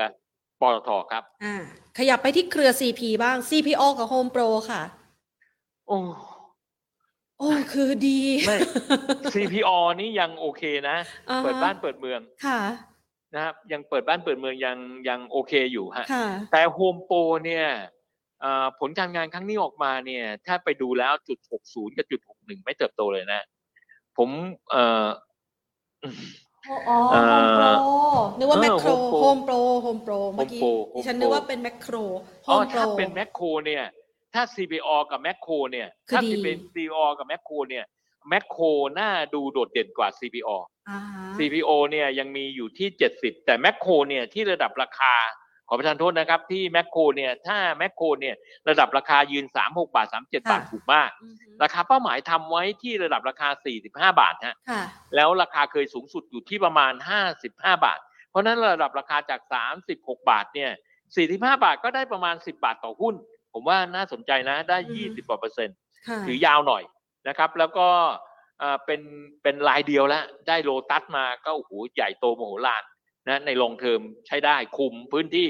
[0.61, 1.63] ปตทครับ อ่า
[1.99, 4.83] ขยับไปที่เครือ CP บ้าง CPO กับ Home Pro ค่ะ
[5.89, 5.99] โอ้
[7.39, 8.57] โอ้ คือดี ไม่
[9.35, 9.71] CPO
[10.01, 10.97] นี่ยังโอเคนะ
[11.31, 12.61] อ่าฮะ เปิดบ้านเปิดเมืองค่ะ
[13.35, 14.79] นะครับยังเปิดบ้านเปิดเมืองยัง
[15.09, 17.67] ยังโอเคอยู่ฮะ ค่ะ แต่โฮมโปรเนี่ย
[18.41, 23.41] เอ่อผลการงานครั้งนี้ออกมาเนี่ย ถ้าไปดูแล้วจุดหกศูนย์กับจุดหกหนึ่งไม่เติบโตเลยนะ
[24.17, 24.29] ผม
[24.71, 25.07] เอ่อ
[26.89, 27.93] อ๋อเอ่อ Home Pro
[28.39, 28.91] นึกว่าเออแมคโคร
[29.25, 31.97] Home Pro Home Pro Home Pro เมื่อกี้ Pro ดิฉัน Home นึก Pro ว่าเป็นแมคโคร
[32.49, 33.85] อ๋อ Home ถ้า Pro เป็นแมคโครเนี่ย
[34.35, 37.85] ถ้า CPO กับแมคโครเนี่ยคือถ้าดีเป็น CPO กับแมคโครเนี่ย
[38.29, 38.65] แมคโคร
[38.99, 40.51] น่าดูโดดเด่นกว่า CPO
[40.91, 45.15] อ่าฮะ CPO เนี่ยยังมีอยู่ที่ 70 แต่แมคโครเนี่ยที่ระดับราคา
[45.69, 48.37] ขอประทานโทษนะครับ ที่แมคโครเนี่ยถ้าแมคโครเนี่ย
[48.69, 53.49] ระดับราคายืน 36 บาท 37 บาทถูกมากอือฮึราคาเป้าหมายทำไว้ที่ระดับราคา
[53.85, 54.83] 45 บาทฮะค่ะ
[55.15, 56.93] แล้วราคาเคยสูงสุดอยู่ที่ประมาณ
[57.39, 57.99] 55 บาท
[58.31, 59.41] เพราะฉะนั้นระดับราคาจาก
[59.85, 60.71] 36 บาทเนี่ย
[61.17, 63.15] 45 บาทก็ได้ประมาณ 10 บาทต่อหุ้น
[63.55, 65.77] ผมว่าน่าสนใจนะได้อืม20กว่าเปอร์เซ็นต์
[66.09, 66.83] ค่ะถือยาวหน่อย
[67.29, 67.89] นะครับ แล้วก็
[68.61, 69.01] เอ่อเป็น
[69.43, 72.83] เป็นรายเดียวแล้วได้โลตัสมาก็โอ้โหใหญ่โตมโหฬาร
[73.29, 75.49] นะใน long term ใช้ได้คุมพื้นที่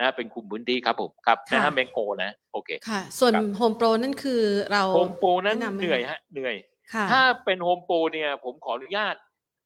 [0.00, 4.42] นะเป็นคุมพื้นที่ครับผมครับค่ะนะฮะแม็คโครนะโอเคค่ะ ส่วนครับ Home Pro นั่นคือ
[4.72, 6.56] เราโฮมโปรนั้นแนะนำไหมเหนื่อยฮะเหนื่อย
[6.94, 9.14] ค่ะถ้าเป็นโฮมโปรเนี่ย ผมขออนุญาต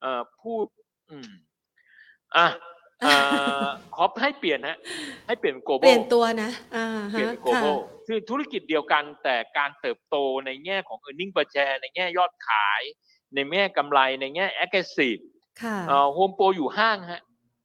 [0.01, 0.65] เอ่อพูด
[1.11, 1.31] อืม
[2.37, 2.78] อะเอ่อ
[3.97, 4.77] ขอให้เปลี่ยนฮะ
[5.27, 12.83] ให้เปลี่ยนโกลบเปลี่ยนตัวนะอ่าเปลี่ยนฮะเป็นโกลค่ะบคือธุรกิจเดียวกันแต่การเติบโตในแง่ของ e a r n i n g per share ในแง่ยอดขาย
[13.35, 15.23] ในแง่กำไรในแง่ aggressive
[15.63, 17.23] ค่ะเอ่อโฮมโปรอยู่ห้างฮะ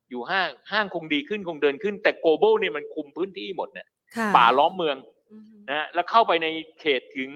[0.09, 4.97] อยู่ห้างห้างคงดีขึ้นคงเดินขึ้น แต่ global เนี่ยมันคุมพื้นที่หมดเนี่ยค่ะป่าล้อมเมือง
[5.31, 6.47] อือฮึนะฮะแล้วเข้าไปใน
[6.79, 7.31] เขตถึง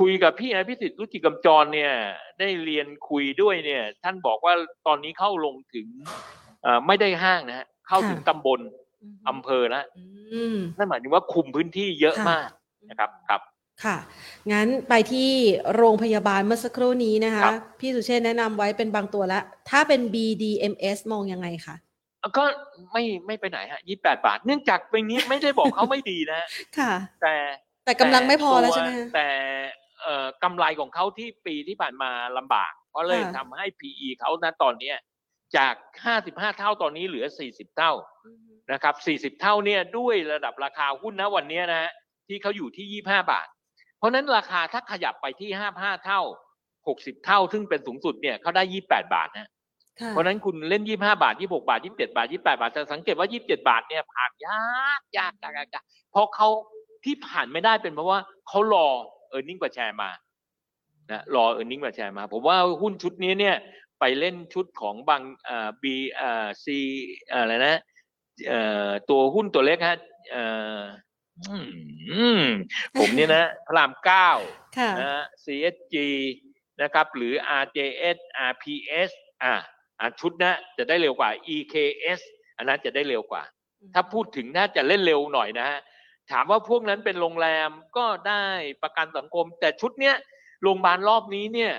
[0.00, 1.92] คุยกับพี่อภิสิทธิ์รุจิกำจรเนี่ย
[2.40, 4.54] ได้เรียนคุยด้วยเนี่ย ท่านบอกว่า
[4.86, 6.39] ตอนนี้เข้าลงถึงเอ่อ
[6.86, 8.60] ไม่ได้ห้างนะฮะเข้าถึงตำบล
[9.28, 12.48] อำเภอแล้วอืมนั่นหมายถึงว่าคุมพื้นที่เยอะค่ะมาก
[12.90, 13.40] นะครับครับ
[13.84, 13.96] ค่ะ
[14.52, 15.30] งั้นไปที่
[15.74, 21.76] โรงพยาบาลเมื่อสักครู่นี้นะคะครับพี่สุเชษฐ์แนะนำไว้เป็นบางตัวแล้ว ถ้าเป็น BDMs มองยังไงคะ
[22.38, 22.44] ก็
[22.92, 26.46] ไม่ไม่ไปไหนฮะยี่แปดบาท เนื่องจากเป็นนี้ไม่ได้บอกเขาไม่ดีนะฮะ
[26.78, 26.92] ค่ะ
[27.22, 27.34] แต่
[27.84, 29.28] แต่กำลังไม่พอแล้วต่ใช่ไหมคะแต่
[30.02, 34.96] เอ่อกำไรของเขาที่ปีที่ผ่านมาลำบาก เพราะเลยค่ะทำให้ PE เขาณตอนเนี้ย
[35.56, 35.74] จาก
[36.16, 37.92] 55 เท่าตอนนี้เหลือ 40 เท่า
[38.72, 38.94] นะครับ
[39.36, 41.90] 40 เท่าเนี่ยด้วยระดับราคาหุ้นนะวันเนี้ยนะฮะ
[42.28, 43.46] ที่เขาอยู่ที่ 25 บาท
[43.98, 46.20] เพราะฉะนั้นราคาถ้าขยับไปที่ 55 เท่า
[46.72, 49.48] 60 เท่า ซึ่งเป็นสูงสุดเนี่ยเขาได้ 28 บาทนะ
[50.00, 56.48] ค่ะเพราะฉะนั้นคุณเล่น 25 บาท 26 บาท 27 บาท 28 บาทจะสังเกตว่า 27 บาทเนี่ยผ่านยากยากยากยากยากเพราะเขา
[57.04, 58.88] ที่ผ่านไม่ได้เป็นเพราะว่าเขารอ
[59.36, 60.10] e a r n i n g กว่าแชร์มา
[61.10, 63.56] นะรอ e a r n i n g กว่าแชร์มา ผมว่าหุ้นชุดนี้เนี่ย
[64.00, 65.84] ไปเล่นชุดของบางเอ่อ B
[66.16, 66.66] เอ่อ C
[67.30, 67.76] อะไรนะ
[68.48, 69.98] เอ่อตัวหุ้นตัวเล็กฮะ
[70.32, 70.44] เอ่
[70.80, 70.82] อ
[71.48, 72.42] อืม
[72.98, 74.30] ผมเนี่ยนะพระรามเก้า
[74.78, 75.96] ค่ะนะฮะ CSG
[76.82, 77.32] นะครับ หรือ
[77.62, 78.16] RJS
[78.50, 79.10] RPS
[79.42, 79.54] อ่า
[79.98, 82.20] อ่าชุดนะจะได้เร็วกว่า EKS
[82.56, 83.42] อันนั้นจะได้เร็วกว่า
[83.94, 85.78] ถ้าพูดถึงน่าจะเล่นเร็วหน่อยนะฮะ
[86.30, 88.44] ถามว่าพวกนั้นเป็นโรงแรมก็ได้
[88.82, 90.16] ประกันสังคม แต่ชุดเนี้ย
[90.62, 91.72] โรงพยาบาลรอบนี้เนี่ย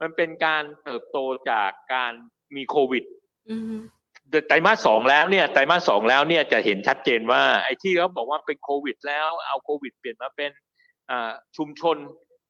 [0.00, 1.18] มันเป็นการเติบโต
[1.50, 2.12] จากการ
[2.56, 3.04] มีโควิด
[3.50, 3.76] อืม
[4.48, 10.50] ไตรมาสสองแล้วเนี่ยไตรมาสสองแล้วเนี่ยจะเห็นชัดเจนว่าไอ้ที่เขาบอกว่าเป็นโควิด แล้วเอาโควิด เปลี่ยนมาเป็น
[11.10, 11.96] อ่าชุมชน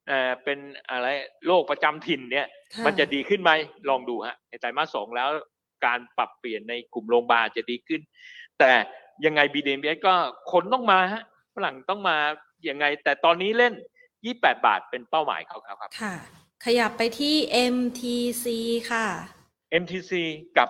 [0.08, 0.58] เอ่อเป็น
[0.90, 1.06] อะไร
[1.46, 3.50] โรคประจำถิ่นเนี่ยค่มันจะดีขึ้นไหม
[3.88, 5.28] ลองดูฮะในไตรมาสสองแล้ว
[5.86, 8.00] การปรับเปลี่ยนในกลุ่มโรงพยาบาลจะดีขึ้น
[8.58, 8.72] แต่
[9.24, 10.14] ยังไง BDMs ก็
[10.52, 11.22] คนต้องมาฮะ
[11.54, 12.16] ฝรั่งต้องมา
[12.68, 13.74] ยังไง แต่ตอนนี้เล่น
[14.18, 16.14] 28 บาทเป็นเป้าหมายเขาครับครับค่ะ
[16.64, 17.34] ขยับไปที่
[17.74, 18.46] MTC
[18.90, 19.06] ค่ะ
[19.82, 20.12] MTC
[20.58, 20.68] กับ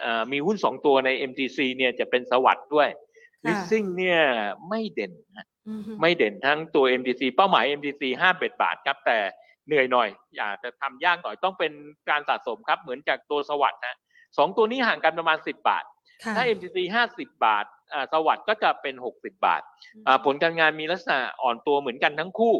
[0.00, 4.20] เอ่อมีหุ้นสองตัวใน MTC เนี่ยจะเป็นสวัสด์ด้วยค่ะ Leasing เนี่ย
[4.68, 9.18] ไม่เด่นนะอืมไม่เด่นทั้งตัว MTC เป้าหมาย MTC ห้าเบ็ดบาทครับ แต่
[9.66, 11.72] เหนื่อยหน่อย อยากจะทำยากหน่อยต้องเป็น
[12.10, 13.96] การสะสมครับ เหมือนจากตัวสวัสด์นะ
[14.38, 15.84] สองตัวนี้ห่างกันประมาณ10บาท
[16.24, 19.62] ค่ะถ้า MTC ห้าสิบบาทอ่าสวัสด์ก็จะเป็นหกสิบาท
[20.06, 22.54] อ่าผลการงานมีลักษณะอ่อนตัวเหมือนกันทั้งคู่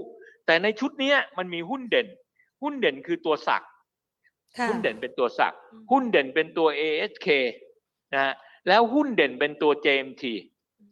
[0.46, 2.08] แต่ในชุดเนี้ยมันมีหุ้นเด่น
[2.62, 3.62] หุ้นเด่นคือตัวสัก
[4.58, 7.28] ค่ะหุ้นเด่นเป็นตัวสักอืมหุ้นเด่นเป็นตัว ASK
[8.14, 8.34] นะฮะ
[8.68, 10.24] แล้วหุ้นเด่นเป็นตัว JMT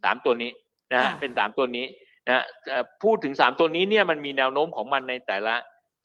[0.03, 0.51] สามตัวนี้
[0.93, 1.85] นะฮะเป็นสามตัวนี้
[2.27, 5.55] นะฮะเอ่อพูดถึงสามตัวนี้เนี่ยมันมีแนวโน้มของมันในแต่ละ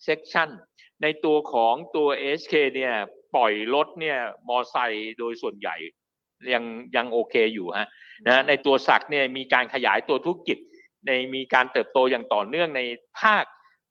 [0.04, 0.48] เซกชัน
[1.02, 2.94] ในตัวของตัว ASK เนี่ย
[3.34, 5.76] ปล่อยรถเนี่ยมอไซค์โดยส่วนใหญ่
[6.54, 6.64] ยัง
[6.96, 7.88] ยังโอเคอยู่ฮะ
[8.26, 10.58] นะในตัวสักเนี่ยมีการขยายตัวธุรกิจ
[11.06, 12.80] ในมีการเติบโตอย่างต่อเนื่องใน
[13.20, 13.44] ภาค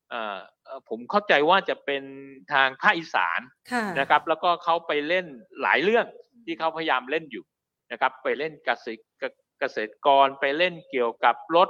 [0.09, 0.39] เอ่อเอ่อ
[0.89, 2.03] ผมเข้าใจว่าจะเป็น
[2.53, 3.39] ทางภาคอีสาน
[3.71, 5.25] ค่ะนะครับ แล้วก็เขาไปเล่น
[5.61, 6.05] หลายเรื่อง
[6.45, 7.43] ที่เขาพยายามเล่นอยู่
[7.91, 9.01] นะครับ ไปเล่นเกษตร
[9.59, 11.69] เกษตรกรไปเล่นเกี่ยวกับรถ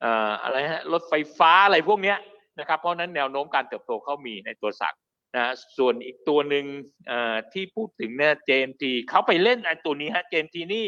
[0.00, 2.18] เอ่ออะไรฮะรถไฟฟ้าอะไรพวกเนี้ย
[2.58, 4.96] นะครับเพราะฉะนั้นแนวโน้มการเติบโตเขามีในตัวสัก
[5.36, 6.64] นะส่วนอีกตัวหนึ่ง
[7.08, 10.86] เอ่อที่พูดถึงเนี่ย JMT เขาไปเล่นไอ้ตัวนี้ฮะ JMT นี่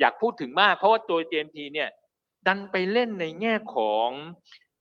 [0.00, 1.88] อยากพูดถึงมาก เพราะว่าตัว JMT เนี่ย
[2.46, 4.08] ดันไปเล่นในแง่ของ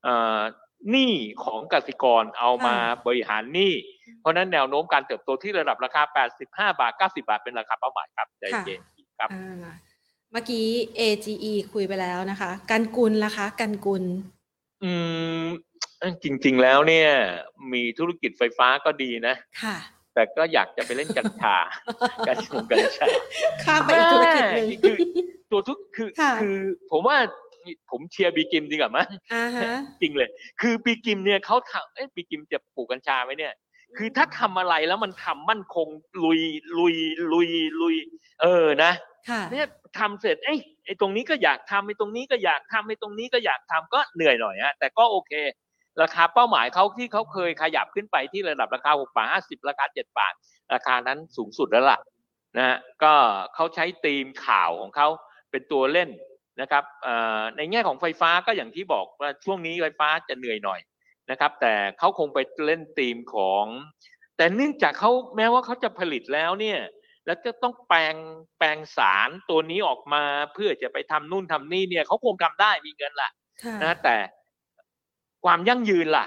[0.03, 0.41] เอ่อ
[0.89, 1.13] หนี้
[1.43, 2.75] ของกสิกรเอามา
[3.05, 3.73] บริหารหนี้
[4.19, 6.03] เพราะฉะนั้นแนวโน้มการเติบโตที่ระดับราคา
[6.37, 8.81] 85 บาท 90 บาทเป็นราคาเป้าหมายครับใจเย็น
[9.19, 9.73] ครับอ่า
[10.31, 10.65] เมื่อกี้
[10.99, 14.03] AGE คุยไปแล้วนะคะ กันกุลล่ะคะ กันกุล
[14.83, 14.91] อื
[15.41, 15.45] ม
[16.23, 17.09] จริง ๆ แล้วเนี่ย
[17.73, 19.77] มีธุรกิจไฟฟ้าก็ดีนะค่ะ
[20.13, 21.55] แต่ก็อยากจะไปเล่นกัญชา
[22.27, 23.05] กัญชงกัญชา
[23.63, 24.95] ข้ามไปอีกธุรกิจหนึ่งคือ
[25.51, 26.57] ตัวทุกคือค่ะคือ
[26.91, 27.17] ผมว่า
[27.91, 30.29] ผมเชียร์บีกิมดีกว่ามั้ยอ่าฮะจริงเลย
[30.61, 33.53] คือบีกิมเนี่ยเขาทำเอ้ยบีกิมจะปลูกกัญชาไหมเนี่ย
[33.97, 35.87] คือถ้าทำอะไรแล้วมันทำมั่นคง
[36.23, 36.41] ลุย
[36.77, 36.95] ลุย
[37.31, 37.49] ลุย
[37.81, 37.95] ลุย
[38.41, 38.91] เออนะ
[39.29, 39.65] ค่ะเนี่ย
[39.99, 45.31] ทำเสร็จเอ้ยไอ้ตรงนี้ก็อยากทำไอ้ตรงนี้ก็อยากทำไอ้ตรงนี้ก็อยากทำก็เหนื่อยหน่อยฮะแต่ก็โอเค
[46.01, 50.33] ราคาเป้าหมายเขาที่เขาเคยขยับขึ้นไปที่ระดับราคา6บาท50ราคา7บาท
[50.73, 51.99] ราคานั้นสูงสุดแล้วล่ะ
[52.57, 53.13] นะฮะก็
[53.55, 55.07] เขาใช้ธีมข่าวของเขา
[55.51, 56.09] เป็นตัวเล่น
[56.61, 60.79] นะครับเอ่อในแง่ของไฟฟ้าก็อย่างที่บอกว่าช่วงนี้ไฟฟ้าจะเหนื่อยหน่อย
[61.31, 63.65] นะครับ แต่เขาคงไปเล่นธีมของ
[64.37, 66.79] แต่เนื่องจากเขาแม้ว่าเขาจะผลิตแล้วเนี่ย
[67.25, 68.15] แล้วจะต้องแปลง
[68.57, 70.23] แปลงสารตัวนี้ออกมา
[70.53, 73.29] เพื่อจะไปทำนู่นทำนี่เนี่ยเขาคงทำได้มีเงินละ
[73.63, 74.15] ค่ะนะแต่
[75.45, 76.25] ความยั่งยืนล่ะ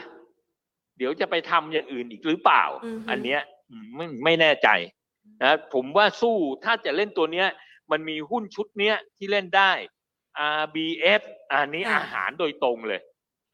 [0.98, 4.68] เดี๋ยวจะไปทำอย่างอื่นอีกหรือเปล่าอือฮึอันเนี้ยอืมไม่ไม่แน่ใจ
[5.42, 7.48] นะผมว่าสู้ถ้าจะเล่นตัวเนี้ย
[7.90, 9.72] มันมีหุ้นชุดเนี้ยที่เล่นได้
[10.60, 11.22] RBF
[11.52, 13.00] อันนี้อาหารโดยตรงเลย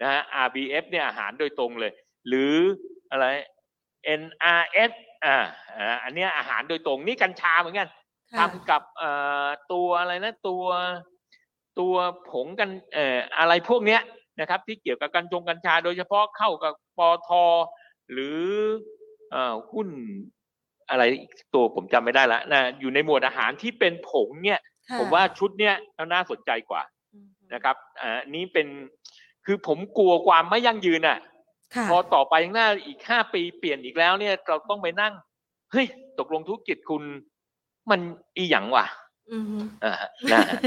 [0.02, 1.92] นะฮะ RBF เนี่ยอาหารโดยตรงเลย
[2.28, 2.56] หรือ
[3.10, 3.26] อะไร
[4.20, 4.90] NRS
[5.24, 5.36] อ่า
[5.76, 7.88] อ่าอันเนี้ยอาหารโดยตรงนี่กัญชาเหมือนกัน
[8.32, 9.10] ค่ะทำกับเอ่
[9.44, 10.64] อตัวอะไรนะตัว
[11.80, 11.94] ตัว
[12.30, 14.00] ผงกันเอ่ออะไรพวกเนี้ย
[14.40, 17.30] นะครับ ที่เกี่ยวกับกัญชงกัญชา โดยเฉพาะเข้ากับปอท
[18.12, 18.40] หรือ
[19.30, 19.88] เอ่อหุ้น
[20.90, 25.74] อะไรอีกตัวผมจำไม่ได้ละนะอยู่ในหมวดอาหารที่เป็นผงเนี่ยค่ะ ผมว่าชุดเนี้ย
[26.12, 26.82] น่าสนใจกว่า
[27.14, 28.66] อืมนะครับอ่านี้เป็น
[29.46, 31.18] คือผมกลัวความไม่ยั่งยืนอะ
[31.74, 35.12] ค่ะ พอต่อไปข้างหน้าอีกห้าปีเปลี่ยนอีกแล้วเนี่ยเราต้องไปนั่ง
[35.72, 35.86] เฮ้ย
[36.18, 37.02] ตกลงธุรกิจคุณ
[37.90, 38.00] มัน
[38.36, 38.86] อีหยังวะ
[39.32, 40.58] อือฮึอ่าฮะนะฮะ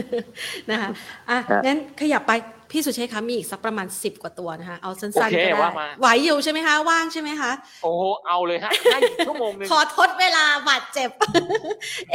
[0.69, 0.89] นะคะ
[1.29, 2.31] อะครับงั้นขยับไป
[2.71, 7.51] พี่สุเชษฐ์คะมีอีกสักประมาณสิบกว่าตัวนะคะเอาสั้นๆโอเคก็ได้ว่ามาไหวอยู่ใช่ไหมคะ ว่างใช่ไหมคะ
[7.83, 11.09] โอ้โหเอาเลยฮะให้อีกชั่วโมงหนึ่งขอทดเวลาบาดเจ็บ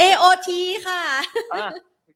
[0.00, 0.48] AOT
[0.86, 1.00] ค่ะ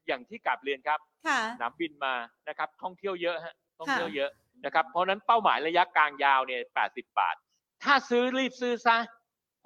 [0.03, 2.13] อะอย่างที่กลับเรียนครับค่ะ สนามบินมา
[2.47, 4.29] นะครับ ท่องเที่ยวเยอะฮะท่องค่ะเที่ยวเยอะ
[4.65, 7.35] นะครับ เพราะฉะนั้นเป้าหมายระยะกลางยาวเนี่ยแปดสิบบาท
[7.83, 8.97] ถ้าซื้อรีบซื้อซะ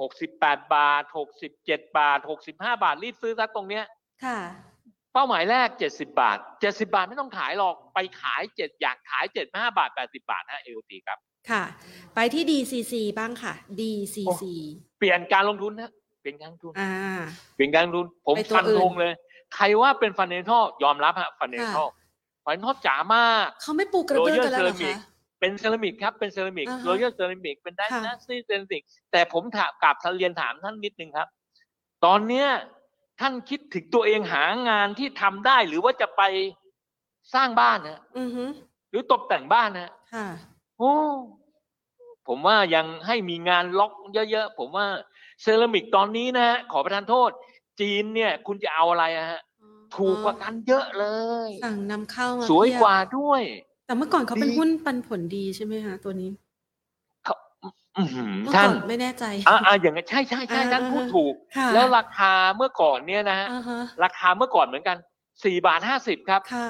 [0.01, 3.83] หกสิบแปดบาทหกสิบเจ็ดบาทหกสิบห้าบาท รีบซื้อซะตรงเนี้ย
[4.25, 4.39] ค่ะ
[5.13, 11.19] เป้าหมายแรก 70 บาท 70 บาทไม่ต้องขายหรอกไปขาย7อยากขาย 75 บาท 80 บาทนะ AOT ครับ
[11.49, 11.63] ค่ะ
[12.15, 14.43] ไปที่ DCC บ้างค่ะ DCC
[14.99, 16.93] เปลี่ยนการลงทุนนะเปลี่ยนการลงทุนอ่า
[17.55, 19.13] เปลี่ยนการลงทุนผมไปตัวฟันอื่นธงเลย
[19.55, 21.87] ใครว่าเป็นฟันเนทัลยอมรับฮะฟันเนทัล
[22.45, 28.81] ฟันเนทัลจ๋ามากเขาไม่ปูกระเบื้องกันแล้วเหรอ Royal Ceramic คะเป็นเซรามิกครับเป็นเซรามิกอ่าฮะรอยัลเซรามิกเป็นไดค่ะนาสตี้เซรามิก
[29.11, 31.27] แต่ผมถามกลับเรียนถามท่านนิดนึงครับ
[32.05, 32.47] ตอนเนี้ย
[33.19, 36.21] ท่านคิดถึงตัวเองหางานที่ทำได้หรือว่าจะไป
[37.33, 38.43] สร้างบ้านนะอือฮึ
[38.89, 40.27] หรือตกแต่งบ้านนะค่ะ
[40.77, 40.93] โอ้
[42.27, 44.87] ผมว่ายังให้มีงานล็อกเยอะๆ ผมว่า
[45.41, 47.31] เซรามิกตอนนี้นะฮะขอประทานโทษ
[47.80, 49.41] จีนเนี่ย คุณจะเอาอะไรอะฮะ
[49.95, 51.05] ถูกกว่ากันเยอะเล
[51.47, 53.41] ย สั่งนำเข้ามาสวยเพีบกว่าด้วย
[53.86, 56.30] แต่เมื่อก่อนเขาเป็นดีหุ้นปันผลดีใช่ไหมคะตัวนี้
[57.25, 57.36] เขา
[57.97, 64.97] อื้อหือเมื่อท่าก่นอนไม่แน่ใจอ่าอ่าอย่างนั้นใช่ใช่ใช่อ่าท่านอ่าพูดถูกค่ะแล้วราคาเมื่อก่อนเนี่ยนะฮะอ่าฮะราคาเมื่อก่อนเหมือนกัน
[65.45, 66.67] สี่บาทห้าสิบครับค่ะ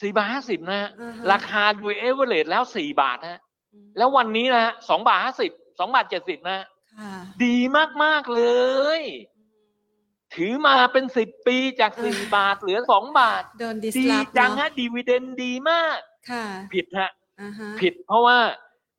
[0.00, 3.40] สี่บาทห้าสิบนะฮะอ่าฮะราคาโดยเอเวอเรสแล้วสี่บาทนะฮะ
[3.72, 6.71] อืมแล้ววันนี้นะฮะสองบาทห้าสิบสองบาทเจ็ดสิบนะฮะค่ะ
[7.44, 7.56] ดี
[8.02, 8.42] มาก ๆ เล
[8.98, 9.00] ย
[10.34, 15.98] ถือมาเป็นสิบปีจากสี่บาทเหลือสองบาท โดนดิสดีลอฟจังเนาะฮะ dividend ดีมาก
[16.30, 18.38] ค่ะ ผิดฮะอ่าฮะ ผิดเพราะว่า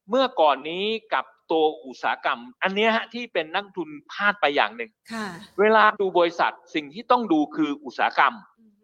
[0.09, 5.27] เมื่อก่อนนี้กับตัวอุตสาหกรรม อันเนี้ยฮะที่เป็นนักลงทุนพลาดไปอย่างหนึ่งค่ะ
[5.59, 8.33] เวลาดูบริษัทสิ่งที่ต้องดูคืออุตสาหกรรม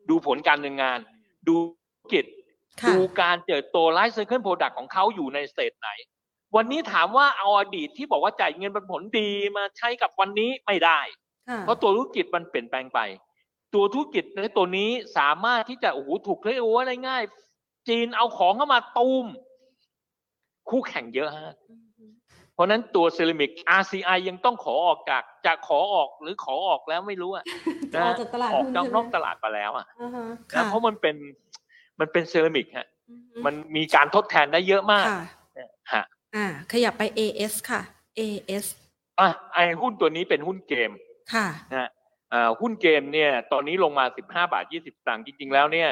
[0.10, 1.00] ดูผลการดำเนินงาน
[1.48, 2.26] ดูธุรกิจ
[2.82, 5.90] ค่ะดูการเติบโต life cycle product ของเขาอยู่ใน stage ไหน
[6.56, 11.00] วันนี้ถามว่าเอาอดีตที่บอกว่าจ่ายเงินปันผลดีมาใช้กับวันนี้ไม่ได้
[11.50, 13.00] ค่ะเพราะตัวธุรกิจมันเปลี่ยนแปลงไป
[13.74, 17.24] ตัวธุรกิจในตัวนี้สามารถที่จะโอ้โหถูกเทคโอเวอร์ได้ง่าย
[17.88, 19.26] จีนเอาของเข้ามาตูม
[20.70, 22.06] คู่แข่งเยอะฮะอืมฮึ
[22.54, 27.46] เพราะฉะนั้นตัวเซรามิก RCI ยังต้องขอออกจากจะขอออกหรือขอออกแล้วไม่รู้อะ
[27.94, 31.16] จะออกจากตลาดออกหุ้นจากใช่ไหนมอกตลาดไปแล้วอะอ่าฮะนะค่ะเพราะมันเป็น
[32.00, 35.24] มันเป็นเซรามิกฮะอือฮึมันมีการทดแทนได้เยอะมากค่ะ
[35.94, 36.04] ฮะ
[36.36, 37.82] อ่า ขยับไป AS ค่ะ
[38.20, 38.66] AS
[39.20, 40.92] อะไอหุ้นตัวนี้เป็นหุ้นเกม
[41.34, 41.90] ค่ะนะฮะ
[42.34, 45.90] อ่าหุ้นเกมเนี่ย ตอนนี้ลงมา15บาท20สตางค์จริง ๆ แล้วเนี่ย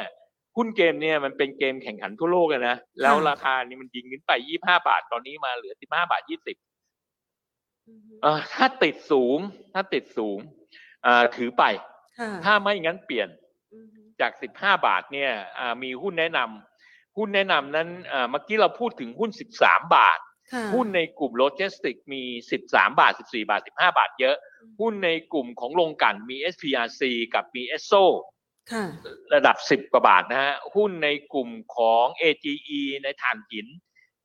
[0.56, 4.32] หุ้นเกมเนี่ยมันเป็นเกมแข่งขันทั่วโลกเลยนะ แล้วราคานี่มันยิงขึ้นไป
[4.62, 9.38] 25บาท ตอนนี้มาเหลือ15บาท20อือฮึเอ่อถ้าติดสูง
[9.74, 10.38] ถ้าติดสูง
[11.06, 11.64] อ่าถือไป
[12.18, 13.28] ค่ะถ้าไม่งั้นเปลี่ยน
[13.74, 16.67] อือฮึจาก15บาทเนี่ยอ่ามีหุ้นแนะนำ
[17.18, 20.18] หุ้นแนะนำนั้นอ่าเมื่อกี้เราพูดถึงหุ้น 13 บาท
[20.52, 22.22] ค่ะหุ้นในกลุ่มโลจิสติกมี
[22.60, 24.36] 13 บาท 14 บาท 15 บาทเยอะ
[24.80, 27.02] หุ้นในกลุ่มของโรงกลั่นมี SPRC
[27.34, 28.04] กับมี ESSO
[28.72, 28.84] ค่ะ
[29.34, 33.66] ระดับ 10 กว่าบาทนะฮะ หุ้นในกลุ่มของ AGE ในถ่านหิน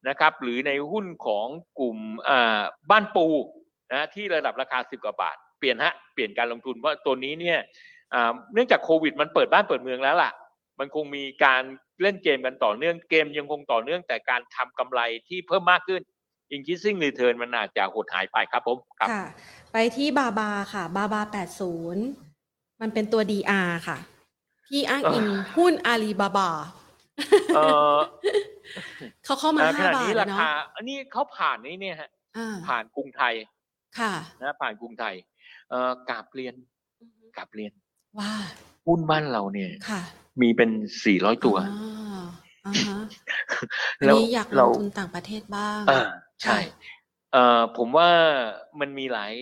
[0.08, 1.48] นะครับ หรือในหุ้นของ
[1.80, 1.98] กลุ่ม
[2.30, 3.28] อ่าบ้านปู
[3.92, 7.60] นะที่ระดับราคา 10 กว่าบาท เปลี่ยนฮะ เปลี่ยนการลงทุนเพราะตัวนี้เนี่ย
[8.14, 10.32] อ่าเนื่องจากโควิดมันเปิดบ้านเปิดเมืองแล้วล่ะ
[10.80, 11.64] มันคงมีการ
[12.02, 16.02] เล่นเกมกันต่อเนื่องเกมยังคงต่อเนื่องแต่การทำกำไรที่เพิ่มมากขึ้น
[16.56, 19.26] increasing return มันอาจจะหดหายไปครับผมครับค่ะ
[19.74, 22.06] ไปที่บาบาค่ะบาบาแปดศูนย์
[22.82, 23.98] มันเป็นตัว DR ค่ะ
[24.70, 26.50] ที่อ้างอิงหุ้นอาลีบาบา
[27.56, 27.66] เอ่
[27.96, 27.98] อ
[29.26, 33.34] เขาเข้ามาอ่าขห้าณะบาทนี้แล้ราวเนาะคาอันนี้เขาผ่านนี้เนี่ยฮะอ่าผ่านกรุงไทย
[34.00, 35.16] ค่ะนะผ่านกรุงไทย
[35.70, 36.54] เอ่อกราบเรียน
[37.00, 37.72] อือฮึกราบเรียน
[38.20, 38.32] ว่า
[38.88, 40.02] หุ้นบ้านเราเนี่ยค่ะ
[40.42, 40.70] มีเป็น
[41.06, 42.24] สี่ร้อยตัวอ่า
[42.66, 42.98] อ่าฮะ
[44.00, 46.02] อันแล้วนี้อยากลเรางทุนต่างประเทศบ้างอ่า
[46.42, 46.58] ใช่
[47.32, 48.10] เอ่อผมว่า
[48.80, 49.34] มันมีหลาย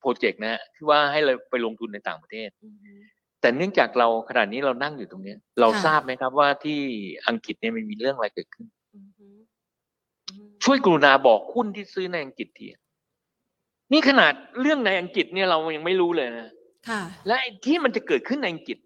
[0.00, 2.92] โปรเจกต์นะที่ว่าให้เราไปลงทุนในต่างประเทศอือฮึ
[3.40, 6.80] แต่เนื่องจากเราขนาดนี้เรานั่งอยู่ตรงเนี้ยเราค่ะทราบไหมครับว่าที่
[7.28, 8.98] อังกฤษเนี่ยมันมีเรื่องอะไรเกิดขึ้นอื
[9.36, 9.38] ม
[10.64, 12.66] ช่วยกรุณาบอกหุ้นที่ซื้อในอังกฤษที
[13.92, 16.48] นี่ขนาดเรื่องในอังกฤษเนี่ยเรายังไม่รู้เลยนะ
[16.88, 18.85] ค่ะและไอ้ที่มันจะเกิดขึ้นในอังกฤษอือฮ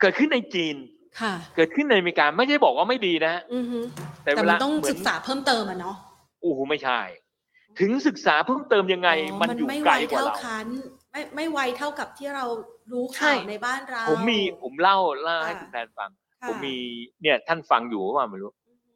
[0.00, 0.76] เกิดขึ้นในจีน
[1.20, 3.78] ค่ะเกิดขึ้นในอเมริกาไม่ได้บอกว่าไม่ดีนะอือฮึ
[4.24, 5.96] แต่แต่เวมัลานต้องเหมืนศึกษาเพิ่มเติมอะเนาะ
[6.40, 7.00] โอ้โหไม่ใช่
[7.80, 10.66] ถึงศึกษาเพิ่มเติมยังไงอ๋อมันอยู่ไม่ไกไวลกว่าเท่าเราคัน
[11.12, 12.44] ไม่ไม่ไวเท่ากับที่เรา
[12.92, 16.10] รู้ใช่ข่าวในบ้านเรา ผมมีผมเล่าเล่าให้ค่ะคุณแฟนฟัง
[16.42, 16.76] ค่ะผมมี
[17.22, 18.90] เนี่ยท่านฟังอยู่ว่าไม่รู้อือฮึ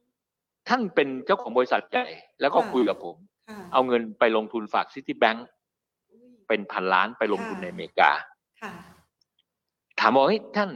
[0.68, 2.04] ท่านเป็นเจ้าของบริษัทใหญ่
[2.40, 3.16] แล้วก็ค่ะคุยกับผม
[3.48, 5.46] ค่ะเอาเงินไปลงทุนฝากซิตี้แบงก์
[6.10, 8.10] อุ้ยเป็นพันล้านไปลงทุนค่ะในอเมริกา
[8.62, 8.72] ค่ะ
[10.00, 10.70] ถามว่าเฮ้ยท่าน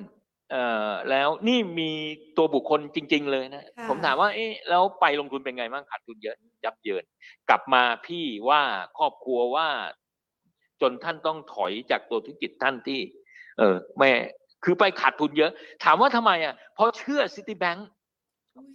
[0.51, 1.91] เอ่อแล้วนี่มี
[2.37, 7.05] ตัวบุคคลจริง ๆ เลยนะค่ะผมถามว่าเอ๊ะแล้วไปลงทุนเป็นไงบ้างขาดทุนเยอะยับเยิน
[7.49, 8.63] กลับมาพี่ว่า
[8.99, 9.69] ครอบครัวว่า
[10.81, 13.01] จนท่านต้องถอยจากตัวธุรกิจท่านที่
[13.59, 14.13] เออแม่
[14.65, 15.51] คือไปขาดทุนเยอะ
[15.85, 17.89] ถามว่าทำไมอะเพราะเชื่อซิตี้แบงก์
[18.57, 18.69] อุ้ย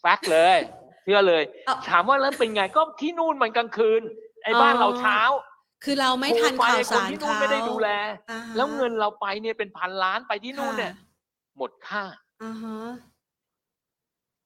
[0.00, 0.58] แฟกเลย
[1.02, 4.02] เชื่อเลยเอาถามว่าแล้วเป็นไงก็ที่นู่นมันกลางคืน
[4.44, 5.20] ไอ้บ้านอ๋อเราเช้า
[5.84, 7.88] คือเราไม่ทันโทรปข่าวไอ้คนสารที่นู่นเขาไม่ได้ดูแล
[8.30, 10.92] อ่าฮะแล้วเงินเราไปเนี่ยเป็นพันล้านไปที่นู่นค่ะเนี่ย
[11.58, 12.04] หมดค่า
[12.42, 12.78] อ่าฮะ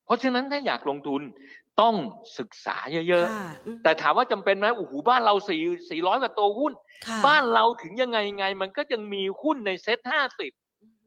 [0.05, 1.23] เพราะฉะนั้นถ้าอยากลงทุน
[1.81, 1.95] ต้อง
[2.39, 5.61] ศึกษาเยอะค่ะอืมๆแต่ถามว่าจำเป็นไหมโอ้โหบ้านเราสี่
[5.91, 6.73] สี่ร้อยกว่าตัวหุ้น
[7.07, 10.53] ค่ะบ้านเราถึงยังไงยังไง มันก็ยังมีหุ้นในเซ็ตห้าสิบ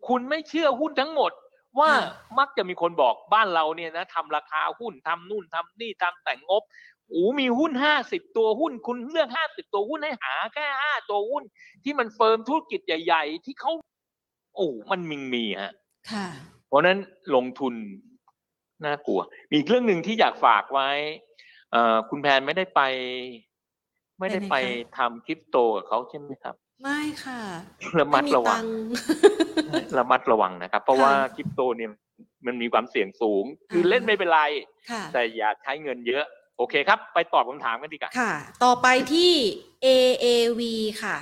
[0.07, 1.31] คุณไม่เชื่อหุ้นทั้งหมด
[1.79, 1.91] ว่า
[2.39, 6.63] มักจะมีคนบอกบ้านเราเนี่ยนะทำราคาหุ้นทำนู่นทำนี่ทำแต่งงบ
[7.11, 11.43] โอ้มีหุ้นห้าสิบตัวหุ้นคุณเลือกห้าสิบตัวหุ้นให้หาแค่ห้าตัวหุ้น
[11.83, 13.71] ที่มันเฟิร์มธุรกิจใหญ่ ๆ ที่เขา
[14.55, 15.73] โอ้มันมิงมีฮะ
[16.11, 16.27] ค่ะ
[16.67, 16.97] เพราะฉะนั้น
[17.35, 17.73] ลงทุน
[18.85, 20.89] น่ากลัว มีอีกเรื่องหนึ่งที่อยากฝากไว้
[21.71, 22.81] เอ่อคุณแพนไม่ได้ไป
[24.19, 27.41] ไม่ได้ไปไปไหนคะทำคริปโตกับเขาใช่ไหมครับ ไม่ค่ะ
[27.99, 28.63] ระมัดระวัง
[29.69, 31.91] ไตัค์ระมัดระวังนะครับ เพราะค่ะว่าคริปโตเนี่ย
[32.45, 34.41] มันมีความเสี่ยงสูง คืออ่าเล่นไม่เป็นไร
[34.91, 36.25] ค่ะแต่อย่าใช้เงินเยอะ
[36.61, 38.33] โอเคครับ ไปตอบคำถามกันดีกว่าค่ะ
[38.63, 39.31] ต่อไปที่
[39.85, 40.61] AAV
[41.03, 41.17] ค่ะ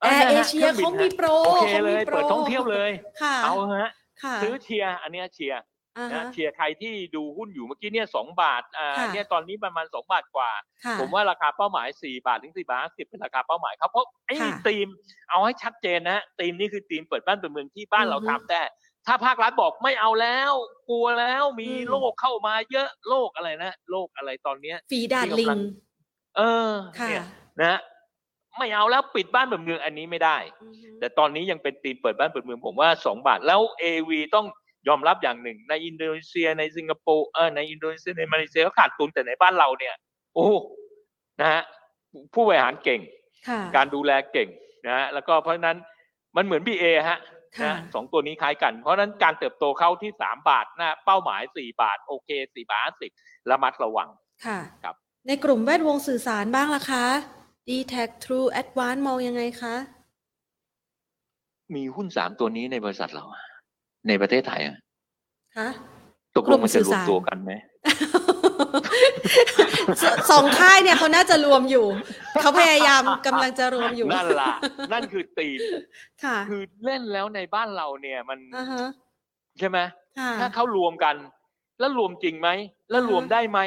[0.00, 2.90] เออแอร์นะเอฮะเชียเครื่องบินเขามีโปรโอเคขาเลมียโปรเปิดท่องเที่ยวเลย
[3.22, 3.90] ค่ะเอาฮะ
[4.22, 5.60] ค่ะซื้อเชียร์อันเนี้ยเชียร์
[5.96, 10.50] อ่านะฮะเชียร์ใครที่ดูหุ้นอยู่เมื่อกี้เนี่ยสองบาทอ่าค่ะเนี่ยตอนนี้ประมาณสองบาทกว่า
[10.84, 14.88] ค่ะผมว่าราคาเป้าหมายสี่บาทถึงสี่บาทสิบเป็นราคาเป้าหมายครับเพราะไอ้ค่ะธีม
[15.30, 18.62] เอาให้ชัดเจนนะธีมนี้คือธีมเปิดบ้านเปิดเมืองที่บ้านอือฮึเราทำได้
[19.08, 20.52] ถ้าภาครัฐบอกไม่เอาแล้ว
[20.90, 25.62] กลัวแล้วมีอืมโรคเข้ามาเยอะโรคอะไรนะโรคอะไรตอนเนี้ยฝีดาดที่ลิกำลังง
[26.36, 27.24] เออค่ะเนี่ย
[27.60, 27.80] นะ
[28.58, 34.46] ไม่เอาแล้วปิดบ้านเปิดเมืองอันนี้ไม่ได้อือฮึแต่ตอนนี้ยังเป็นธีมเปิดบ้านเปิดเมืองผมว่าสองบาทแล้วเอวีต้อง
[34.88, 39.94] ยอมรับอย่างหนึ่ง ในอินโดนีเซียในสิงคโปร์เออในอินโดนีเซียในมาเลเซียก็ขาดทุนแต่ในบ้านเราเนี่ย
[40.34, 40.48] โอ้
[41.40, 41.62] นะฮะ
[42.34, 43.00] ผู้บริหารเก่ง
[43.48, 44.48] ค่ะการดูแลเก่ง
[44.86, 45.76] นะฮะแล้วก็เพราะฉะนั้น
[46.36, 47.18] มันเหมือน BA ฮะค่ะ
[47.64, 53.12] นะสองตัวนี้คล้ายกัน เพราะฉะนั้นการเติบโตเข้าที่สามบาทนะเป้าหมายสี่บาท โอเคสี่บาทสิบ
[53.50, 54.08] ระมัดระวัง
[54.46, 54.94] ค่ะครับ
[55.26, 57.04] ในกลุ่มแวดวงสื่อสารบ้างล่ะคะ
[57.68, 59.74] d t a c True Advance มองยังไงคะ
[61.74, 63.42] มีหุ้นสามตัวนี้ในบริษัทเราอะ
[64.08, 64.76] ในประเทศไทยอะ
[65.56, 65.68] คะ
[66.36, 67.52] ตกลงมันจะรวมตัวกันไหม
[70.02, 71.86] สสองค่ายเนี่ยเขาน่าจะรวมอยู่
[72.40, 74.54] เขาพยายามกำลังจะรวมอยู่ นั่นล่ะ
[74.92, 75.60] นั่นคือตีม
[76.24, 78.86] ค่ะ คือเล่นแล้วในบ้านเราเนี่ยมันอ่าฮะ
[79.58, 79.78] ใช่ไหม
[80.18, 81.14] ค่ะถ้าเขารวมกัน
[81.78, 82.48] แล้วรวมจริงไหม
[82.90, 83.60] แล้วรวมได้ไหม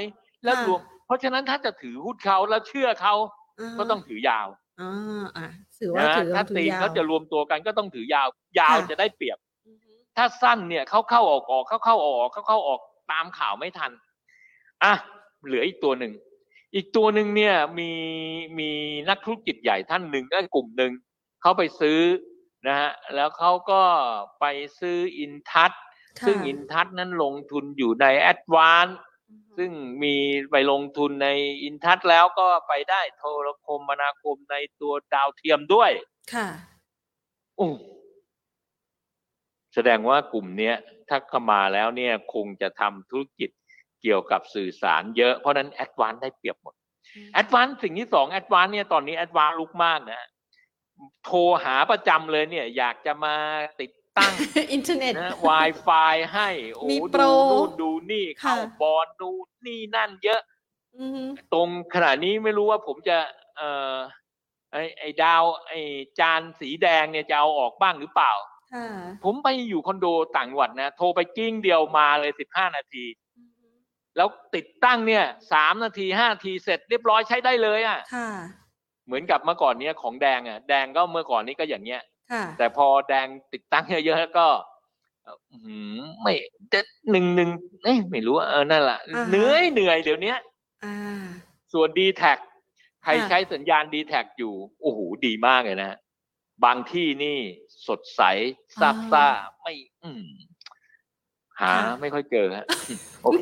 [0.43, 4.47] แล้วค่ะรวม เพราะฉะนั้นถ้าจะถือหุ้นเขาแล้วเชื่อเขาาฮะก็ต้องถือยาว
[4.81, 5.47] อ่าอะ
[5.79, 8.27] ถือว่านะถือถ้าถืตีอมยาวเขาจะรวมตัวกันก็ต้องถือยาว
[8.59, 9.37] ยาวค่ะจะได้เปรียบ
[9.67, 12.79] อือฮึถ้าสั้นเนี่ยเข้าเข้าออกออกเข้าเข้าออกออกเข้าเข้าออก
[13.11, 13.91] ตามข่าวไม่ทัน
[14.83, 14.93] อะ
[15.45, 16.13] เหลืออีกตัวหนึ่ง
[16.75, 17.91] อีกตัวหนึ่งเนี่ยมี
[18.59, 18.69] มี
[19.09, 20.91] นักธุรกิจใหญ่ท่านหนึ่งก็กลุ่มหนึ่ง
[21.41, 21.99] เขาไปซื้อ
[22.67, 23.81] นะฮะแล้วเขาก็
[24.39, 24.45] ไป
[24.79, 25.71] ซื้ออินทัศ
[26.19, 28.87] ค่ะซึ่งอินทัศนั้นลงทุนอยู่ในแอดวาน
[29.29, 29.71] อือฮึซึ่ง
[30.03, 30.15] มี
[30.51, 31.29] ไปลงทุนใน
[31.63, 35.91] อินทัศแล้วก็ไปได้โทรคมนาคมในตัวดาวเทียมด้วย
[36.33, 36.47] ค่ะ
[37.57, 37.69] โอ้
[39.73, 40.75] แสดงว่ากลุ่มเนี้ย
[41.09, 43.49] ถ้าเข้ามาแล้วเนี่ยคงจะทำธุรกิจ
[44.01, 46.75] เกี่ยวกับสื่อสารเยอะเพราะฉะนั้นแอดวานได้เปรียบหมด
[47.33, 50.27] แอดวานสิ่งที่สองแอดวานเนี่ยตอนนี้แอดวานลุกมากนะ
[51.25, 53.35] โทรหาประจำเลยเนี่ย อยากจะมา
[53.79, 54.31] ติดตั้ง
[54.73, 59.29] อินเทอร์เน็ตนะ Wi-Fi ให้โอ้มีดูโปรนู่นดูนี่เข้าค่ะบอลดู
[59.65, 60.41] นี่นั่นเยอะ
[60.97, 61.23] อือฮึ
[61.53, 63.17] ตรงขณะนี้ไม่รู้ว่าผมจะ
[63.57, 63.95] เอ่อ
[64.71, 65.73] ไอไอดาว ไอ
[66.19, 68.31] จานสีแดงเนี่ยจะเอาออกบ้างหรือเปล่า
[68.73, 68.87] ค่ะ
[69.23, 73.20] ผมไปอยู่คอนโดต่างจังหวัดนะ โทรไปกิ้งเดียวมาเลยสิบห้านาทีอือฮึ
[74.17, 75.23] แล้วติดตั้งเนี่ย
[75.53, 78.29] สามนาทีห้านาทีเสร็จเรียบร้อยใช้ได้เลยอะ่ะค่ะ
[79.05, 82.01] เหมือนกับเมื่อก่อนเนี้ยของแดงอะ่ะแดงก็เมื่อก่อนนี้ก็อย่างเงี้ย
[82.31, 84.47] ค่ะแต่พอแดงติดตั้งเยอะๆก็
[85.23, 86.33] เอ่ออื้อหือไม่
[86.73, 86.79] จะ
[87.11, 87.49] หนึ่งหนึ่ง
[87.83, 90.37] เอ้ยไม่รู้ว่าเออนั่นแหละอ่าฮะเหนื่อยเหนื่อยเดี๋ยวเนี้ย
[90.85, 90.95] อ่า
[91.73, 92.23] ส่วน d t แท
[93.03, 95.97] ใครค่ะใช้สัญญาณ d t แทอยู่โอ้โหดีมากเลยนะ
[96.65, 97.39] บางที่นี่
[97.87, 98.21] สดใส
[98.81, 99.27] ซาบซ่า
[99.61, 99.73] ไม่
[100.03, 100.25] อืม
[101.61, 102.65] หาไม่ค่อยเจอฮะ
[103.23, 103.41] โอเค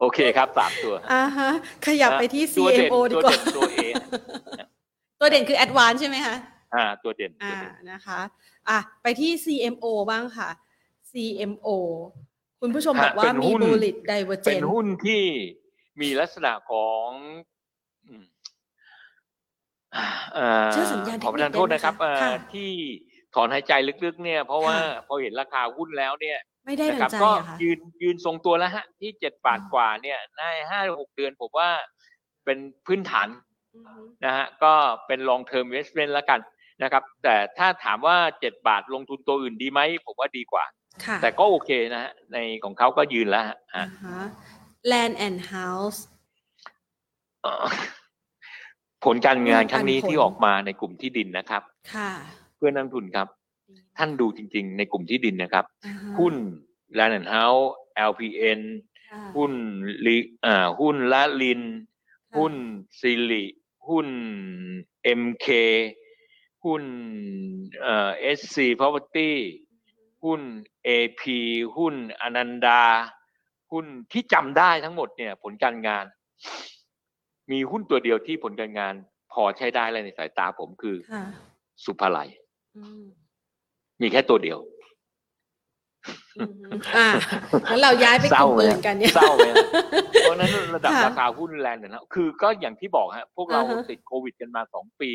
[0.00, 1.50] โอเคครับสามตัวอ่าฮะ
[1.86, 4.16] ขยับไปที่ตัวเด่น CMO ดีกว่าตัวเด่นตัว
[4.60, 4.62] A
[5.20, 6.36] ตัวเด่นคือ Advance ใช่ไหมคะ
[6.74, 8.20] อ่า ตัวเด่นตัวอ่าเด่นนะคะ
[8.68, 10.48] อะไปที่ CMO บ้างค่ะ
[11.10, 11.68] CMO
[12.60, 15.22] คุณผู้ชมบอกว่าเป็นมีหุ้น bullish เป็น divergence หุ้นที่
[16.00, 17.08] มีลักษณะของ
[18.06, 18.24] อืม
[20.34, 22.70] เอ่อเชื่อสัญญาณขอประทานโทษนะครับเทคนิคได้ไหมคะเอ่อค่ะที่
[23.34, 23.72] ถอนหายใจ
[24.04, 26.38] ลึกๆ เนี่ย เพราะว่าค่ะพอเห็นราคาหุ้นแล้วเนี่ย
[26.68, 31.70] ไม่ได้นะดัครังใจก็อะค่ะยืนยืนทรงตัวแล้วฮะ ที่เจ็ดบาทอืมกว่าเนี่ยในห้าหกเดือนผมว่า
[32.44, 33.28] เป็นพื้นฐาน
[33.74, 34.72] อือฮึนะฮะก็
[35.06, 36.40] เป็น long term investment แล้วกัน
[36.82, 40.64] นะครับ แต่ถ้าถามว่าเจ็ดบาทลงทุนตัวอื่นดีไหมผมว่าดีกว่า
[41.04, 44.20] ค่ะแต่ก็โอเคนะฮะในของเขาก็ยืนแล้วฮะอ่าฮะฮะ
[44.90, 45.98] Land and House
[47.42, 47.66] เอ่อ
[49.04, 51.62] ผลการงานครั้งนี้ปันผลที่ออกมาในกลุ่มที่ดินนะครับ
[51.94, 52.10] ค่ะ
[52.56, 53.28] เพื่อนนักทุนครับ
[53.98, 56.34] ท่านดูจริง ๆ ในกลุ่มที่ดินนะครับอ่าฮะหุ้น
[56.98, 57.66] Land and House
[58.10, 58.60] LPN
[59.10, 59.52] ค่ะหุ้น
[60.06, 61.62] ลิอ่าหุ้นละลิน
[62.08, 62.54] ค่ะหุ้น
[63.00, 63.44] ซิลิ
[63.88, 64.08] หุ้น
[65.20, 65.46] MK
[66.64, 66.82] หุ้น
[67.80, 69.30] เอ่อ SC Property
[70.24, 70.40] หุ้น
[70.88, 71.22] AP
[71.76, 72.82] หุ้นอนันดา
[73.72, 76.04] หุ้นที่จำได้ทั้งหมดเนี่ย ผลการงาน
[77.50, 78.94] มีหุ้นตัวเดียวที่ผลการงาน
[79.32, 81.24] พอใช้ได้เลยในสายตาผมคือค่ะ
[81.84, 82.28] สุภาลัย
[82.76, 82.82] อื
[83.98, 84.58] มมีแค่ตัวเดียว
[86.38, 86.52] อืม
[86.96, 87.08] อ่า
[87.68, 89.66] แล้วเราย้ายไปกลุ่มอื่นกันเนี่ยเศร้าเลยนะ
[90.20, 95.10] เพราะฉะนั้นระดับค่ะราคาหุ้นแรงเนี่ยนะคือก็อย่างที่บอกฮะพวกเราอ่าฮะติดโควิดกันมาสองปี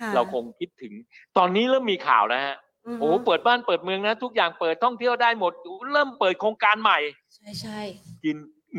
[0.00, 0.92] ค่ะเราคงคิดถึง
[1.36, 2.54] ตอนนี้เริ่มมีข่าวนะฮะ
[2.86, 5.52] อือฮึโอ้โหเปิดบ้านเปิดเมืองนะ ทุกอย่างเปิดท่องเที่ยวได้หมด
[5.92, 6.98] เริ่มเปิดโครงการใหม่
[7.34, 7.80] ใช่ใช่
[8.24, 8.36] กิน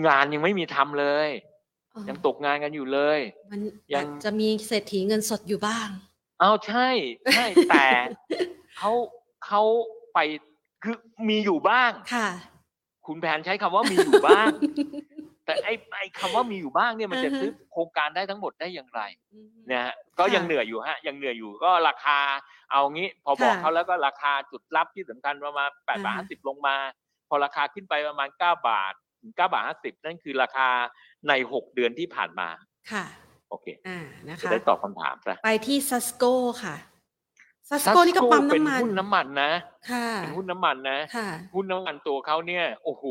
[0.08, 1.30] งานยังไม่มีทำเลย
[1.92, 3.20] เออยังตกงานกันอยู่เลย
[3.52, 3.60] มัน
[3.94, 5.88] ยังอาจจะมีเศรษฐีเงินสดอยู่บ้าง
[6.40, 6.88] เอาใช่
[7.36, 7.86] ใช่แต่
[8.78, 8.92] เขา
[9.50, 9.64] เขา
[10.14, 10.20] ไป
[10.84, 10.96] คือ
[11.30, 12.28] มีอยู่บ้างค่ะ
[13.08, 14.50] คุณแผนใช้คำว่ามีอยู่บ้าง
[15.46, 19.02] แต่ไอ้ไอ้คำว่ามีอยู่บ้างเนี่ยมันจะอือฮึซื้อโครงการได้ทั้งหมดได้อย่างไร
[19.34, 22.20] อืมนะฮะก็ค่ะยังเหนื่อยอยู่ฮะยังเหนื่อยอยู่ก็ราคา
[22.72, 26.76] เอางี้ พอบอกค่ะเขาแล้วก็ราคาจุดรับที่สำคัญประมาณแปดบาทอ่าห้าสิบลงมา
[27.30, 30.68] พอราคาขึ้นไปประมาณเก้าบาทถึงเก้าบาทห้าสิบนั่นคือราคา
[31.28, 32.50] ในหกเดือนที่ผ่านมา
[32.92, 33.06] ค่ะ
[33.50, 36.24] โอเคอ่านะจะคะได้ตอบคำถามซะไปที่ซัสโก
[36.64, 36.76] ค่ะ
[37.70, 39.52] ซัสโกนี่ก็ปั๊มเป็นน้ำมันหุ้นน้ำมันนะ
[39.92, 43.04] ค่ะเป็นหุ้นน้ำมันนะค่ะหุ้นน้ำมันตัวเขาเนี่ย โอ้โห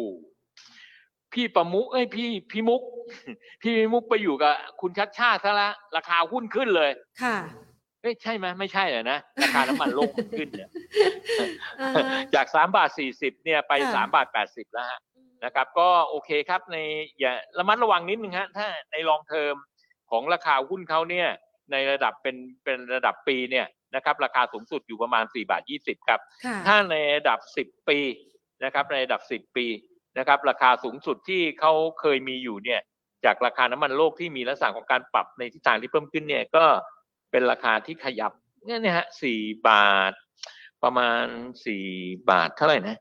[1.33, 2.83] พี่ประมุกเอ้ยพี่พี่มุก
[3.63, 6.91] พี่มุกไปอยู่กับคุณชัดชาติซะละราคาหุ้นขึ้นเลย
[7.23, 7.37] ค่ะ
[8.03, 10.71] เอ้ยใช่ไหมไม่ใช่เหรอนะราคาน้ำมันโลกมันขึ้นเนี่ย
[11.79, 11.97] เอ่อ
[12.35, 15.01] จากสามบาทสี่สิบเนี่ยไปค่ะสามบาทแปดสิบแล้วฮะ
[15.45, 16.77] นะครับ ก็โอเคครับใน
[17.19, 19.55] อย่าระมัดระวังนิดนึงฮะถ้าในลองเทอม
[20.11, 21.29] ของราคาหุ้นเขาเนี่ย
[21.73, 27.99] ในระดับเป็นเป็นระดับปีเนี่ย นะครับราคาสูงสุดอยู่ประมาณสี่บาทยี่สิบครับค่ะถ้าในระดับสิบปี
[28.65, 29.67] นะครับในระดับสิบปี
[30.19, 32.81] นะครับราคาสูงสุดที่เขาเคยมีอยู่เนี่ย
[33.25, 36.65] จากราคาน้ำมันโลกที่มีลักษณะของการปรับในทิศทางที่เพิ่มขึ้นเนี่ยก็
[37.31, 38.33] เป็นราคาที่ขยับ
[38.67, 40.13] เนี่ยนะฮะสี่บาท
[40.83, 41.25] ประมาณ
[41.67, 41.87] สี่
[42.31, 42.99] บาทเท่าไหร่นะ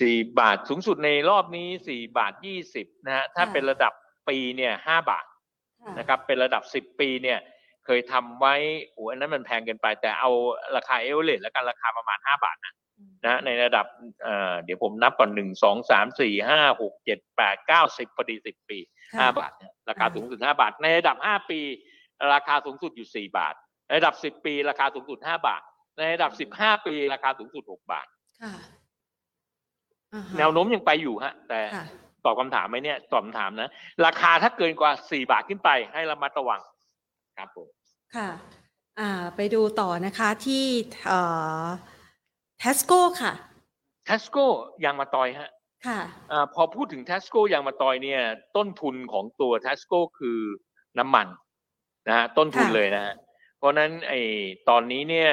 [0.00, 3.92] สี่บาทสูงสุดในรอบนี้สี่บาทยี่สิบนะฮะถ้าค่ะเป็นระดับ
[4.28, 5.26] ปีเนี่ยห้าบาท
[5.82, 7.38] ค่ะนะครับเป็นระดับสิบปีเนี่ย
[7.88, 8.54] เคยทำไว้
[8.92, 10.30] โอ้อันนั้นมันแพงเกินไป แต่เอา
[10.76, 12.74] ราคาเอเวอเรแล้วกันราคาประมาณห้าบาทนะ
[13.26, 13.86] นะในระดับ
[14.22, 18.78] เอ่อเดี๋ยวผมนับก่อนหนึ่งสองสามสี่ห้าหกเจ็ดแปดเก้าสิบพอดีสิบปี
[19.12, 21.60] ค่ะห้าบาทเนี่ยราคาอ่าสูงสุดห้าบาท ในระดับห้าปี
[22.34, 23.54] ราคาสูงสุดอยู่สี่บาท
[23.86, 25.62] ในระดับสิบปี ราคาสูงสุดห้าบาท
[25.98, 28.06] ในระดับสิบห้าปี ราคาสูงสุดหกบาท
[28.42, 28.52] ค่ะ
[30.14, 31.84] อ่าฮะแนวโน้มยังไปอยู่ฮะ แต่ค่ะ
[32.24, 33.70] ตอบคำถามไหมเนี่ยตอบคำถามนะ
[34.06, 36.60] ราคาถ้าเกินกว่าสี่บาทขึ้นไปให้ระมัดระวัง
[37.38, 37.68] ครับผม
[38.16, 38.28] ค่ะ
[39.00, 40.64] อ่า ไปดูต่อนะคะที่
[41.06, 41.20] เอ่
[41.62, 41.64] อ
[42.58, 43.32] เทสโก้ค่ะ
[44.08, 44.46] ทัสโก้
[44.84, 45.50] ยางมาตอยฮะ
[45.86, 48.20] ค่ะ อาพอพูดถึงทัสโก้ยางมาตอยเนี่ย
[48.56, 50.38] ต้นทุนของตัวทัสโก้คือ
[50.98, 51.26] น้ำมัน
[52.08, 53.14] นะฮะต้นทุนค่ะ เลยนะฮะ
[53.58, 54.20] เพราะฉะนั้นไอ้
[54.68, 55.32] ตอนนี้เนี่ย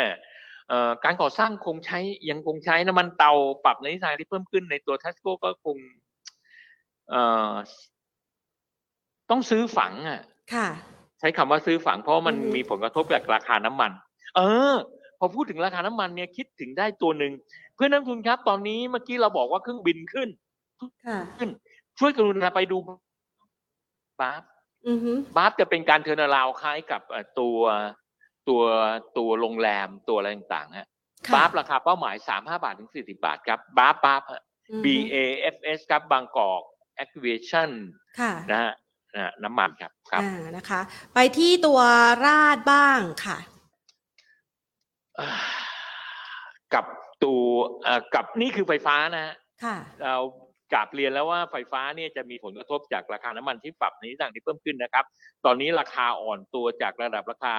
[0.69, 1.99] เอ่อการก่อสร้างคงใช้
[2.29, 3.33] ยังคงใช้น้ำมันเตา
[3.65, 5.77] ปรับในทิศทางที่เพิ่มขึ้นในตัวทัสโก้ก็คง
[7.09, 7.21] เอ่
[7.51, 7.53] อ
[9.29, 10.21] ต้องซื้อฝังอะ
[10.53, 10.67] ค่ะ
[11.19, 13.91] ใช้คำว่าซื้อฝังเพราะมันอือฮึมีผลกระทบจากราคาน้ำมัน
[14.35, 14.41] เอ
[14.73, 14.75] อ
[15.19, 17.33] พอพูดถึงราคาน้ำมันเนี่ยคิดถึงได้ตัวหนึ่ง
[17.75, 20.29] เพื่อนนักลงทุนครับ ตอนนี้เมื่อกี้เราบอกว่าเครื่องบินขึ้น
[21.05, 21.49] ค่ะขึ้น
[21.99, 22.77] ช่วยกรุณาไปดู
[24.21, 24.43] บาฟ
[24.87, 27.57] อือฮึบาฟจะเป็นการ turnaround คล้ายกับเอ่อตัว
[28.47, 28.61] ตัว
[29.17, 30.87] ตัวโรงแรมตัวอะไรต่างๆฮะ
[31.27, 35.15] ค่ะ BAFS ราคาเป้าหมายสามห้าบาทถึงสี่สิบบาทครับ BAFS BAFS ฮะอือฮึ B A
[35.53, 36.61] F S ครับบางกอก
[37.03, 37.69] Activation
[38.19, 38.73] ค่ะนะฮะ
[39.15, 40.81] นะฮะน้ำมันครับครับอ่านะคะ
[41.13, 41.79] ไปที่ตัว
[42.25, 43.37] ราดบ้างค่ะ
[45.19, 45.29] อ่า
[46.73, 46.85] กับ
[47.23, 47.43] ตัว
[47.83, 50.17] เอ่อกับนี่คือไฟฟ้านะฮะค่ะเรา
[50.73, 55.05] กราบเรียนแล้วว่าไฟฟ้าเนี่ยจะมีผลกระทบจากราคาน้ำมันที่ปรับในทิศทางที่เพิ่มขึ้นนะครับ
[55.45, 57.55] ตอนนี้ราคาอ่อนตัวจากระดับราคา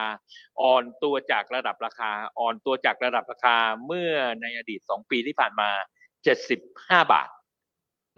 [0.62, 3.56] อ่อนตัวจากระดับราคา อ่อนตัวจากระดับราคา
[3.86, 4.12] เมื่อ
[4.42, 5.70] ในอดีตสองปีที่ผ่านมา
[6.24, 7.28] เจ็ดสิบห้าบาท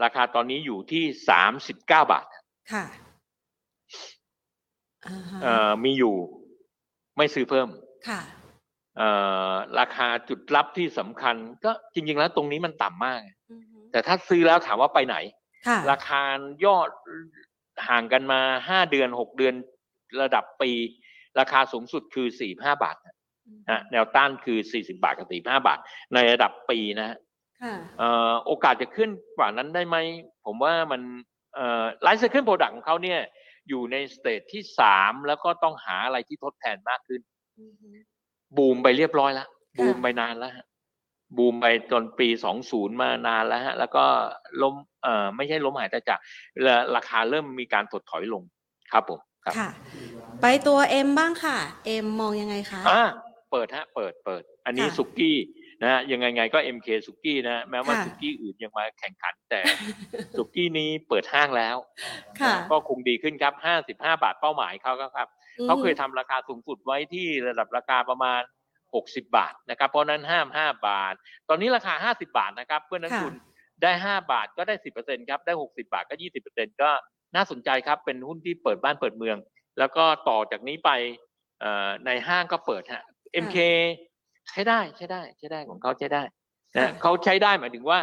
[0.05, 2.27] ราคาตอนนี้อยู่ที่สามสิบเก้าบาท
[2.73, 3.07] ค่ะอ่าฮะ
[5.42, 6.14] เอ่อมีอยู่
[7.16, 7.68] ไม่ซื้อเพิ่ม
[8.08, 8.20] ค่ะ
[8.98, 9.08] เอ่
[9.50, 13.20] อราคาจุดรับที่สำคัญ ก็จริง ๆ แล้วตรงนี้มันต่ำมาก
[13.50, 15.16] อือฮึแต่ถ้าซื้อแล้วถามว่าไปไหน
[15.66, 16.22] ค่ะราคา
[16.64, 16.90] ยอด
[17.88, 19.54] ห่างกันมาห้าเดือนหกเดือน
[20.22, 20.70] ระดับปี
[21.40, 23.14] ราคาสูงสุดคือสี่ห้าบาทนะ
[23.70, 25.78] ฮะแนวต้านคือสี่สิบบาทกับสี่ห้าบาท
[26.14, 27.16] ในระดับปีนะฮะ
[27.62, 29.96] ค่ะเอ่อโอกาสจะขึ้นกว่านั้นได้ไหม
[30.46, 31.00] ผมว่ามัน
[31.54, 33.20] เอ่อ life cycle product ของเขาเนี่ย
[33.68, 37.20] อยู่ใน stage ที่สามแล้วก็ต้องหาอะไรที่ทดแทนมากขึ้น
[37.60, 37.90] อือฮึ
[38.56, 40.66] บูมไปเรียบร้อยแล้วค่ะบูมไปนานแล้วฮะ
[41.36, 44.04] บูมไปจนปีสองศูนย์มานานแล้วฮะ แล้วก็
[44.62, 46.18] ล้มเอ่อไม่ใช่ล้มหายตายจาก
[46.64, 48.42] ราราคาเริ่มมีการถดถอยลง
[48.92, 49.70] ครับผมครับค่ะ
[50.42, 53.04] ไปตัวเอ็มบ้างค่ะเอ็มมองยังไงคะอ่า
[53.50, 55.36] เปิดฮะ เปิดเปิด อันนี้ค่ะสุกี้
[55.82, 59.60] นะฮะยังไงไงก็ MK สุกี้นะฮะแม้ว่าค่ะสุกี้อื่นยังมาแข่งขันแต่
[60.36, 61.76] สุกี้นี้เปิดห้างแล้ว
[62.40, 65.28] ค่ะนะก็คงดีขึ้นครับห้าสิบห้าบาทเป้าหมายเขาก็ครับ
[65.64, 68.40] เขาเคยทำราคาสูงสุดไว้ที่ระดับราคาประมาณ
[68.88, 71.14] 60 บาทนะครับเพราะฉะนั้นห้าม 5 บาท
[71.48, 73.34] ตอนนี้ราคา 50 บาทนะครับ เพื่อนนักค่ะทุน
[73.82, 76.14] ได้ 5 บาทก็ได้ 10%ครับได้ 60 บาทก็
[76.48, 76.90] 20%ก็
[77.36, 79.36] น่าสนใจครับเป็นหุ้นที่เปิดบ้านเปิดเมือง
[79.78, 80.90] แล้วก็ต่อจากนี้ไป
[81.60, 83.05] เอ่อในห้างก็เปิดฮะ
[83.44, 83.59] MK
[84.50, 86.22] ใช้ได้ใช้ได้ใช้ได้ของเขาใช้ได้
[86.76, 87.98] นะเขาใช้ได้หมายถึงว่า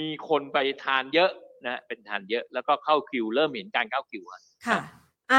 [0.00, 1.30] มีคนไปทานเยอะ
[1.66, 4.80] นะเป็นทานเยอะแล้วก็เข้าคิว เริ่มเห็นการเข้าคิวอะค่ะ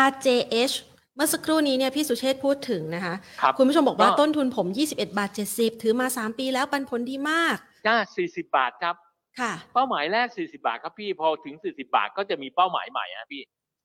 [0.08, 0.76] RJH
[1.16, 7.58] เมื่อสักครู่นี้เนี่ยพี่สุเชษฐ์พูดถึงนะคะครับคุณผู้ชมบอกว่าก็ต้นทุนผม 21 บาท 70 ถือมา 3 ปีแล้วปันผลดีมาก
[7.88, 8.96] จ้า40 บาทครับ
[9.40, 13.42] ค่ะ เป้าหมายแรก 40 บาทครับพี่พอถึง 40 บาทก็จะมีเป้าหมายใหม่นะพี่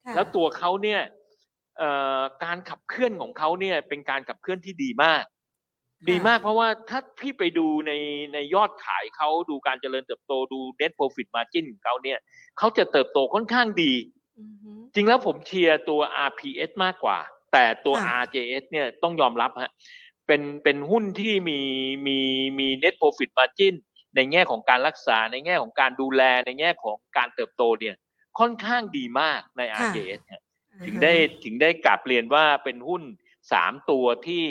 [0.06, 1.00] ค่ะแล้วตัวเขาเนี่ย
[1.78, 5.22] เอ่อการขับเคลื่อนของเขาเนี่ยเป็นการขับเคลื่อนที่ดีมาก
[6.10, 7.92] ดีมากเพราะว่าถ้าพี่ไปดูใน
[8.34, 12.18] ในยอดขายเขาดูการเจริญเติบโตดู net profit margin ของเขาเนี่ย
[12.58, 13.92] เขาจะเติบโตค่อนข้างดี
[14.38, 17.18] อือฮึจริงแล้วผมเชียร์ตัว RPS มากกว่า
[17.52, 19.70] แต่ตัวค่ะ RJS เนี่ยต้องยอมรับฮะ
[20.26, 21.60] เป็นเป็นหุ้นที่มี
[22.06, 22.18] มี
[22.58, 23.74] มี net profit margin
[24.16, 27.94] ในแง่ของการรักษาในแง่ของการดูแลในแง่ของการเติบโตเนี่ย
[28.38, 30.42] ค่อนข้างดีมากใน RJS ฮะ
[30.86, 31.12] ถึงได้
[31.44, 33.02] ถึงได้กลับเรียนว่าเป็นหุ้น
[33.52, 34.44] สามตัวที่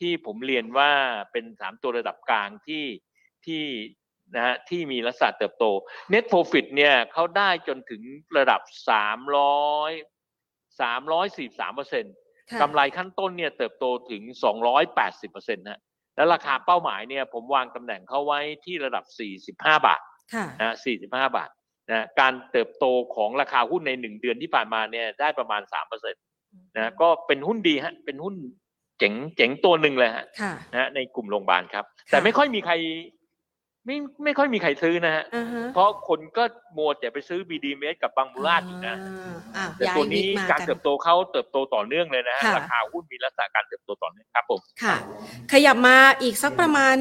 [0.00, 0.90] ที่ผมเรียนว่า
[1.32, 2.84] เป็นสามตัวระดับกลางที่
[3.46, 3.64] ที่
[4.34, 5.64] นะฮะที่มีลักษณะเติบโต
[6.12, 8.02] net profit เนี่ยเขาได้จนถึง
[8.38, 8.60] ระดับ
[8.90, 9.92] สามร้อย
[10.80, 12.14] สามร้อยสี่สามเปอร์เซ็นต์
[12.50, 15.80] ค่ะกำไรขั้นต้นเนี่ยเติบโตถึงสองร้อยแปดสิบเปอร์เซ็นต์นะ
[16.16, 20.00] แล้วราคาเป้าหมายเนี่ยผมวางตำแหน่งเขาไว้ที่ระดับสี่สิบห้าบาท
[20.34, 21.50] ค่ะนะสี่สิบห้าบาท
[21.90, 26.22] นะการเติบโตของราคาหุ้นในหนึ่งเดือนที่ผ่านมาเนี่ยได้ประมาณสามเปอร์เซ็นต์
[26.76, 28.34] นะก็เป็นหุ้นดีฮะเป็นหุ้น
[28.98, 32.74] เจ๋งเจ๋งตัวหนึ่งเลยฮะค่ะนะฮะในกลุ่มโรงพยาบาลครับ แต่ไม่ค่อยมีใคร
[33.86, 36.44] ไม่ไม่ค่อยมีใครซื้อนะฮะอ่าฮะเพราะคนก็
[36.76, 44.96] มัวแต่ไปซื้อ BDMs กับบางมูราดอยู่นะอ่าอ่าแต่ย้ายตัววินี้กมาการกันเติบโตเขาเติบโตต่อเนื่องเลยนะฮะค่ะราคาหุ้นมีลักษณะการเติบโตต่อเนื่องครับผมค่ะ
[45.52, 46.96] ขยับมาอีกสักประมาณ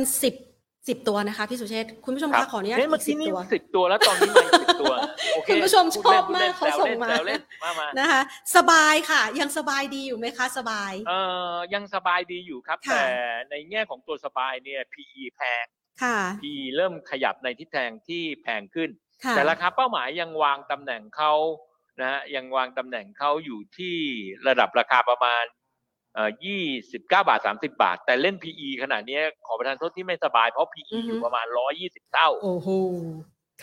[0.86, 4.94] 10 10ตัวนะคะพี่สุเชษฐ์คุณผู้ชมครัคะขออนุญาตเฮ้ยเมื่อีอกกี้10นี่ตัวสิบตัวแล้วตอนนี้มาสิบตัว
[5.34, 8.22] โอเคคุณผู้ชมพูดชอบล่นมากเขาแซวส่งล่นมาแซวเล่นมามานะคะ
[8.56, 11.20] สบายค่ะ ยังสบายดีอยู่ไหมคะ สบายเอ่
[11.54, 13.06] อยังสบายดีอยู่ครับค่ะแต่
[13.50, 15.66] ในแง่ของตัวสบายเนี่ย PE แพง
[16.04, 18.90] ค่ะ PE เริ่มขยับในทิศทางที่แพงขึ้น
[19.24, 21.34] ค่ะแต่ราคาเป้าหมายยังวางตำแหน่งเขา
[22.02, 23.98] นะฮะยังวางตำแหน่งเขาอยู่ที่
[24.48, 25.65] ระดับราคาประมาณเอ่อ
[26.46, 32.70] ยี่สิบเก้าบาทสามสิบาท แต่เล่น PE ขนาดนี้ขอประทานโทษที่ไม่สบายเพราะ PE อยู่ประมาณร้อยี่สิบเท่า โอ้โห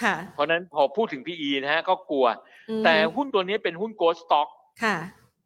[0.02, 2.26] ค่ะ เพราะฉะนั้นพอพูดถึง PE นะฮะก็กลัว
[2.70, 4.48] อืมแต่หุ้นตัวนี้เป็นหุ้น Ghost Stock
[4.84, 4.96] ค่ะ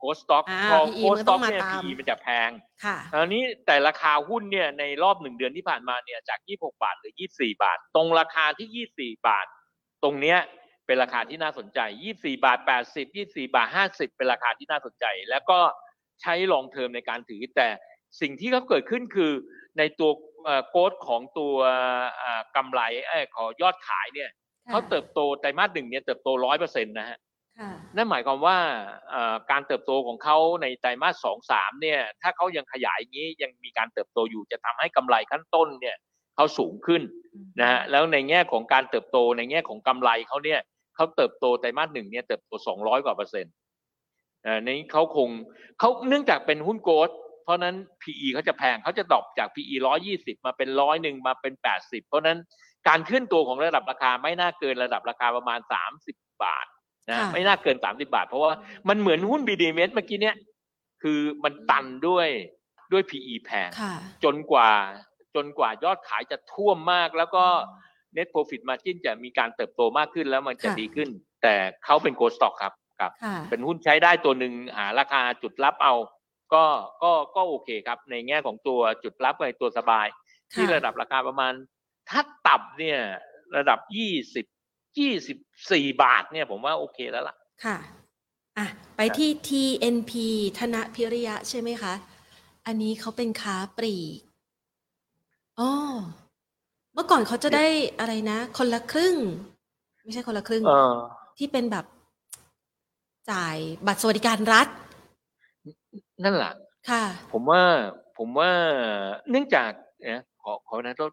[0.03, 2.51] Ghost Stock อ่าพอ PE Ghost มันต้อ Stock งมาเนี่ยตาม PE มันจะแพง
[2.85, 9.47] ค่ะอันนี้แต่ราคาหุ้นเนี่ยในรอบหนึ่งเดือนที่ผ่านมาเนี่ยจาก26บาทหรือ24บาท ตรงราคาที่24บาท
[10.03, 10.39] ตรงเนี้ย
[10.87, 11.79] เป็นราคาที่น่าสนใจ
[12.13, 15.59] 24บาท80 24บาท50เป็นราคาที่น่าสนใจ แล้วก็
[16.23, 17.69] ใช้ลองเทอมในการถือ แต่
[18.21, 19.33] สิ่งที่เขาเกิดขึ้นคือ
[19.79, 20.11] ในตัว
[20.69, 21.55] โค้ดของตัว
[22.19, 24.31] เอ่อกำไรเอ้ยขอยอดขายเนี่ย
[24.71, 27.19] เขาเติบโตไตรมาสหนึ่งเนี่ยเติบโตร้อยเปอร์เซ็นต์นะฮะ
[27.59, 28.59] ค่ะนั่นหมายความว่า
[29.11, 35.97] เอ่อการเติบโตของเขาในไตรมาสสองสามเนี่ยถ้าเขายังขยายอย่างนี้ยังมีการเติบโตอยู่จะทำให้กำไรขั้นต้นเนี่ย
[36.37, 37.03] เขาสูงขึ้น
[37.61, 40.61] นะฮะแล้วในแง่ของการเติบโตในแง่ของกำไรเขาเนี่ย
[40.97, 43.66] เขาเติบโตไตรมาสหนึ่งเนี่ยเติบโตสองร้อยกว่าเปอร์เซ็นต์อ่า
[44.69, 45.29] นี้เขาคง
[45.79, 47.11] เขาเนื่องจากเป็นหุ้น growth
[47.45, 52.39] เพราะนั้น PE เขาจะแพงเขาจะ drop จาก PE ร้อยยี่สิบมาเป็นร้อยหนึ่งมาเป็นแปดสิบเพราะนั้น
[52.89, 56.67] การขึ้นตัวของระดับราคาไม่น่าเกินระดับราคาประมาณสามสิบบาท
[57.09, 58.53] นะค่ะไม่น่าเกินสามสิบาท เพราะว่า
[58.89, 60.37] มันเหมือนหุ้น BDMs เมื่อกี้เนี้ย
[61.03, 62.29] คือมันตันด้วย
[62.93, 63.95] ด้วย PE แพงค่ะ
[64.25, 64.71] จนกว่า
[65.35, 67.45] จนกว่ายอดขายจะท่วมมากแล้วก็
[68.17, 71.09] net profit margin จะมีการเติบโตมากขึ้นแล้วมันจะค่ะดีขึ้น
[71.43, 71.55] แต่
[71.85, 75.95] เขาเป็น g o stock ครับ ครับค่ะเป็นหุ้นใช้ได้ตัวหนึ่งหาราคาจุดรับเอา
[76.55, 76.65] ก็
[77.03, 80.07] ก็ก็โอเคครับ ในแง่ของตัวจุดรับในตัวสบาย
[80.53, 81.53] ที่ระดับราคาประมาณ
[82.09, 82.99] ถ้าต่ำเนี่ย
[83.57, 84.47] ระดับยี่สิบ
[84.99, 85.39] ยี่สิบ
[85.73, 87.77] สี่บาทเนี่ยผมว่าโอเคแล้วล่ะ ค่ะ
[88.59, 88.67] อะ
[88.97, 90.13] ไปที่ TNP
[90.59, 91.95] ธนพิริยะใช่ไหมคะ
[92.67, 94.21] อันนี้เขาเป็นค้าปลีก
[95.59, 95.71] อ๋อ
[96.95, 97.67] เมื่อก่อนเขาจะได้
[97.99, 99.17] อะไรนะ คนละครึ่ง
[100.05, 100.95] ไม่ใช่คนละครึ่งเออ
[101.39, 101.85] ที่เป็นแบบ
[103.31, 104.67] จ่ายบัตรสวัสดิการรัฐ
[106.25, 106.53] นั่นแหละ
[106.91, 107.63] ค่ะ ผมว่า
[108.19, 108.51] ผมว่า
[109.31, 109.71] เนื่องจาก
[110.03, 111.11] เนี่ยขอขอนะต้อง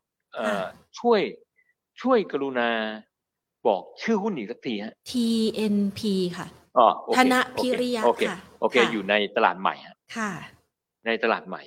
[1.00, 1.20] ช่วย
[2.02, 2.70] ช่วยกรุณา
[3.68, 6.02] บอกชื่อหุ้นอีกสักทีฮะ TNP
[6.38, 6.88] ค่ะอ๋อ
[7.18, 10.32] ธนพิริยะโอเคค่ะโอเคคอยู่ในตลาดใหม่ฮะค่ะ
[11.06, 11.62] ในตลาดใหม่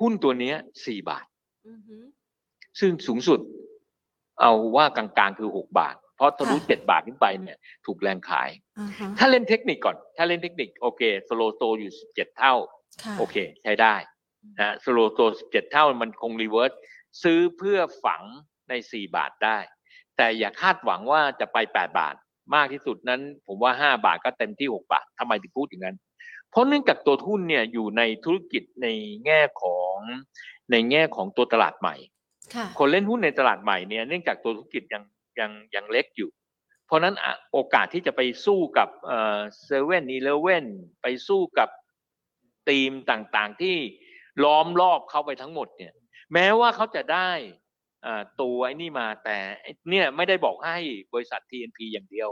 [0.00, 0.56] หุ้นตัวเนี้ย
[0.86, 1.24] สี่บาท
[2.80, 3.40] ซึ่งสูงสุด
[4.40, 12.54] เอาว่ากลางๆคือหกบาท เพราะทะลุค่ะเจ็ดบาทขึ้นไปเนี่ยถูกแรงขายอ่าฮะถ้าเล่นเทคนิคก่อน ถ้าเล่นเทคนิคโอเค Slow Sto อยู่สิบเจ็ดเท่า
[13.02, 13.94] ค่ะโอเค ใช้ได้
[14.60, 16.72] นะ Slow Sto สิบเจ็ดเท่ามันคง reverse
[17.22, 18.22] ซื้อเพื่อฝัง
[18.68, 19.58] ในสี่บาทได้
[20.16, 22.14] แต่อย่าคาดหวังว่าจะไปแปดบาท
[22.54, 25.96] มากที่สุดนั้น ผมว่าห้าบาทก็เต็มที่หกบาททำไมถึงพูดอย่างนั้น
[26.50, 28.88] เพราะเนื่องจากตัวหุ้นเนี่ยอยู่ในธุรกิจใน
[29.24, 29.96] แง่ของ
[30.70, 31.94] ในแง่ของตัวตลาดใหม่
[32.54, 35.02] ค่ะคนเล่นหุ้นในตลาดใหม่เนี่ยเนื่องจากตัวธุรกิจยัง
[35.40, 36.30] ยังยังเล็กอยู่
[36.86, 37.14] เพราะนั้น
[37.52, 38.88] โอกาสที่จะไปสู้กับ
[39.64, 40.66] เซเว่นอีเลเว่น
[41.02, 41.68] ไปสู้กับ
[42.68, 43.76] ทีมต่างๆที่
[44.44, 45.92] ล้อมรอบเขาไปทั้งหมดเนี่ย
[46.32, 47.30] แม้ว่าเขาจะได้
[48.40, 49.38] ตัวไอ้นี่มาแต่
[49.90, 50.78] เนี่ยไม่ได้บอกให้
[51.14, 52.28] บริษัท TNP อย่างเดียว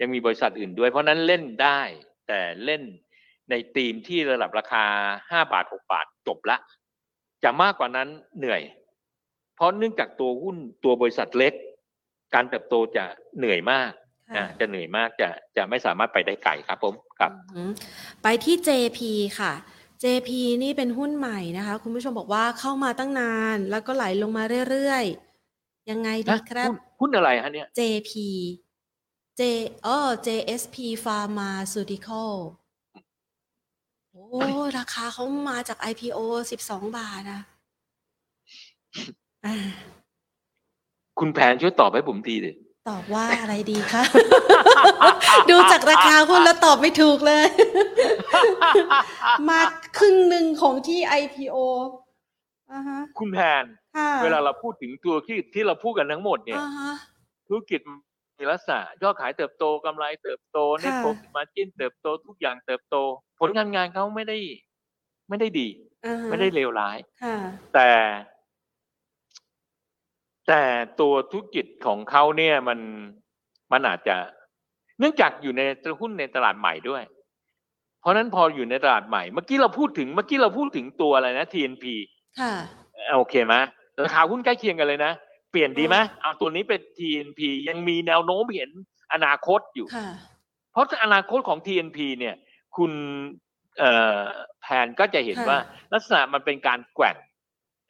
[0.00, 1.80] ยังมีบริษัทอื่นด้วย เพราะนั้นเล่นได้
[2.28, 2.82] แต่เล่น
[3.50, 4.84] ในทีมที่ระดับราคา
[5.30, 6.56] ห้าบาทหกบาทจบละ
[7.44, 8.08] จะมากกว่านั้น
[8.38, 8.62] เหนื่อย
[9.54, 11.54] เพราะเนื่องจากตัวหุ้นตัวบริษัทเล็ก
[12.34, 13.04] การเติบโตจะ
[13.38, 13.90] เหนื่อยมาก
[14.28, 17.70] ค่ะนะจะเหนื่อยมากจะจะไม่สามารถไปได้ไกลครับผมครับอือหือ
[18.22, 19.00] ไปที่ JP
[19.38, 19.52] ค่ะ
[20.04, 20.30] JP
[20.62, 28.12] นี่เป็นหุ้นใหม่นะคะ คุณผู้ชมบอกว่าเข้ามาตั้งนาน แล้วก็ไหลลงมาเรื่อยๆ ยังไงดีนะครับหุ้นหุ้นอะไรฮะเนี่ย JP
[29.40, 29.42] J
[29.86, 32.32] อ๋อ JSP Pharmaceutical
[34.10, 34.26] โอ้
[34.78, 36.18] ราคาเขามาจาก IPO
[36.50, 37.40] สิบสองบาทอะ
[39.44, 39.54] อ่า
[41.18, 42.52] คุณแผนช่วยตอบให้ผมทีดิ
[42.90, 44.02] ตอบว่าอะไรดีคะ
[45.50, 47.44] ดูจากราคาหุ้นแล้วตอบไม่ถูกเลย
[49.48, 49.60] มา
[49.98, 51.56] ครึ่งหนึ่งของที่ IPO
[52.72, 53.64] อ่าฮะคุณแผน
[53.96, 56.92] ค่ะเวลาเราพูดถึงตัวที่ที่เราพูดกันทั้งหมดเนี่ยอ่าฮะ
[57.48, 57.80] ธุรกิจ
[58.38, 62.96] มีลักษณะยอดขายเติบโตกำไรเติบโตค่ะ net profit margin เติบโตทุกอย่างเติบโต
[63.40, 64.38] ผลงานงานเขาไม่ได้
[65.28, 65.68] ไม่ได้ดี
[66.06, 67.36] อ่าฮะไม่ได้เลวร้ายค่ะ
[67.74, 67.88] แต่
[70.48, 70.62] แต่
[71.00, 72.78] ตัวธุรกิจของเขาเนี่ยมัน
[73.72, 74.16] มันอาจจะ
[74.98, 75.62] เนื่องจากอยู่ใน
[76.00, 77.02] หุ้นในตลาดใหม่ด้วย
[78.00, 81.84] เพราะฉะนั้นพออยู่ในตลาดใหม่ เมื่อกี้เราพูดถึงเมื่อกี้เราพูดถึงตัวอะไรนะ TNP
[82.40, 82.52] ค่ะ
[83.14, 83.54] โอเคไหม
[84.00, 85.12] ราคาหุ้นใกล้เคียงกันเลยนะ
[85.50, 88.70] เปลี่ยนดีไหมเอาตัวนี้เป็น TNP ยังมีแนวโน้มเห็น
[89.12, 90.08] อนาคตอยู่ค่ะ
[90.72, 92.34] เพราะอนาคตของ TNP เนี่ย
[92.76, 92.92] คุณ
[93.78, 94.20] เอ่อ
[94.60, 95.58] แผนก็จะเห็นค่ะว่า
[95.92, 97.16] ลักษณะมันเป็นการแกว่ง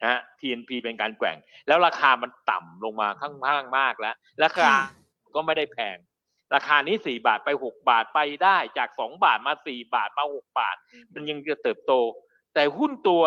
[0.01, 4.67] นะฮะ TNP เป็นการแกว่ง แล้วราคามันต่ำลงมาข้างข้างมากแล้ว ราคา
[5.35, 5.97] ก็ไม่ได้แพง
[6.55, 10.75] ราคานี้สี่บาทไปหกบาทไปได้จากสองบาทมาสี่บาทมาหกบาท
[11.13, 11.93] มันยังจะเติบโต
[12.53, 13.23] แต่หุ้นตัว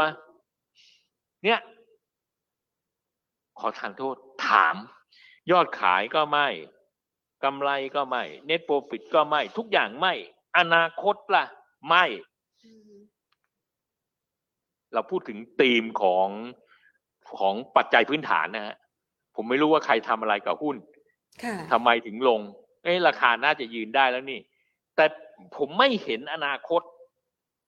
[1.45, 1.61] เนี่ย
[3.59, 4.17] ขอทานโทษ
[4.47, 4.77] ถาม
[5.51, 6.49] ยอดขายก็ไม่
[7.45, 10.15] กำไรก็ไม่ net profit ก็ไม่ ทุกอย่างไม่
[10.59, 11.45] อนาคตล่ะ
[11.89, 12.05] ไม่
[14.95, 16.29] เราพูดถึงธีมของ
[17.39, 18.77] ของปัจจัยพื้นฐานนะฮะ
[19.37, 20.77] ผมไม่รู้ว่าใครทำอะไรกับหุ้น
[21.43, 22.41] ค่ะทำไมถึงลง
[22.83, 24.41] เอ้ราคาน่าจะยืนได้แล้วนี่
[24.97, 25.05] แต่
[25.57, 26.83] ผมไม่เห็นอนาคต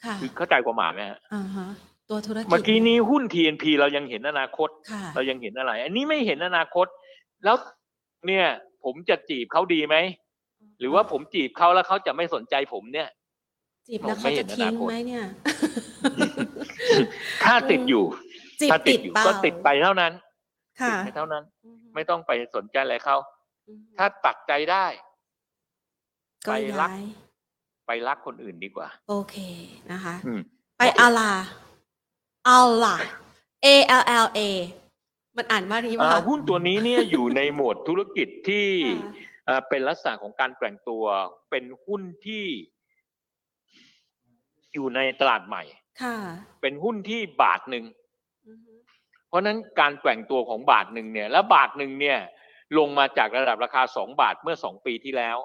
[0.04, 1.68] ค่ะคือเข้าใจกว่าหมาไหมฮะอ่าฮะ
[2.10, 6.86] ตัวธุรกิจเมื่อกี้นี้หุ้น TNP เรายังเห็นอนาคตค่ะเรายังเห็นอะไร อันนี้ไม่เห็นอนาคต
[7.44, 7.56] แล้ว
[8.26, 8.46] เนี่ย
[8.84, 9.96] ผมจะจีบเขาดีไหม
[10.78, 13.08] หรือว่าผมจีบเขาแล้วเขาจะไม่สนใจผมเนี่ย
[13.88, 15.24] จีบแล้วผมไม่เขาเห็จะนอทิ้นางคตไหมเนี่ย
[17.44, 18.04] ถ้าติดอยู่
[18.60, 20.12] จีบถ้าติติดดอยู่เปล่าก็ติดไปเท่านั้น
[20.80, 23.16] ค่ะติดไปเท่านั้นอืมไม่ต้องไปสนใจอะไรเขา
[23.66, 24.86] อืมถ้าตัดใจได้
[26.46, 27.00] ก็ไปรักย้าย
[27.86, 29.36] ไปไปรักคนอื่นดีกว่า โอเค
[29.92, 30.40] นะคะอืม
[30.78, 31.32] ไปอาลา
[32.48, 32.96] อาลา
[33.64, 33.68] A
[34.00, 34.40] L L A
[35.36, 39.12] มันอ่านว่านี้อ่าป่ะหุ้นตัวนี้เนี่ยอยู่ในหมวดธุรกิจที่ค่ะ
[39.46, 41.04] เอ่อเป็นลักษณะของการแกว่งตัว
[41.50, 42.44] เป็นหุ้นที่
[44.74, 45.62] อยู่ในตลาดใหม่
[46.02, 46.16] ค่ะ
[46.62, 47.84] เป็นหุ้นที่บาทหนึ่ง
[48.46, 48.72] อือฮึ
[49.28, 52.18] เพราะฉะนั้นการแกว่งตัวของบาทหนึ่งเนี่ย แล้วบาทหนึ่งเนี่ย
[52.78, 55.36] ลงมาจากระดับราคาสองบาทเมื่อสองปีที่แล้ว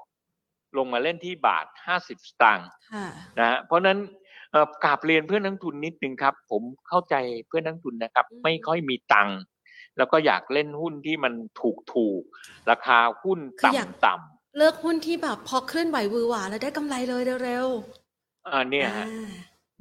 [0.78, 3.08] ลงมาเล่นที่บาทห้าสิบสตางค์ค่ะ
[3.40, 4.00] นะฮะเพราะฉะนั้น
[4.52, 7.16] เอ่อกราบเรียนเพื่อนนักทุนนิดนึงครับ ผมเข้าใจ
[7.48, 9.38] เพื่อนนักทุนนะครับอืมไม่ค่อยมีตังค์
[9.98, 19.32] แล้วก็อยากเล่นหุ้นที่มันถูกถูกๆราคาหุ้นต่ำต่ำเลือกหุ้นที่แบบพอเคลื่อนไหววือหวาแล้วได้กำไรเลยเร็วๆอ่าๆเนี่ยฮะอ่า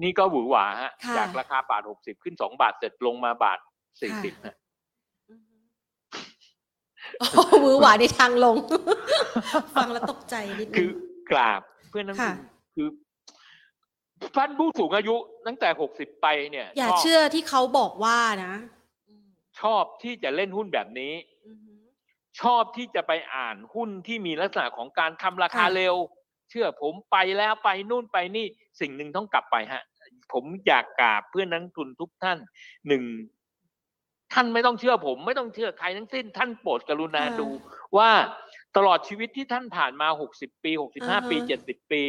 [0.03, 3.59] นี่ก็หวือหวาฮะ ค่ะจากราคาบาทหกสิบขึ้นสองบาทเสร็จลงมาบาท
[4.01, 4.57] สี่สิบฮะ
[5.31, 5.57] อือฮึ
[7.21, 8.57] โอ้วือหวาในทางลง
[9.77, 10.91] ฟังแล้วตกใจนิดนึคือง
[11.31, 12.37] กราบเพื่อนนักทุค่ะน
[12.77, 12.89] คือ
[14.37, 15.15] ท่านผู้สูงอายุ
[15.47, 18.55] ตั้งแต่หกสิบไปเนี่ยอย่าชบเชื่อที่เขาบอกว่านะ
[19.09, 19.27] อืม
[19.61, 21.12] ชอบที่จะเล่นหุ้นแบบนี้
[21.47, 21.73] อือฮึ
[22.41, 28.47] ชอบที่จะไปอ่านหุ้นที่มีลักษณะของการทำราคาค่ะ เร็วเชื่อผมไปแล้วไปนู่นไปนี่
[28.81, 29.82] สิ่งหนึ่งต้องกลับไปฮะ
[30.32, 32.39] ผมอยากกราบเพื่อนนักทุนทุกท่าน
[32.89, 33.02] หนึ่ง
[34.32, 37.48] ท่านไม่ต้องเชื่อผม ไม่ต้องเชื่อใครทั้งสิ้น ท่านโปรดกรุณาดู
[37.97, 38.10] ว่า
[38.76, 42.02] ตลอดชีวิตที่ท่านผ่านมาหกสิบปีหกสิบห้าปีเจ็ดสิบปี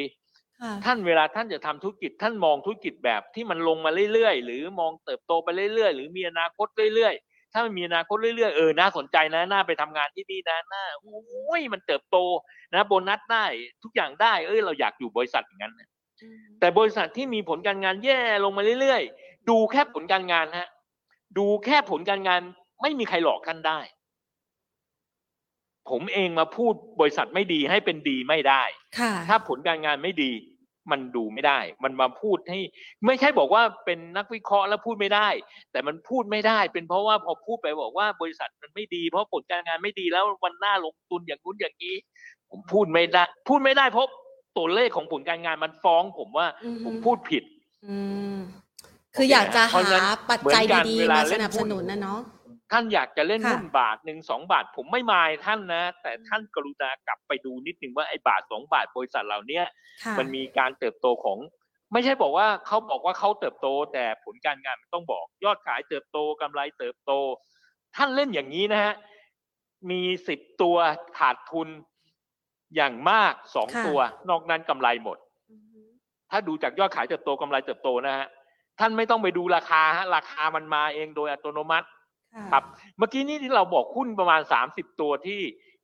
[0.61, 12.17] ค่ะท่านเวลาท่านจะทำธุรกิจ ท่านมองธุรกิจแบบที่มันลงมาเรื่อยๆ หรือมองเติบโตไปเรื่อยๆ หรือมีอนาคตเรื่อยๆ ถ้ามันมีอนาคตเรื่อยๆเออน่าสนใจนะน่าไปทำงานที่นี่นะน่าโอ้ยมันเติบโต
[12.73, 13.45] นะโบนัสได้
[13.83, 15.89] ทุกอย่างได้ เอ้ยเราอยากอยู่บริษัทอย่างนั้นนะ
[16.21, 20.69] อืมแต่บริษัทที่มีผลการงานแย่ลงมาเรื่อยๆ ดูแค่ผลการงานฮะ
[21.37, 22.41] ดูแค่ผลการงาน
[22.81, 23.79] ไม่มีใครหลอกท่านได้
[25.89, 28.63] ผมเองมาพูดบริษัทไม่ดีให้เป็นดีไม่ได้
[28.99, 30.31] ค่ะถ้าผลการงานไม่ดี
[30.91, 32.59] มันดูไม่ได้ มันมาพูดให้
[33.05, 35.29] ไม่ใช่บอกว่าเป็นนักวิเคราะห์แล้วพูดไม่ได้
[35.71, 41.95] แต่มันพูดไม่ได้ เป็นเพราะว่าพอพูดไปบอกว่าบริษัทมันไม่ดี เพราะผลการงานไม่ดีแล้ววันหน้าลงทุนอย่างนู้นอย่างนี้
[42.51, 44.07] ผมพูดไม่ได้ พูดไม่ได้เพราะ
[44.57, 47.43] ตัวเลขของผลการงานมันฟ้อง ผมว่าอือฮึผมพูดผิด
[47.87, 47.97] อื
[48.33, 48.35] ม
[49.15, 52.19] คืออยากจะเพราะฉะนั้หานปัจจัยเหมือนกันดีเวๆลามาเล่สนนับหุ้สนนุนนะเนาะ
[52.71, 59.65] ท่านอยากจะเล่นค่ะหุ้นบาทหนึ่งสองบาท ผมไม่มายท่านนะ แต่ท่านกรุณากลับไปดูนิดนึงว่าไอ้บาทสองบาทบริษัทเหล่าเนี้ย
[60.03, 61.37] ค่ะมันมีการเติบโตของ
[61.93, 67.11] ไม่ใช่บอกว่าเขาบอกว่าเขาเติบโต แต่ผลการงานมันต้องบอก ยอดขายเติบโตกำไรเติบโต
[67.95, 68.93] ท่านเล่นอย่างนี้นะฮะ
[69.91, 70.77] มีสิบตัว
[71.17, 71.67] ขาดทุน
[72.75, 75.17] อย่างมากสองค่ะตัวนอกนั้นกำไรหมด
[75.51, 75.81] อือฮึ
[76.31, 78.27] ถ้าดูจากยอดขายเติบโตกำไรเติบโตนะฮะ
[78.79, 81.87] ท่านไม่ต้องไปดูราคาฮะราคามันมาเองโดยอัตโนมัติ
[82.35, 82.63] ค่ะครับ
[82.97, 85.41] เมื่อกี้นี้ที่เราบอกหุ้นประมาณสามสิบตัวที่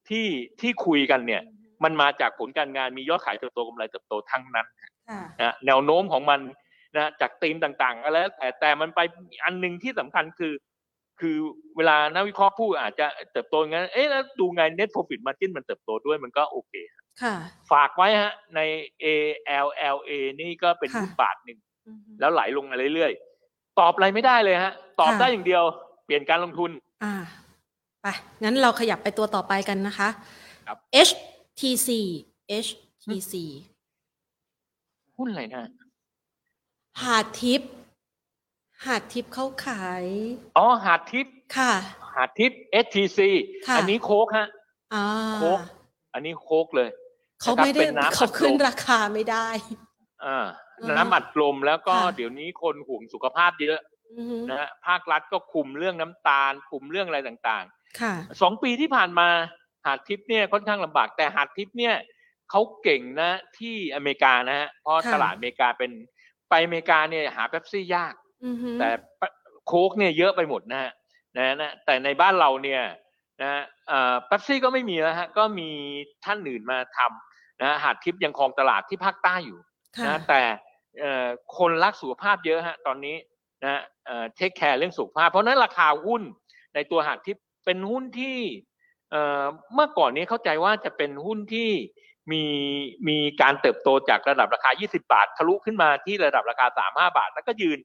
[0.10, 0.26] ที่
[0.62, 4.68] ที่คุยกันเนี่ยอือฮึมันมาจากผลการงานมียอดขายเติบโตกำไรเติบโตทั้งนั้น
[5.10, 6.40] ค่ะนะแนวโน้มของมัน
[6.96, 9.00] นะจากธีมต่างๆก็แล้วแต่แต่มันไป
[9.44, 10.54] อันหนึ่งที่สำคัญคือ
[11.20, 11.38] คือ
[11.78, 16.74] เวลานักวิเคราะห์พูดอาจจะเติบโตงั้นเอ๊ะแล้วดูไง net profit margin มันเติบโตด้วยมันก็โอเค
[17.22, 17.36] ค่ะ
[17.72, 18.60] ฝากไว้ฮะ ใน
[19.04, 20.12] ALLA
[20.42, 25.64] นี่ก็เป็นค่ะหุ้นบาทหนึ่งอือฮึแล้วไหลลงมาเรื่อยๆ ตอบอะไรไม่ได้เลยฮะ ตอบค่ะได้อย่างเดียว
[26.06, 26.72] เปลี่ยนการลงทุน
[27.04, 27.14] อ่า
[28.02, 28.08] ไป
[28.44, 30.10] งั้นเราขยับไปตัวต่อไปกันนะคะ
[30.68, 31.90] ครับ HTC
[32.66, 33.34] HTC
[35.18, 35.64] หุ้นอะไรนะ
[37.04, 37.62] หาดทิป
[38.86, 40.06] หาดทิปเขาขาย
[40.58, 41.74] อ๋อ หาดทิปค่ะ
[42.16, 42.52] หาดทิป
[42.86, 43.20] STC
[43.68, 44.48] ค่ะอันี้โค้กฮะ
[44.94, 45.06] อ่า
[45.36, 45.60] โค้ก
[46.14, 46.90] อันนี้โค้กเลย
[47.42, 49.48] เขาไม่ได้นะครับเป็นน้ำเขาขึ้นอัดลมราคาไม่ได้
[50.26, 50.46] อ่า
[50.82, 53.91] อ่าฮะน้ำอัดลมแล้วก็ค่ะเดี๋ยวนี้คนห่วงสุขภาพเยอะอือฮึ
[54.50, 57.66] นะฮะภาครัฐก็คุมเรื่องน้ำตาล คุมเรื่องอะไรต่าง
[58.02, 59.28] ค่ะๆสองปีที่ผ่านมา
[59.86, 61.96] หาดทิปเนี่ยค่อนข้างลำบาก แต่หาดทิปเนี่ย
[62.50, 65.92] เขาเก่งนะที่อเมริกานะฮะเพราะค่ะตลาดอเมริกาเป็น
[66.50, 68.14] ไปอเมริกาเนี่ยหาเป๊ปซี่ยาก
[68.46, 68.90] อือฮึแต่
[69.68, 70.92] โค้กเนี่ยเยอะไปหมดนะฮะ
[71.38, 72.82] นะนะแต่ในบ้านเราเนี่ย
[73.42, 75.70] นะเอ่อเป๊ปซี่ก็ไม่มีแล้วฮะก็มี
[76.26, 79.60] ท่านอื่นมาทำนะหาดทิปยังครองตลาดที่ภาคใต้อยู่
[79.98, 80.42] ค่ะนะแต่
[81.00, 81.28] เอ่อ
[81.58, 83.16] คนรักสุขภาพเยอะฮะตอนนี้
[83.64, 86.22] นะเอ่อ take care เรื่องสุขภาพ เพราะฉะนั้นราคาหุ้น
[86.76, 88.38] ในตัวหาดทิปเป็นหุ้นที่
[89.12, 89.44] เอ่อ
[89.74, 91.70] เมื่อก่อนนี้เข้าใจว่าจะเป็นหุ้นที่
[92.32, 92.44] มี
[93.08, 97.80] มีการเติบโตจากระดับราคา 20 บาท ทะลุขึ้นมาที่ระดับราคา 35 บาท แล้วก็ยืน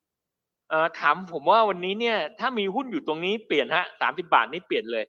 [0.69, 5.05] เอ่อถามผมว่าวันนี้เนี่ยถ้ามีหุ้นอยู่ตรงนี้เปลี่ยนฮะ 30 บาทนี่เปลี่ยนเลย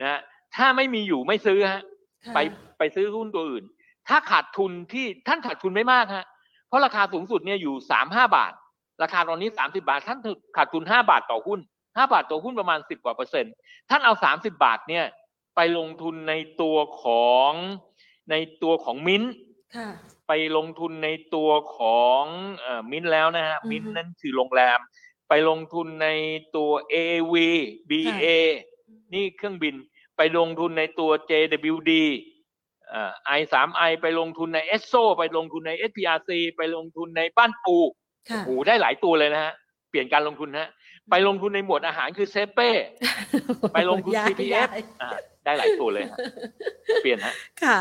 [0.00, 0.20] นะฮะ
[0.56, 1.82] ถ้าไม่มีอยู่ไม่ซื้อฮะ
[2.24, 2.38] ค่ะไป
[2.78, 3.64] ไปซื้อหุ้นตัวอื่น
[4.08, 6.24] ถ้าขาดทุนที่ท่านขาดทุนไม่มากฮะ
[6.68, 8.52] เพราะราคาสูงสุดเนี่ยอยู่สามห้าบาท
[9.02, 10.18] ราคาตอนนี้สามสิบาท ท่าน
[10.56, 11.60] ขาดทุนห้าบาทต่อหุ้น
[11.96, 13.52] ห้าบาทต่อหุ้นประมาณสิบกว่าเปอร์เซ็นต์
[13.90, 15.04] ท่านเอาสามสิบาทเนี่ย
[15.56, 17.52] ไปลงทุนในตัวของ
[18.30, 19.32] ในตัวของมิ้นท์
[19.76, 19.88] ค่ะ
[20.28, 22.22] ไปลงทุนในตัวของ
[22.60, 24.78] เอ่อมินแล้วนะฮะอือฮึมินนั่นคือโรงแรม
[25.28, 26.08] ไปลงทุนใน
[26.56, 27.34] ตัว AAV
[27.90, 28.26] BA
[29.14, 29.74] นี่เครื่องบิน
[30.16, 31.92] ไปลงทุนในตัว JWD
[32.88, 39.52] เอ่อ I3I ไปลงทุนใน ESSO ไปลงทุนใน SPRC ไปลงทุนในบ้านปูค่ะ โอ้โหได้หลายตัวเลยนะฮะ
[39.90, 40.68] เปลี่ยนการลงทุนฮะ
[41.10, 42.70] ไปลงทุนในหมวดอาหารคือเซเป้
[43.74, 45.10] ไปลงทุนย้าย CPF ย้ายอ่า
[45.44, 46.18] ได้หลายตัวเลยฮะ
[47.02, 47.76] เปลี่ยนฮะ ค่ะ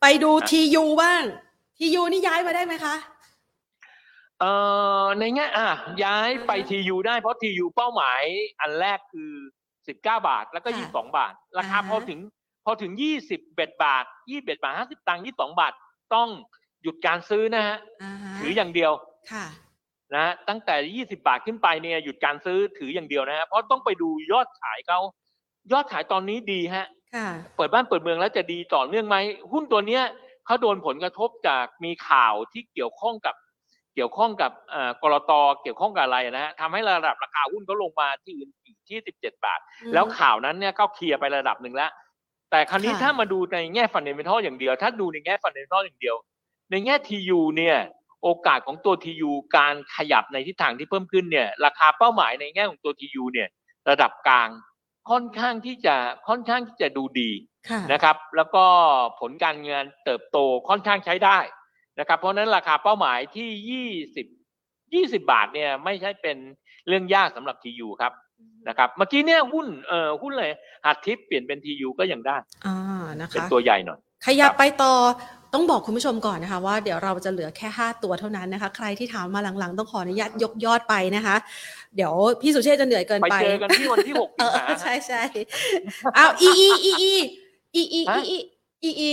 [0.00, 1.22] ไปดูอะทียูบ้าง
[1.78, 2.94] ทียูนี่ย้ายมาได้ไหมคะ
[4.40, 4.52] เอ่
[5.02, 5.68] อในแง่อะ
[6.04, 8.22] ย้ายไปอ่าฮะทียูได้เพราะทียูเป้าหมาย
[8.60, 9.32] อันแรกคือ
[9.88, 12.18] สิบเก้าบาทแล้วก็ค่ะยี่สิบสองบาท ราคาอ่าฮะพอถึง
[12.64, 15.72] พอถึงยี่สิบเบ็ดบาทยี่เบ็ดบาทห้าสิบตังค์ยี่สองบาท
[16.14, 16.28] ต้อง
[16.82, 18.92] หยุดการซื้อนะฮะอ่าฮะถืออย่างเดียว
[19.32, 19.44] ค่ะ
[20.14, 25.00] นะฮะตั้งแต่ยี่สิบาทขึ้นไปเนี่ยหยุดการซื้อถืออย่างเดียวนะฮะเพราะต้องไปดูยอดขายเขา
[25.72, 29.16] ยอดขายตอนนี้ดีฮะค่ะเปิดบ้านเปิดเมืองแล้วจะดีต่อเนื่องไหม
[29.52, 30.02] หุ้นตัวเนี้ย
[30.46, 33.34] เขาโดนผลกระทบจากมีข่าวที่เกี่ยวข้องกับ
[33.94, 39.60] เกี่ยวข้องกับเอ่อกรตเกี่ยวข้องกับอะไรนะฮะทำให้ระดับราคาหุ้นเขาลงมาที่อื่นอีกที่สิบเจ็ดบาท
[39.94, 41.90] แล้วข่าวนั้นเนี่ยก็เคลียร์ไประดับหนึ่งแล้ว
[42.50, 46.16] แต่คราวนี้ค่ะถ้ามาดูในแง่ fundamental อย่างเดียว ถ้าดูในแง่ fundamental อย่างเดียว
[46.70, 47.76] ในแง่ TU เนี่ย
[48.22, 53.48] โอกาสของตัว TU การขยับในทิศทางที่เพิ่มขึ้นเนี่ยราคาเป้าหมายในแง่ของตัว TU เนี่ย
[53.90, 54.48] ระดับกลาง
[55.10, 55.94] ค่อนข้างที่จะ
[56.28, 57.30] ค่อนข้างที่จะดูดี
[57.68, 58.64] ค่ะนะครับ แล้วก็
[59.20, 60.38] ผลการเงินเติบโต
[60.68, 61.38] ค่อนข้างใช้ได้
[61.98, 64.26] นะครับ เพราะฉะนั้นราคาเป้าหมายที่ยี่สิบ
[64.94, 66.36] ยี่สิบบาทเนี่ยไม่ใช่เป็น
[66.88, 68.12] เรื่องยากสำหรับทียูครับ
[68.68, 70.52] นะครับเมื่อกี้เนี่ยหุ้นเอ่อหุ้นเลย
[70.84, 72.36] หัดทิปเปลี่ยนเป็นทียูก็ยังได้
[72.66, 72.76] อ่า
[73.20, 74.92] นะเป็นคะตัวใหญ่หน่อยขยับครับไปต่อ
[75.56, 81.36] ต้องบอกคุณผู้ชมก่อนนะคะ ว่าเดี๋ยวเราจะเหลือแค่ 5 ตัวเท่านั้นนะคะ ใครที่ถามมาหลังๆ ต้องขออนุญาตยกยอดไปนะคะ
[81.96, 85.22] เดี๋ยวพี่สุเชษจะเหนื่อยเกินไปไปเจอกันที่วันที่หกเอสิงอหาใช่ใช่
[86.14, 87.12] เอาอีอีอีอี
[87.74, 88.38] อีอีฮะอี
[88.82, 89.10] อีอี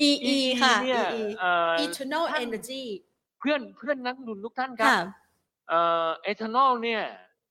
[0.00, 2.82] อีอีค่ะเนี่ยอีเอ่อ eternal ท่าน energy
[3.40, 4.98] เพื่อนเพื่อนนักลงทุนทุกท่านครับค่ะ
[5.68, 7.02] เอ่อเอทานอลเนี่ย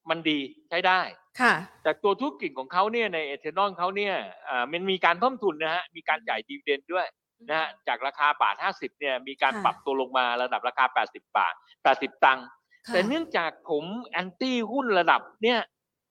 [0.10, 0.40] มันดี
[0.70, 1.00] ใช้ได้
[1.42, 4.14] ค่ะแต่ตัวธุรกิจของเขาเนี่ยในเอทานอลเขาเนี่ย
[4.46, 7.08] เอ่อมันมีการเพิ่มทุนนะฮะมีการจ่ายดีเวเดนด้วย
[7.50, 11.54] นะฮะจากราคาบาทห้าสิบเนี่ยมีการค่ะปรับตัวลงมาระดับราคาแปดสิบบาท
[11.84, 12.46] แปดสิบตังค์
[12.88, 15.60] ค่ะแต่เนื่องจากผมแอนตี้หุ้นระดับเนี่ย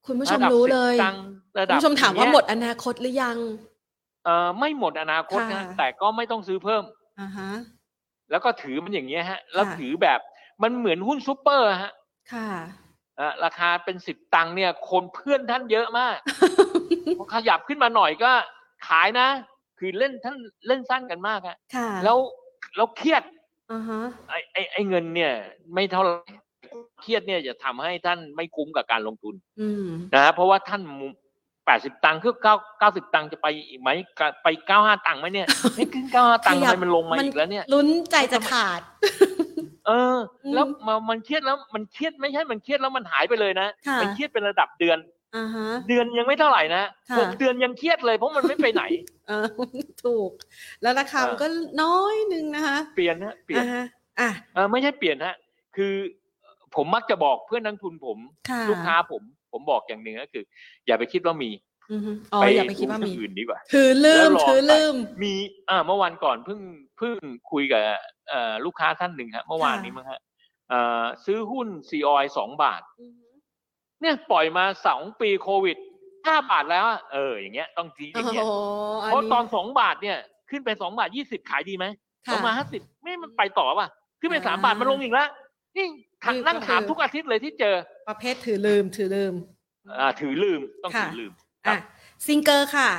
[0.06, 1.24] คุณผู้ชระมดับรู้สิบเลยตังค์
[1.58, 3.36] ระคุดัณบผู้ชมถามว่าอย่งหมเงี้ยดอนาคตหรือยัง
[4.24, 6.82] เอ่อไม่หมดอนาคตนะค่ะแต่ก็ไม่ต้องซื้อเพิ่ม
[7.20, 7.50] อ่าฮะ
[8.30, 10.20] แล้วก็ถือมันอย่างเงี้ยฮะ แล้วค่ะถือแบบ
[10.62, 11.92] มันเหมือนหุ้นซูเปอร์ฮะ
[12.32, 12.48] ค่ะ
[13.20, 16.16] อะราคาเป็นสิบตังค์เนี่ย คนเพื่อนท่านเยอะมาก
[17.18, 18.32] พอขยับขึ้นมาหน่อยก็
[18.88, 19.28] ขายนะ
[19.84, 20.36] คือเล่นท่าน
[20.66, 22.18] เล่นสั้นกันมากฮะค่ะแล้ว
[22.76, 23.22] แล้วเครียด
[23.72, 25.32] อ่าฮะไอ้ไอ้ไอ้เงินเนี่ย
[25.74, 26.14] ไม่เท่าไหร่
[27.00, 30.82] เครียดเนี่ยจะทำให้ท่านไม่คุ้มกับการลงทุนอืมนะฮะเพราะว่าท่าน
[31.66, 33.90] แปดสิบตังค์คือเก้าเก้าสิบตังค์จะไปอีกไหม
[34.42, 35.46] ไปเก้าห้าตังค์ไหมเนี่ย
[35.76, 38.80] ไม่ขึ้นเก้าห้าตังค์ขยัทำบไมมันลงมามันอีกแล้วเนี่ยลุ้นใจจะขาด
[39.86, 44.98] เอออืมแล้วมามันเครียดแล้วมันเครียดไม่ใช่มันเครียดแล้วมันหายไปเลยนะค่ะมันเครียดเป็นระดับเดือน
[45.36, 48.82] อ่าฮะ เดือนยังไม่เท่าไหร่นะค่ะ หกเดือนยังเครียดเลยเพราะมันไม่ไปไหน
[49.28, 49.46] เออ
[50.04, 50.30] ถูก
[50.82, 51.48] แล้วราคาเออมันก็
[51.82, 53.84] น้อยนึงนะคะเปลี่ยนฮะเปลี่ยนอ่าฮะ
[54.20, 55.34] อะเออไม่ใช่เปลี่ยนฮะ
[55.76, 55.94] คือ
[56.74, 58.18] ผมมักจะบอกเพื่อนนักทุนผม
[58.50, 59.22] ค่ะลูกค้าผม
[59.52, 60.44] ผมบอกอย่างหนึ่งก็คือ
[60.86, 61.50] อย่าไปคิดว่ามี
[61.92, 65.32] อือฮึอ๋ออย่าไปคิดว่ามี อื่นดีกว่า ถือลืม แล้วรอ ถือลืม มี
[65.70, 66.60] อ่าเมื่อวันก่อนเพิ่ง
[66.98, 67.16] เพิ่ง
[67.50, 67.80] คุยกับ
[68.30, 70.20] เอ่อลูกค้าท่านหนึ่งฮะเมื่อวานนี้มั้งฮะ
[70.68, 72.82] เอ่อซื้อหุ้นซีออยสองบาท
[74.02, 75.76] เนี่ยปล่อยมาสองปีโควิด
[76.26, 78.44] ห้าบาทแล้วอะเอออย่างเงี้ยต้องทีอโอ้ย่างโหเงี้ย
[79.02, 80.18] อัเพราะตอนสองบาทเนี่ย
[80.50, 81.86] ขึ้นไปสองบาทยี่สิบขายดีไหม
[82.28, 83.88] สค่ะองบาทห้าสิบไม่มันไปต่อป่ะ
[84.20, 85.28] ขึ้นไปอ่าสามบาทมันลงอีกแล้ว
[85.76, 85.86] นี่
[86.22, 87.74] ถามนี่นั่งก็คือถามทุกอาทิตย์เลยที่เจอ
[88.08, 89.34] ประเภทถือลืมถือลืม
[90.00, 91.32] อ่า ถือลืมต้องค่ะถือลืม
[91.66, 91.80] ครัอะบ
[92.26, 92.90] ซิงเกอร์ค่ะ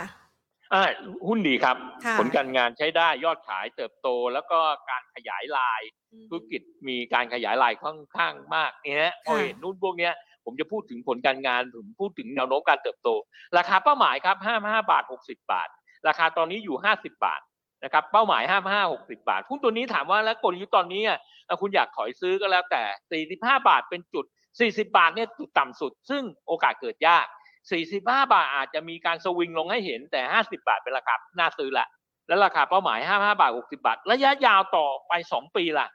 [0.74, 0.84] อ่า
[1.28, 4.60] หุ้นดีครับค่ะผลการงานใช้ได้ยอดขายเติบโต แล้วก็
[4.90, 5.82] การขยายลาย
[6.30, 10.14] ธุรกิจมีการขยายรายค่อนข้างมากเนี่ยฮะพอเห็นนู่นพวกเนี้ย
[10.46, 13.10] ผมจะพูดถึงผลการงานผมพูดถึงแนวโน้มการเติบโต
[13.58, 15.70] ราคาเป้าหมายครับห้าห้าบาทหกสิบาท
[16.08, 17.42] ราคาตอนนี้อยู่ห้าสิบาท
[17.84, 21.20] นะครับเป้าหมายห้าห้าหกสิบาทหุ้นตัวนี้ถามว่าแล้วกลยุทธ์ตอนนี้อะ
[21.62, 24.26] คุณอยากถอยซื้อก็แล้วแต่สี่สิบห้าบาทเป็นจุด
[24.60, 27.26] สี่สิบาทเนี่ยจุดต่ำสุด ซึ่งโอกาสเกิดยาก
[27.72, 31.88] สี่สิบห้าบาทอาจจะมีการสวิงลงให้เห็นแต่ห้าสิบาทเป็นราคาน่าซื้อละ
[32.28, 35.88] แล้วราคาเป้าหมายห้าห้าบาทหกสิบาท ระยะยาวต่อไปสองปีล่ะ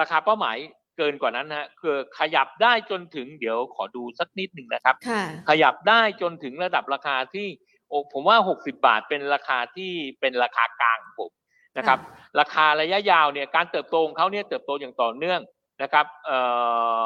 [0.00, 0.56] ราคาเป้าหมาย
[0.96, 7.48] เกินกว่านั้นนะฮะคือขยับได้จนถึงเดี๋ยวขอดูสักนิดหนึ่งนะครับค่ะขยับได้จนถึงระดับราคาที่
[7.88, 11.30] โอ้ผมว่าหกสิบาทเป็นราคาที่เป็นราคากลางของผม
[11.78, 11.98] นะครับ
[12.40, 15.40] ราคาระยะยาวเนี่ยการเติบโตของเขาเนี่ยเติบโตอย่างต่อเนื่อง
[15.82, 16.38] นะครับเอ่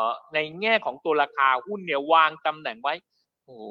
[0.02, 0.04] อ
[0.34, 2.94] ในแง่ของตัวราคาหุ้นเนี่ยวางตำแหน่งไว้
[3.44, 3.64] โอ้โห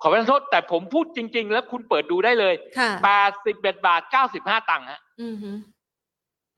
[0.00, 5.50] ขอประทานโทษแต่ผมพูดจริง ๆ แล้วคุณเปิดดูได้เลยค่ะแปดสิบเอ็ดบาทเก้าสิบห้าตังค์ฮะอือฮึ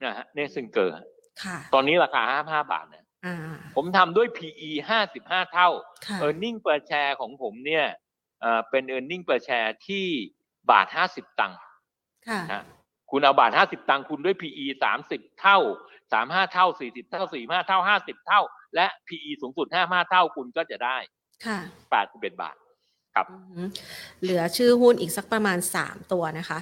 [0.03, 1.05] นะฮะเนซึ่งเกอร์ค่ะ
[1.73, 3.35] ตอนนี้ราคา 55 บาทเนี่ยอ่า
[3.75, 4.71] ผมทำด้วย PE
[5.11, 5.69] 55 เท่า
[6.07, 7.85] ค่ะ e a r n i n g per share ของผมเนี่ย
[8.41, 10.05] เอ่อเป็น e a r n i n g per share ที่
[10.71, 11.59] บาท 50 ตังค์
[12.27, 12.63] ค่ะนะ
[13.11, 14.65] คุณเอาบาท 50 ตังค์คุณด้วย PE
[15.03, 15.57] 30 เท่า
[16.05, 18.41] 35 เท่า 40 เท่า 45 เท่า 50 เท่า
[18.75, 20.97] และ PE สูงสุด 55 เท่าคุณก็จะได้
[21.45, 21.59] ค่ะ
[21.99, 22.55] 81บาท
[23.15, 23.67] ครับอือหือ
[24.21, 26.59] เหลือชื่อหุ้นอีกสักประมาณสามตัวนะคะ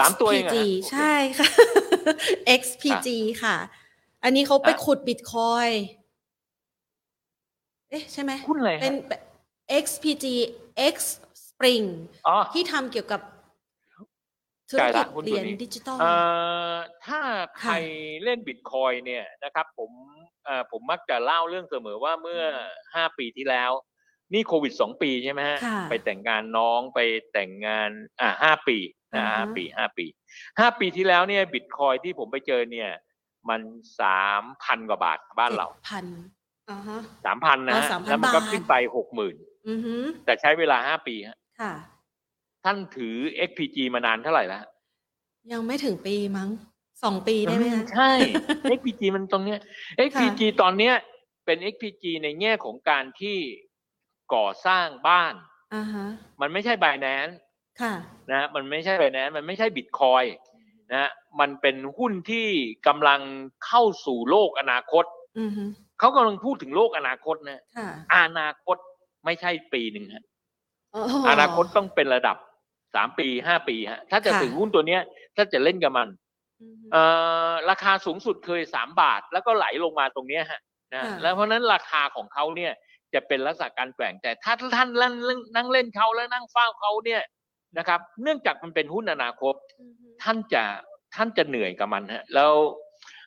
[0.00, 1.48] สามตัวเองเหรอ XPG ฮะโอเคใช่ค่ะ
[2.60, 3.08] XPG
[3.42, 3.56] ค่ะ
[4.26, 5.68] อันนี้เขาไปอะขุดบิตคอย
[7.90, 9.20] เอ๊ะใช่ไหมหุ้นอะไรเป็นฮะ
[9.84, 10.26] XPG
[10.94, 10.96] X
[11.46, 11.86] Spring
[12.28, 13.20] อ๋อ ที่ทำเกี่ยวกับ
[14.70, 16.14] ธุรใช่กิละจหุ้นเหตัวรียญนี้ดิจิตอล เอ่
[16.72, 16.74] อ
[17.06, 17.20] ถ้า
[17.60, 17.76] ใครค่ะ
[18.24, 19.90] เล่นบิตคอยเนี่ยนะครับผม
[20.44, 22.42] เอ่อผมมักจะเล่าเรื่องเสมอว่าเมื่อ
[22.94, 23.72] ห้าปีที่แล้ว
[24.32, 27.00] นี่โควิดสองปีใช่ไหมฮะค่ะไปแต่งงานน้องไป
[27.32, 27.90] แต่งงาน
[28.20, 28.78] อ่าห้าปี
[29.14, 30.06] นะอ่าฮะ ห้าปีห้าปี
[30.60, 32.90] ห้าปีที่แล้วเนี่ยบิตคอยที่ผมไปเจอเนี่ย
[33.50, 33.60] มัน
[34.00, 36.06] สามพันกว่าบาทบ้านเราพัน
[36.70, 39.36] อ่าฮะสามพันนะอ๋ฮะอ3,000แล้วมันก็บาทขึ้นไปหกหมื่น
[39.68, 41.72] อือหือแต่ใช้เวลาห้าปีฮะค่ะ
[42.64, 43.14] ท่านถือ
[43.48, 44.64] XPG มานานเท่าไหร่แล้ว
[45.52, 46.48] ยังไม่ถึงปีมั้ง
[47.04, 48.12] สองปีได้ไหมอืคะใช่
[48.78, 49.60] XPG มันตรงเนี้ย
[50.08, 50.94] XPG ตอนเนี้ย
[51.44, 53.36] เป็น XPG ในแง่ของการที่
[54.34, 55.34] ก่อสร้างบ้าน
[55.74, 56.06] อ่าฮะ
[56.40, 57.34] มันไม่ใช่ Binance
[57.80, 57.94] ค่ะ
[58.30, 60.38] นะฮะมันไม่ใช่ Binance มันไม่ใช่ Bitcoin นะ
[60.94, 61.08] ฮะ
[61.40, 62.46] มันเป็นหุ้นที่
[62.86, 63.20] กำลัง
[63.66, 65.04] เข้าสู่โลกอนาคต
[65.38, 65.64] อือฮึ
[65.98, 68.76] เขากำลังพูดถึงโลกอนาคตนะค่ะอนาคต
[69.24, 70.24] ไม่ใช่ปีหนึ่งฮะ
[70.94, 72.36] อ๋ออนาคตต้องเป็นระดับ
[72.94, 75.02] สามปีห้าปีฮะถ้าจะค่ะถึงหุ้นตัวเนี้ย
[75.36, 76.08] ถ้าจะเล่นกับมัน
[76.62, 77.02] อือฮึเอ่
[77.48, 80.60] อราคาสูงสุดเคยสามบาท แล้วก็ไหลลงมาตรงเนี้ยฮะ
[80.94, 82.72] นะค่ะแล้วเพราะฉะนั้นราคาของเขาเนี่ย
[83.14, 85.14] จะเป็นลักษณะการแกว่งแต่ถ้าท่านนั่ง
[85.56, 87.22] นั่งเล่นเขาแล้วนั่งเฝ้าเขาเนี่ย
[87.78, 90.62] นะครับ เนื่องจากมันเป็นหุ้นอนาคตอือฮึท่านจะ
[91.14, 92.52] ท่านจะเหนื่อยกับมันฮะแล้ว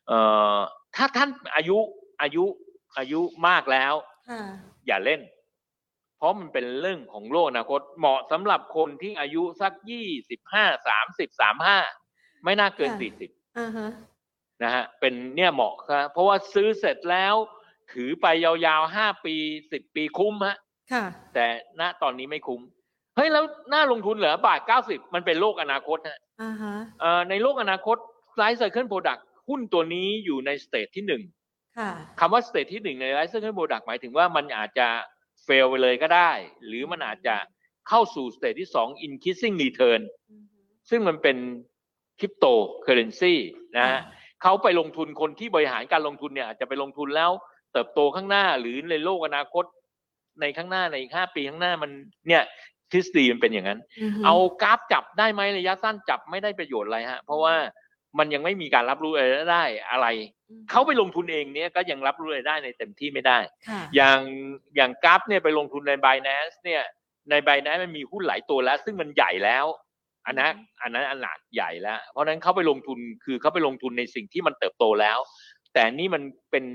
[0.07, 0.19] เอ่
[0.55, 0.57] อ
[0.95, 1.77] ถ้าท่านอายุ
[2.21, 2.43] อายุ
[2.97, 3.93] อายุมากแล้ว
[4.29, 4.41] ค่ะ
[4.87, 5.21] อย่าเล่น
[6.17, 11.77] เพราะมันเป็นเรื่องของโลกอนาคต เหมาะสำหรับคนที่อายุสักยี่สิบห้าสามสิบสามห้า
[12.43, 13.89] ไม่น่าเกินค่ะสี่สิบอ่าฮะ
[14.63, 17.35] นะฮะเป็นเนี่ยเหมาะครับเพราะว่าซื้อเสร็จแล้ว
[17.93, 19.35] ถือไปยาวๆห้าปี
[19.71, 20.57] สิบปีคุ้มฮะ
[20.93, 21.45] ค่ะแต่
[21.79, 23.43] ณตอนนี้ไม่คุ้มเฮ้ยแล้ว
[23.73, 27.97] น่าลงทุนเหรอบาทเก้าสิบมันเป็นโลกอนาคตฮะอ่าฮะเอ่อในโลกอนาคต
[28.37, 29.17] life cycle product
[29.49, 31.23] หุ้นตัวนี้อยู่ใน stage ที่หนึ่ง
[31.77, 34.87] ค่ะคำว่า stage ที่หนึ่งใน life cycle product หมายถึงว่ามันอาจจะ
[35.43, 36.31] fail ไปเลยก็ได้
[36.65, 37.35] หรือมันอาจจะ
[37.89, 40.01] เข้าสู่ stage ที่สอง increasing return
[40.31, 40.59] อือฮึ
[40.89, 41.37] ซึ่งมันเป็น
[42.19, 42.45] คริปโต
[42.83, 43.33] เคอเรนซี
[43.77, 44.01] นะฮะค่ะ
[44.41, 47.31] เขาไปลงทุนคนที่บริหารการลงทุนเนี่ยอาจจะไปลงทุนแล้ว
[47.73, 49.65] เติบโตข้างหน้าหรือในโลกอนาคต
[50.41, 51.91] ในข้างหน้าในอีกห้าปีข้างหน้ามัน
[52.27, 52.43] เนี่ย
[52.91, 57.55] ทฤษฎีมันเป็นอย่างนั้นอือฮึเอากราฟจับได้ไหมระยะสั้นจับไม่ได้ประโยชน์อะไรฮะ เพราะว่า
[58.19, 60.07] มันยังไม่มีการรับรู้อะไรได้อะไร
[60.49, 63.37] อืมเขาไปลงทุนเองเนี่ยก็ยังรับรู้อะไรได้ในเต็มที่ไม่ได้
[63.67, 64.19] ค่ะอย่าง
[64.75, 66.83] อย่างกราฟเนี่ยไปลงทุนใน b บ n a n c e เนี่ย
[67.29, 69.65] ใน b บ n a n c e มันมีหุ้นหลายตัวแล้ว ซึ่งมันใหญ่แล้ว
[70.25, 75.17] อันนั้นอันนั้นอันหนาดใหญ่แล้ว เพราะฉะนั้นเขาไปลงทุนคือเขาไปลงทุนในสิ่งที่มันเติบโตแล้ว
[75.73, 76.65] แต่นี่มันเป็น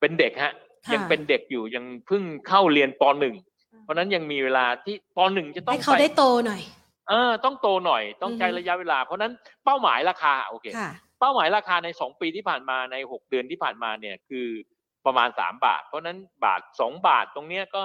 [0.00, 0.52] เป็นเด็กฮะ
[0.86, 3.34] ค่ะยังเป็นเด็กอยู่ยังเพิ่งเข้าเรียนปหนึ่ง
[3.80, 6.62] เพราะฉะนั้นยังมีเวลาที่ปหนึ่งจะต้องให้เขาไปได้โตหน่อย
[7.08, 9.32] เออ ต้องโตหน่อยต้องใช้อือฮึระยะเวลา เพราะฉะนั้น
[9.64, 10.90] เป้าหมายราคาโอเคค่ะ
[11.20, 14.46] เป้าหมายราคาในสองปีที่ผ่านมาในหกเดือนที่ผ่านมาเนี่ยคือ
[15.06, 17.82] ประมาณสามบาท เพราะฉะนั้นบาทสองบาทตรงเนี้ยก็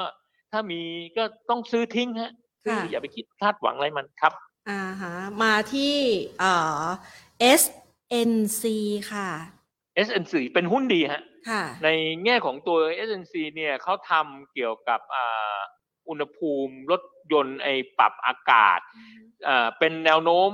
[0.51, 0.81] ถ้ามี
[1.17, 2.31] ก็ต้องซื้อทิ้งฮะ
[2.63, 4.33] ซื้อค่ะอย่าไปคิดคาดหวังอะไรมันครับ
[4.69, 5.95] อ่าฮะมาที่
[6.39, 6.83] เอ่อ
[7.61, 8.63] SNC
[9.11, 9.29] ค่ะ
[10.07, 11.89] SNC เป็นหุ้นดีฮะค่ะใน
[12.25, 12.77] แง่ของตัว
[13.07, 15.57] SNC เนี่ยเขาทำเกี่ยวกับอ่า
[16.09, 17.01] อุณหภูมิรถ
[17.33, 17.67] ยนต์ไอ
[17.97, 18.79] ปรับอากาศ
[19.47, 20.49] อ่าเป็นแนวโน้ม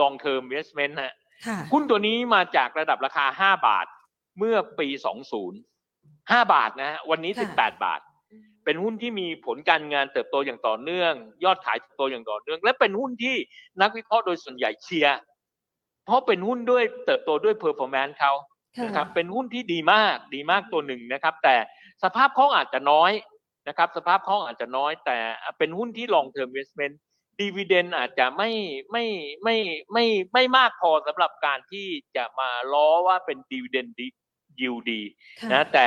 [0.00, 1.14] long term investment ฮะ
[1.46, 3.86] ค่ะหุ้นตัวนี้มาจากระดับราคา 5 บาท
[4.38, 4.88] เมื่อปี
[5.70, 8.00] 20 5 บาทนะฮะวันนี้ค่ะ18 บาท
[8.64, 11.12] เป็นหุ้นที่มีผลการงานเติบโตอย่างต่อเนื่อง
[11.44, 13.36] ยอดขายเติบโตอย่างต่อเนื่อง และเป็นหุ้นที่
[13.82, 15.18] นักวิเคราะห์โดยส่วนใหญ่เชียร์
[16.04, 18.32] เพราะเป็นหุ้นด้วยเติบโตด้วย performance เขา
[18.76, 21.56] ค่ะนะครับเป็นหุ้นที่ดีมากดีมากตัวหนึ่งนะครับ แต่
[22.02, 23.10] สภาพคล่องอาจจะน้อย
[23.68, 25.18] นะครับสภาพคล่องอาจจะน้อย แต่
[25.58, 26.94] เป็นหุ้นที่ long term investment
[27.40, 28.50] dividend อาจจะไม่
[28.90, 29.04] ไม่
[29.42, 29.56] ไม่
[29.92, 35.00] ไม่ไม่มากพอสำหรับการที่จะมาล้อว่าเป็น dividend yield ดี
[35.40, 35.86] ค่ะนะแต่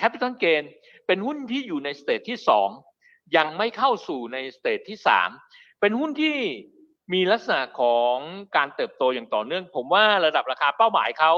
[0.00, 0.64] Capital Gain
[1.06, 2.68] เป็นหุ้นที่อยู่ใน stage ที่สอง
[3.36, 5.28] ยังไม่เข้าสู่ใน stage ที่สาม
[5.80, 6.36] เป็นหุ้นที่
[7.12, 8.16] มีลักษณะของ
[8.56, 11.32] การเติบโตอย่างต่อเนื่อง ผมว่าระดับราคาเป้าหมายเขา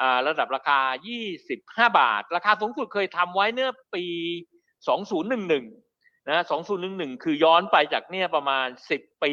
[0.00, 0.78] อ่าระดับราคา
[1.22, 4.06] 25 บาท ราคาสูงสุดเคยทำไว้เมื่อปี
[4.84, 6.42] 2011นะ
[6.82, 8.66] 2011 คือย้อนไปจากเนี่ยประมาณ
[8.96, 9.32] 10 ปี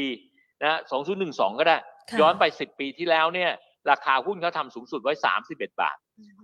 [0.63, 0.79] นะ
[1.17, 1.77] 2012 ก็ได้
[2.09, 3.51] ค่ะย้อนไป 10 ปีที่แล้วเนี่ย
[3.91, 5.13] ราคาหุ้นเขาทำสูงสุดไว้
[5.47, 5.97] 31 บาท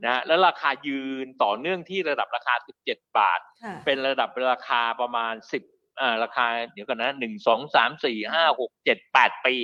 [0.05, 2.53] นะแล้วราคายืนต่อเนื่องที่ระดับราคา
[2.85, 5.33] 17 บาทค่ะเป็นระดับราคาประมาณ
[5.67, 9.55] 10อ่าราคาเดี๋ยวกันนะหนึ่งสองสามสี่ห้าหกเจ็ดแปดปี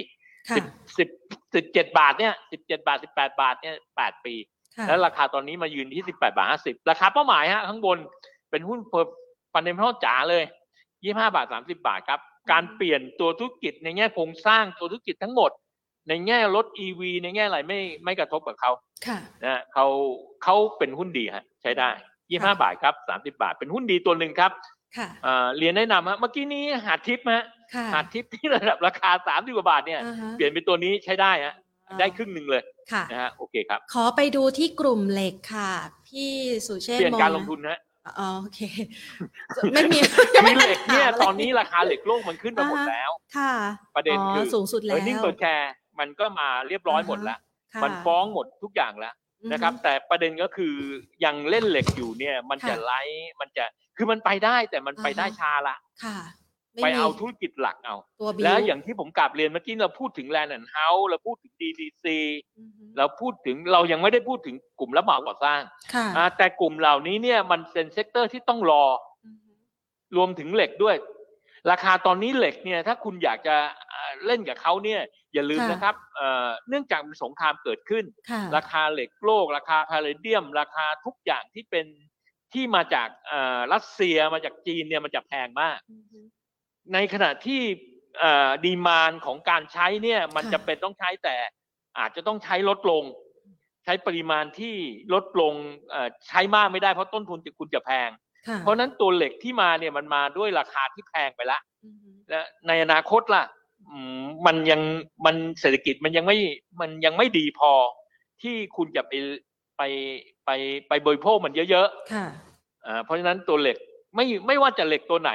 [0.49, 0.65] ค่ะสิบ
[0.97, 1.09] สิบ
[1.55, 4.35] สิบเจ็ดบาทเนี่ยสิบเจ็ดบาทสิบแปดบาทเนี่ยแปดปี
[4.77, 7.97] ค่ะแล้วราคาตอนนี้มายืนที่สิบแปดบาทห้าสิบราคาเป้าหมายฮะข้างบน
[8.51, 8.79] เป็นหุ้น
[9.53, 10.43] เพิ่มฟันเดมทัลจ๋าเลย
[11.03, 12.19] ยี่ห้าบาทสามสิบาทครับ
[12.51, 15.51] การเปลี่ยนตัวธุรกิจในแง่โครงสร้างตัวธุรกิจทั้งหมด
[16.09, 18.71] ในแง่รถ EV ในแง่อะไรไม่ไม่กระทบกับเขา
[19.07, 19.85] ค่ะนะเขา
[20.43, 21.89] เขาเป็นหุ้นดีฮะใช้ได้
[22.29, 24.51] ยี่ห้าค่ะบาทครับสามสิบาท เป็นหุ้นดีตัวหนึ่งครับ
[24.97, 31.55] ค่ะอ่าเรียนแนะนำฮะเมื่อกี้นี้หาทิปฮะค่ะหาทิปที่ระดับราคาสามสิบกว่าบาทเนี่ยอ่าฮะเปลี่ยนเป็นตัวนี้ใช้ได้ฮะ
[31.99, 35.71] ได้ครึ่งหนึ่งเลยค่ะนะฮะโอเคครับ ขอไปดูที่กลุ่มเหล็กค่ะ
[36.07, 36.31] พี่
[36.67, 37.79] สุเชษเปลี่ยนมองการลงทุนฮะ
[38.19, 38.59] อ๋อโอเค
[39.73, 39.99] ไม่มี
[40.45, 43.53] มีเหล็กเนี่ยถามะไรตอนนี้ราคาเหล็กโลกมันขึ้นมาหมดแล้ว ค่ะ
[43.95, 47.39] ประเด็นคือสูงสุดเอแล้อวนิ่งเปิดแชร์มันก็มาเรียบร้อยหมดแล้ว
[47.73, 50.73] ค่ะมันฟ้องหมดทุกอย่างแล้วอือฮึนะครับ แต่ประเด็นก็คือ
[51.25, 53.65] ยังเล่นเหล็กอยู่เนี่ย มันจะค่ะไลฟ์มันจะ
[53.97, 56.17] คือมันไปได้แต่มันไปอ่าฮะได้ช้าละค่ะ
[56.81, 62.05] ไปม่มีเอาธุรกิจหลักเอาตัวบิวแล้วอย่างที่ผมกราบเรียนเมื่อกี้เราพูดถึงแลนด์เฮาส์เราพูดถึง DTC
[62.59, 65.61] อือฮึเราพูดถึงเรายังไม่ได้พูดถึงกลุ่มรับเหมาก่อสร้าง
[65.93, 68.83] ค่ะอ่าแต่กลุ่มเหล่านี้เนี่ยมันเป็น sector ที่ต้องรอ
[69.25, 69.51] อือฮึ
[70.17, 70.95] รวมถึงเหล็กด้วย
[71.71, 73.55] ราคาตอนนี้เหล็กเนี่ย ถ้าคุณอยากจะ
[73.91, 75.01] อ่าเล่นกับเขาเนี่ย
[75.33, 81.85] อย่าลืมนะครับเอ่อเนื่องจากมีสงครามเกิดขึ้นค่ะราคาเหล็กโลก ราคาพาเลเดียม ราคาทุกอย่างที่เป็น
[82.53, 86.19] ที่มาจากเอ่อรัสเซียมาจากจีนเนี่ยมันจะแพงมากอือฮึ
[86.93, 87.61] ในขณะที่
[88.65, 91.35] ดีมานของการใช้เนี่ย มันค่ะจะเป็นต้องใช้แต่
[91.99, 93.03] อาจจะต้องใช้ลดลง
[93.85, 94.75] ใช้ปริมาณที่
[95.13, 95.53] ลดลง
[95.91, 98.09] เอ่อใช้มากไม่ได้เพราะต้นทุนคุณจะแพง
[98.47, 103.43] ค่ะเพราะฉะนั้นตัวเหล็กที่มาเนี่ยมันมาด้วยราคาที่แพงไปละอือฮึและในอนาคตล่ะ
[103.89, 104.81] อืมมันยัง
[105.25, 106.37] มันเศรษฐกิจมันยังไม่
[106.81, 107.71] มันยังไม่ดีพอ
[108.41, 109.13] ที่คุณจะไป
[109.77, 109.81] ไป
[110.45, 110.49] ไป
[110.87, 113.77] ไปบริโภคมันเยอะค่ะๆอ่าเพราะฉะนั้นตัวเหล็ก
[114.15, 115.31] ไม่ไม่ว่าจะเหล็กตัวไหน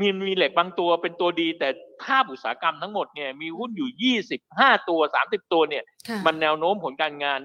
[0.00, 1.68] มีมีเหล็กบางตัวเป็นตัวดี แต่
[2.04, 7.40] ภาพอุตสาหกรรมทั้งหมดเนี่ยมีหุ้นอยู่ยี่สิบห้าตัวสามสิบตัวเนี่ยค่ะมันแนวโน้มผลการงาน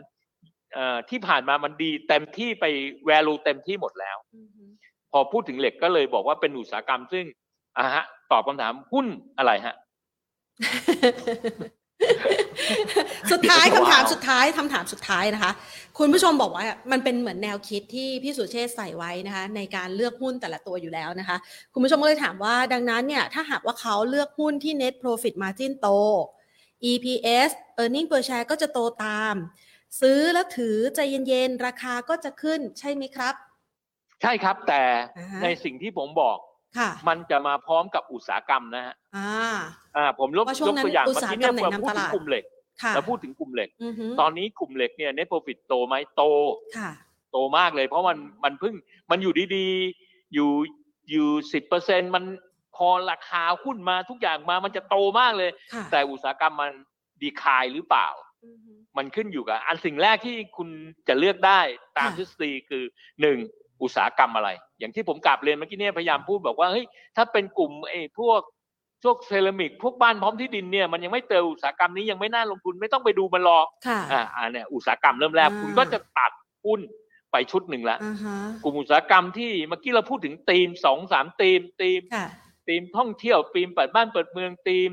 [0.73, 2.65] เอ่อที่ผ่านมามันดีเต็มที่ไป
[3.09, 4.63] value เต็มที่หมดแล้วอือฮึ
[5.11, 7.26] พอพูดถึงเหล็กก็เลยบอกว่าเป็นอุตสาหกรรมซึ่ง
[7.77, 9.07] อ่าฮะ ตอบคำถามหุ้น
[9.38, 9.76] อะไรฮะ
[13.31, 15.51] สุดท้ายเดี๋ยวคำถามว้าวสุดท้ายคำถามสุดท้ายนะคะ
[15.97, 21.38] คุณผู้ชมบอกว่ามันเป็นเหมือนแนวคิดที่พี่สุเชษฐ์ใส่ไว้นะคะ ในการเลือกหุ้นแต่ละตัวอยู่แล้วนะคะ
[21.73, 25.88] คุณผู้ชมก็เลยถามว่าดังนั้นเนี่ย ถ้าหากว่าเขาเลือกหุ้นที่ net profit margin โต
[26.91, 27.49] EPS
[27.81, 29.35] earning per share ก็จะโตตาม
[30.01, 33.34] ซื้อแล้วถือใจเย็นๆ ราคาก็จะขึ้นใช่ไหมครับ
[34.21, 34.81] ใช่ครับแต่
[35.17, 36.48] อ่าฮะในสิ่งที่ผมบอกค่ะ
[37.07, 39.57] มันจะมาพร้อมกับอุตสาหกรรมนะฮะอ่า
[39.95, 42.45] อ่าผมยกว่าช่วยงกนั้นตัวอย่างอุตเมื่อสาหกี้กรเนี่รยมไหนเราพูดนำตถึงลาดกลุ่มเหล็ก
[42.83, 46.23] ค่ะเราพูดถึงกลุ่มเหล็กอือฮึตอนนี้กลุ่มเหล็กเนี่ย net profit โตไหมโต
[46.77, 46.91] ค่ะ
[47.31, 48.75] โตมากเลย เพราะมันมันเพิ่ง
[49.11, 50.51] มันอยู่ดีๆอยู่
[51.11, 52.23] อยู่สิบเปอร์เซ็นมัน
[52.75, 56.71] พอราคาหุ้นมาทุกอย่างมามันจะโตมากเลยค่ะแต่อุตสาหกรรมมัน
[57.21, 58.07] ดีคายหรือเปล่า
[58.45, 60.69] อือฮึมันขึ้นอยู่กับ อันสิ่งแรกที่คุณ
[61.07, 61.61] จะเลือกได้
[61.97, 62.83] ตามค่ะทฤษฎีคือ
[63.21, 63.37] หนึ่ง
[63.84, 64.49] อุตสาหกรรมอะไร
[64.80, 66.85] อย่างที่ผมกลับเรียนเมื่อกี้เนี่ยพยายามพูดบอกว่าเฮ้ย
[67.15, 68.41] ถ้าเป็นกลุ่มไอ้พวก
[69.03, 76.31] พวกเซรามิกพวกบ้านพร้อมที่ดินเนี่ยมันยังไม่เติมอุตสาหกรรมนี้ยังไม่น่าลงทุนไม่ต้องไปดูมันหรอกค่ะอ่าอันเนี่ยอุตสาหกรรมเริ่มแรกอ่าคุณก็จะตัด
[76.65, 76.80] หุ้น
[77.31, 82.26] ไปชุดหนึ่งละอ่าฮะกลุ่มอุตสาหกรรมที่เมื่อกี้เราพูดถึงธีมสองสามธีมธีมค่ะ
[82.68, 84.89] ธีมท่องเที่ยวธีมเปิดบ้านเปิดเมืองธีม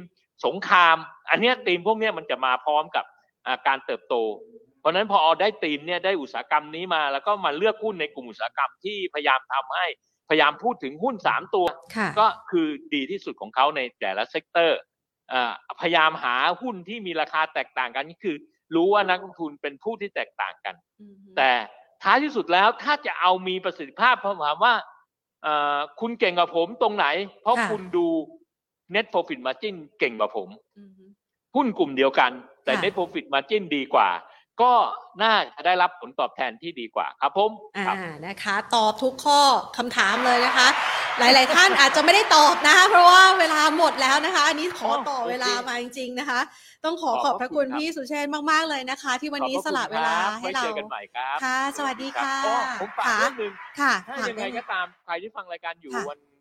[0.47, 0.97] สงคราม
[1.31, 3.05] อันเนี้ยธีมพวกเนี้ยมันจะมาพร้อมกับ
[3.47, 4.15] อ่าการเติบโต
[4.66, 9.87] เพ ราะฉะนั้นพอเอาได้ธีมเนี่ยได้อุตสาหกรรมนี้มา แล้วก็มาเลือกหุ้นในกลุ่มอุตสาหกรรมที่พยายามทำให้
[10.29, 14.79] พยายามพูดถึงหุ้นสามตัวค่ะก็คือดีที่สุดของเขาในแต่ละ sector
[15.33, 18.37] อ่าพยายามหาหุ้นที่มีราคาแตกต่างกันนี่คือ
[18.75, 21.51] รู้ว่านักลงทุนเป็นผู้ที่แตกต่างกันอือฮึแต่
[22.03, 24.75] ท้ายที่สุดแล้วถ้าจะเอามีประสิทธิภาพผมถามว่า
[25.43, 27.07] เอ่อคุณเก่งกว่าผมตรงไหน
[27.43, 28.07] เพราะคุณดู
[28.95, 30.49] net profit margin เก่งกว่าผม
[30.79, 31.05] อือฮึ
[31.57, 32.31] หุ้นกลุ่มเดียวกัน
[32.65, 34.09] แต่ค่ะ net profit margin ดีกว่า
[34.63, 34.73] ก็
[35.23, 37.97] น่าจะได้รับผลตอบแทนที่ดีกว่าครับผมอ่าครับ
[38.27, 39.41] นะคะ ตอบทุกข้อ
[39.77, 40.69] คำถามเลยนะคะ
[41.19, 46.41] หลาย ๆ ท่านอาจจะไม่ได้ตอบนะคะเพราะว่าเวลาหมดแล้วนะคะ อันนี้ขอต่อเวลามาจริง ๆ นะคะ
[46.85, 56.36] ต้องขอขอบพระคุณพี่สุเชษฐ์มาก ๆ เลยนะคะ ที่วันนี้ขอบพสระละคุณเวลาครับให้ไว้เราเจอกันใหม่ครับค่ะ สวัสดีค่ะอ๋อผมฝากค่ะเรื่องหนึ่งค่ะถ้าถามยังไงได้เลก็ยตามใครที่ฟังรายการอยู่ค่ะวันเอ่อ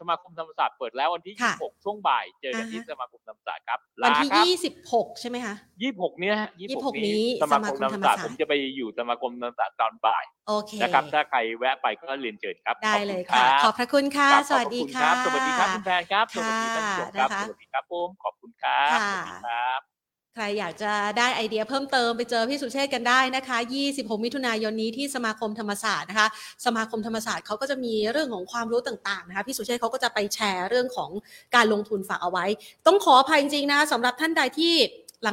[0.00, 19.93] สมาคมธรรมศาสตร์เปิดแล้ววันที่ ค่ะ26 ช่วงบ่าย เจอกันอ่าฮะที่สมาคมธรรมศาสตร์ครับวันลาที่ครับ ยี่สิบหกใช่ไหมคะยี่สิบหกเนี้ยฮะ26 นี้สมาคมธรรมศาสตร์สมาคมธรรมศาสตร์ ผมจะไปอยู่สมาคมธรรมศาสตร์ตอนบ่ายโอเค นะครับ ถ้าใครแวะไปก็เรียนเชิญครับได้ขอบเลยณค่ะรับขอบพระคุณค่ะครับสวัสดีขอบณค่ะรับ สวัสดีครับคุณแพนครับ สวัสดีท่านผู้ชมครับ ค่ะสวัสดีครับผม ขอบคุณครับค่ะสวัสดีครับ
[20.36, 23.58] ใครอยากจะได้ไอเดียเพิ่มเติมไปเจอพี่สุเชษกันได้นะคะ
[23.90, 26.28] 26 มิถุนายนนี้ที่สมาคมธรรมศาสตร์นะคะ
[26.66, 31.10] สมาคมธรรมศาสตร์เขาก็จะมีเรื่องของความรู้ต่างๆนะคะ พี่สุเชษเขาก็จะไปแชร์เรื่องของ
[31.54, 32.46] การลงทุนฝากเอาไว้
[32.86, 34.74] ต้องขออภัยจริงๆนะคะสำหรับท่านใดที่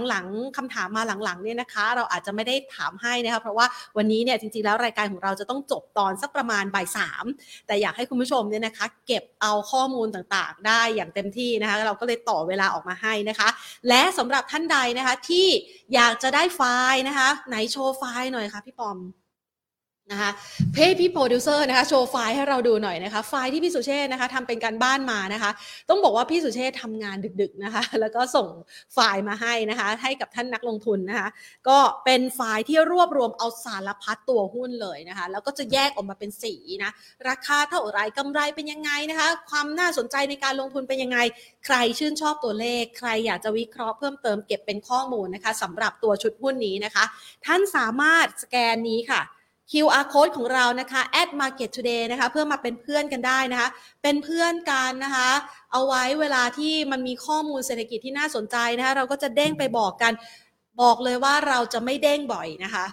[0.10, 3.66] หลังๆคำถามมาหลังๆเนี่ยนะคะ เราอาจจะไม่ได้ถามให้นะคะเพราะว่า
[3.98, 7.26] วันนี้เนี่ยจริงๆแล้วรายการของเราจะต้องจบตอนสักประมาณบ่ายสาม
[7.68, 13.50] แต่อยากให้คุณผู้ชมเนี่ยนะคะ เก็บเอาข้อมูลต่างๆ ได้อย่างเต็มที่นะคะ เราก็เลยต่อเวลาออกมาให้นะคะ
[13.90, 15.48] และสำหรับท่านใดนะคะที่
[15.96, 16.62] อยากจะได้ไฟ
[16.92, 18.98] ล์นะคะ ไหนโชว์ไฟล์หน่อยค่ะพี่ปอม
[20.12, 20.32] นะคะ
[20.74, 25.52] เพจพี่โปรดิวเซอร์นะคะโชว์ไฟล์ให้เราดูหน่อยนะคะไฟล์ที่พี่สุเชษนะคะทำเป็นการบ้านมานะคะ
[25.90, 28.48] ต้องบอกว่าพี่สุเชษทำงานดึกๆนะคะ แล้วก็ส่ง
[28.94, 31.28] ไฟล์มาให้นะคะ ให้กับท่านนักลงทุนนะคะ
[31.70, 36.54] ก็เป็นไฟล์ที่รวบรวมเอาสารพัดตัวหุ้นเลยนะคะ แล้วก็จะแยกออกมาเป็นสี
[36.84, 36.92] นะ
[37.30, 41.18] ราคาเท่าไรกำไรเป็นยังไงนะคะ ความน่าสนใจในการลงทุนเป็นยังไง
[41.66, 47.04] ใครชื่นชอบตัวเลข ใครอยากจะวิเคราะห์เพิ่มเติมเก็บเป็นข้อมูลนะคะสำหรับตัวชุดหุ้นนี้นะคะ
[47.46, 49.22] ท่านสามารถสแกนนี้ค่ะ
[49.72, 53.70] QR code ของเรานะคะ at market today นะคะ เพื่อมาเป็นเพื่อนกันได้นะคะ
[54.04, 55.30] เป็นเพื่อนกันนะคะ
[55.72, 60.14] เอาไว้เวลาที่มันมีข้อมูลเศรษฐกิจที่น่าสนใจนะคะ เราก็จะเด้งไปบอกกัน
[60.82, 62.86] บอกเลยว่าเราจะไม่เด้งบ่อยนะคะ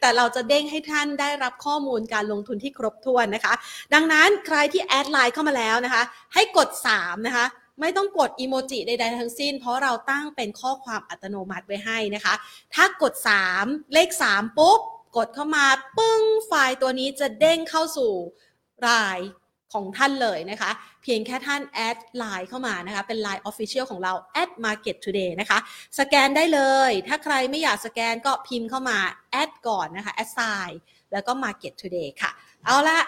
[0.00, 3.54] แต่เราจะเด้งให้ท่านได้รับข้อมูลการลงทุนที่ครบถ้วนนะคะ
[3.94, 6.02] ดังนั้นใครที่แอดไลน์เข้ามาแล้วนะคะ
[6.34, 6.68] ให้กด
[6.98, 7.46] 3 นะคะ
[7.80, 12.34] ไม่ต้องกดอีโมจิใดๆทั้งสิ้น เพราะเราตั้งเป็นข้อความอัตโนมัติไว้ให้นะคะ
[12.74, 13.12] ถ้ากด
[13.52, 14.80] 3 เลข 3 ปุ๊บ
[15.16, 15.64] กดเข้ามา
[15.98, 18.12] ปึ้งไฟล์ตัวนี้จะเด้งเข้าสู่
[18.88, 19.18] ไลน์
[19.72, 20.70] ของท่านเลยนะคะ
[21.02, 24.12] เพียงแค่ท่าน add ไลน์เข้ามานะคะ เป็น Line Official ของเรา
[24.42, 25.58] at market today นะคะ
[25.98, 28.98] สแกนได้เลย ถ้าใครไม่อยากสแกนก็พิมพ์เข้ามา
[29.30, 30.80] at ก่อนนะคะ at sign
[31.12, 32.30] แล้วก็ market today ค่ะ
[32.64, 32.98] เอาละ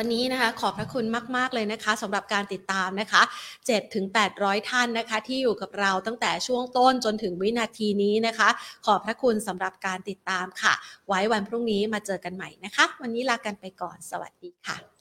[0.00, 1.04] วันนี้นะคะขอบพระคุณ
[1.36, 3.22] มาก ๆ เลยนะคะสำหรับการติดตามนะคะ
[3.58, 4.04] 7ถึง
[4.38, 8.48] 800 ท่านนะคะ ที่อยู่กับเราตั้งแต่ช่วงต้นจนถึงวินาทีนี้นะคะ
[8.86, 10.74] ขอบพระคุณสำหรับการติดตามค่ะ
[11.08, 14.97] ไว้วันพรุ่งนี้มาเจอกันใหม่นะคะ วันนี้ลากันไปก่อนสวัสดีค่ะ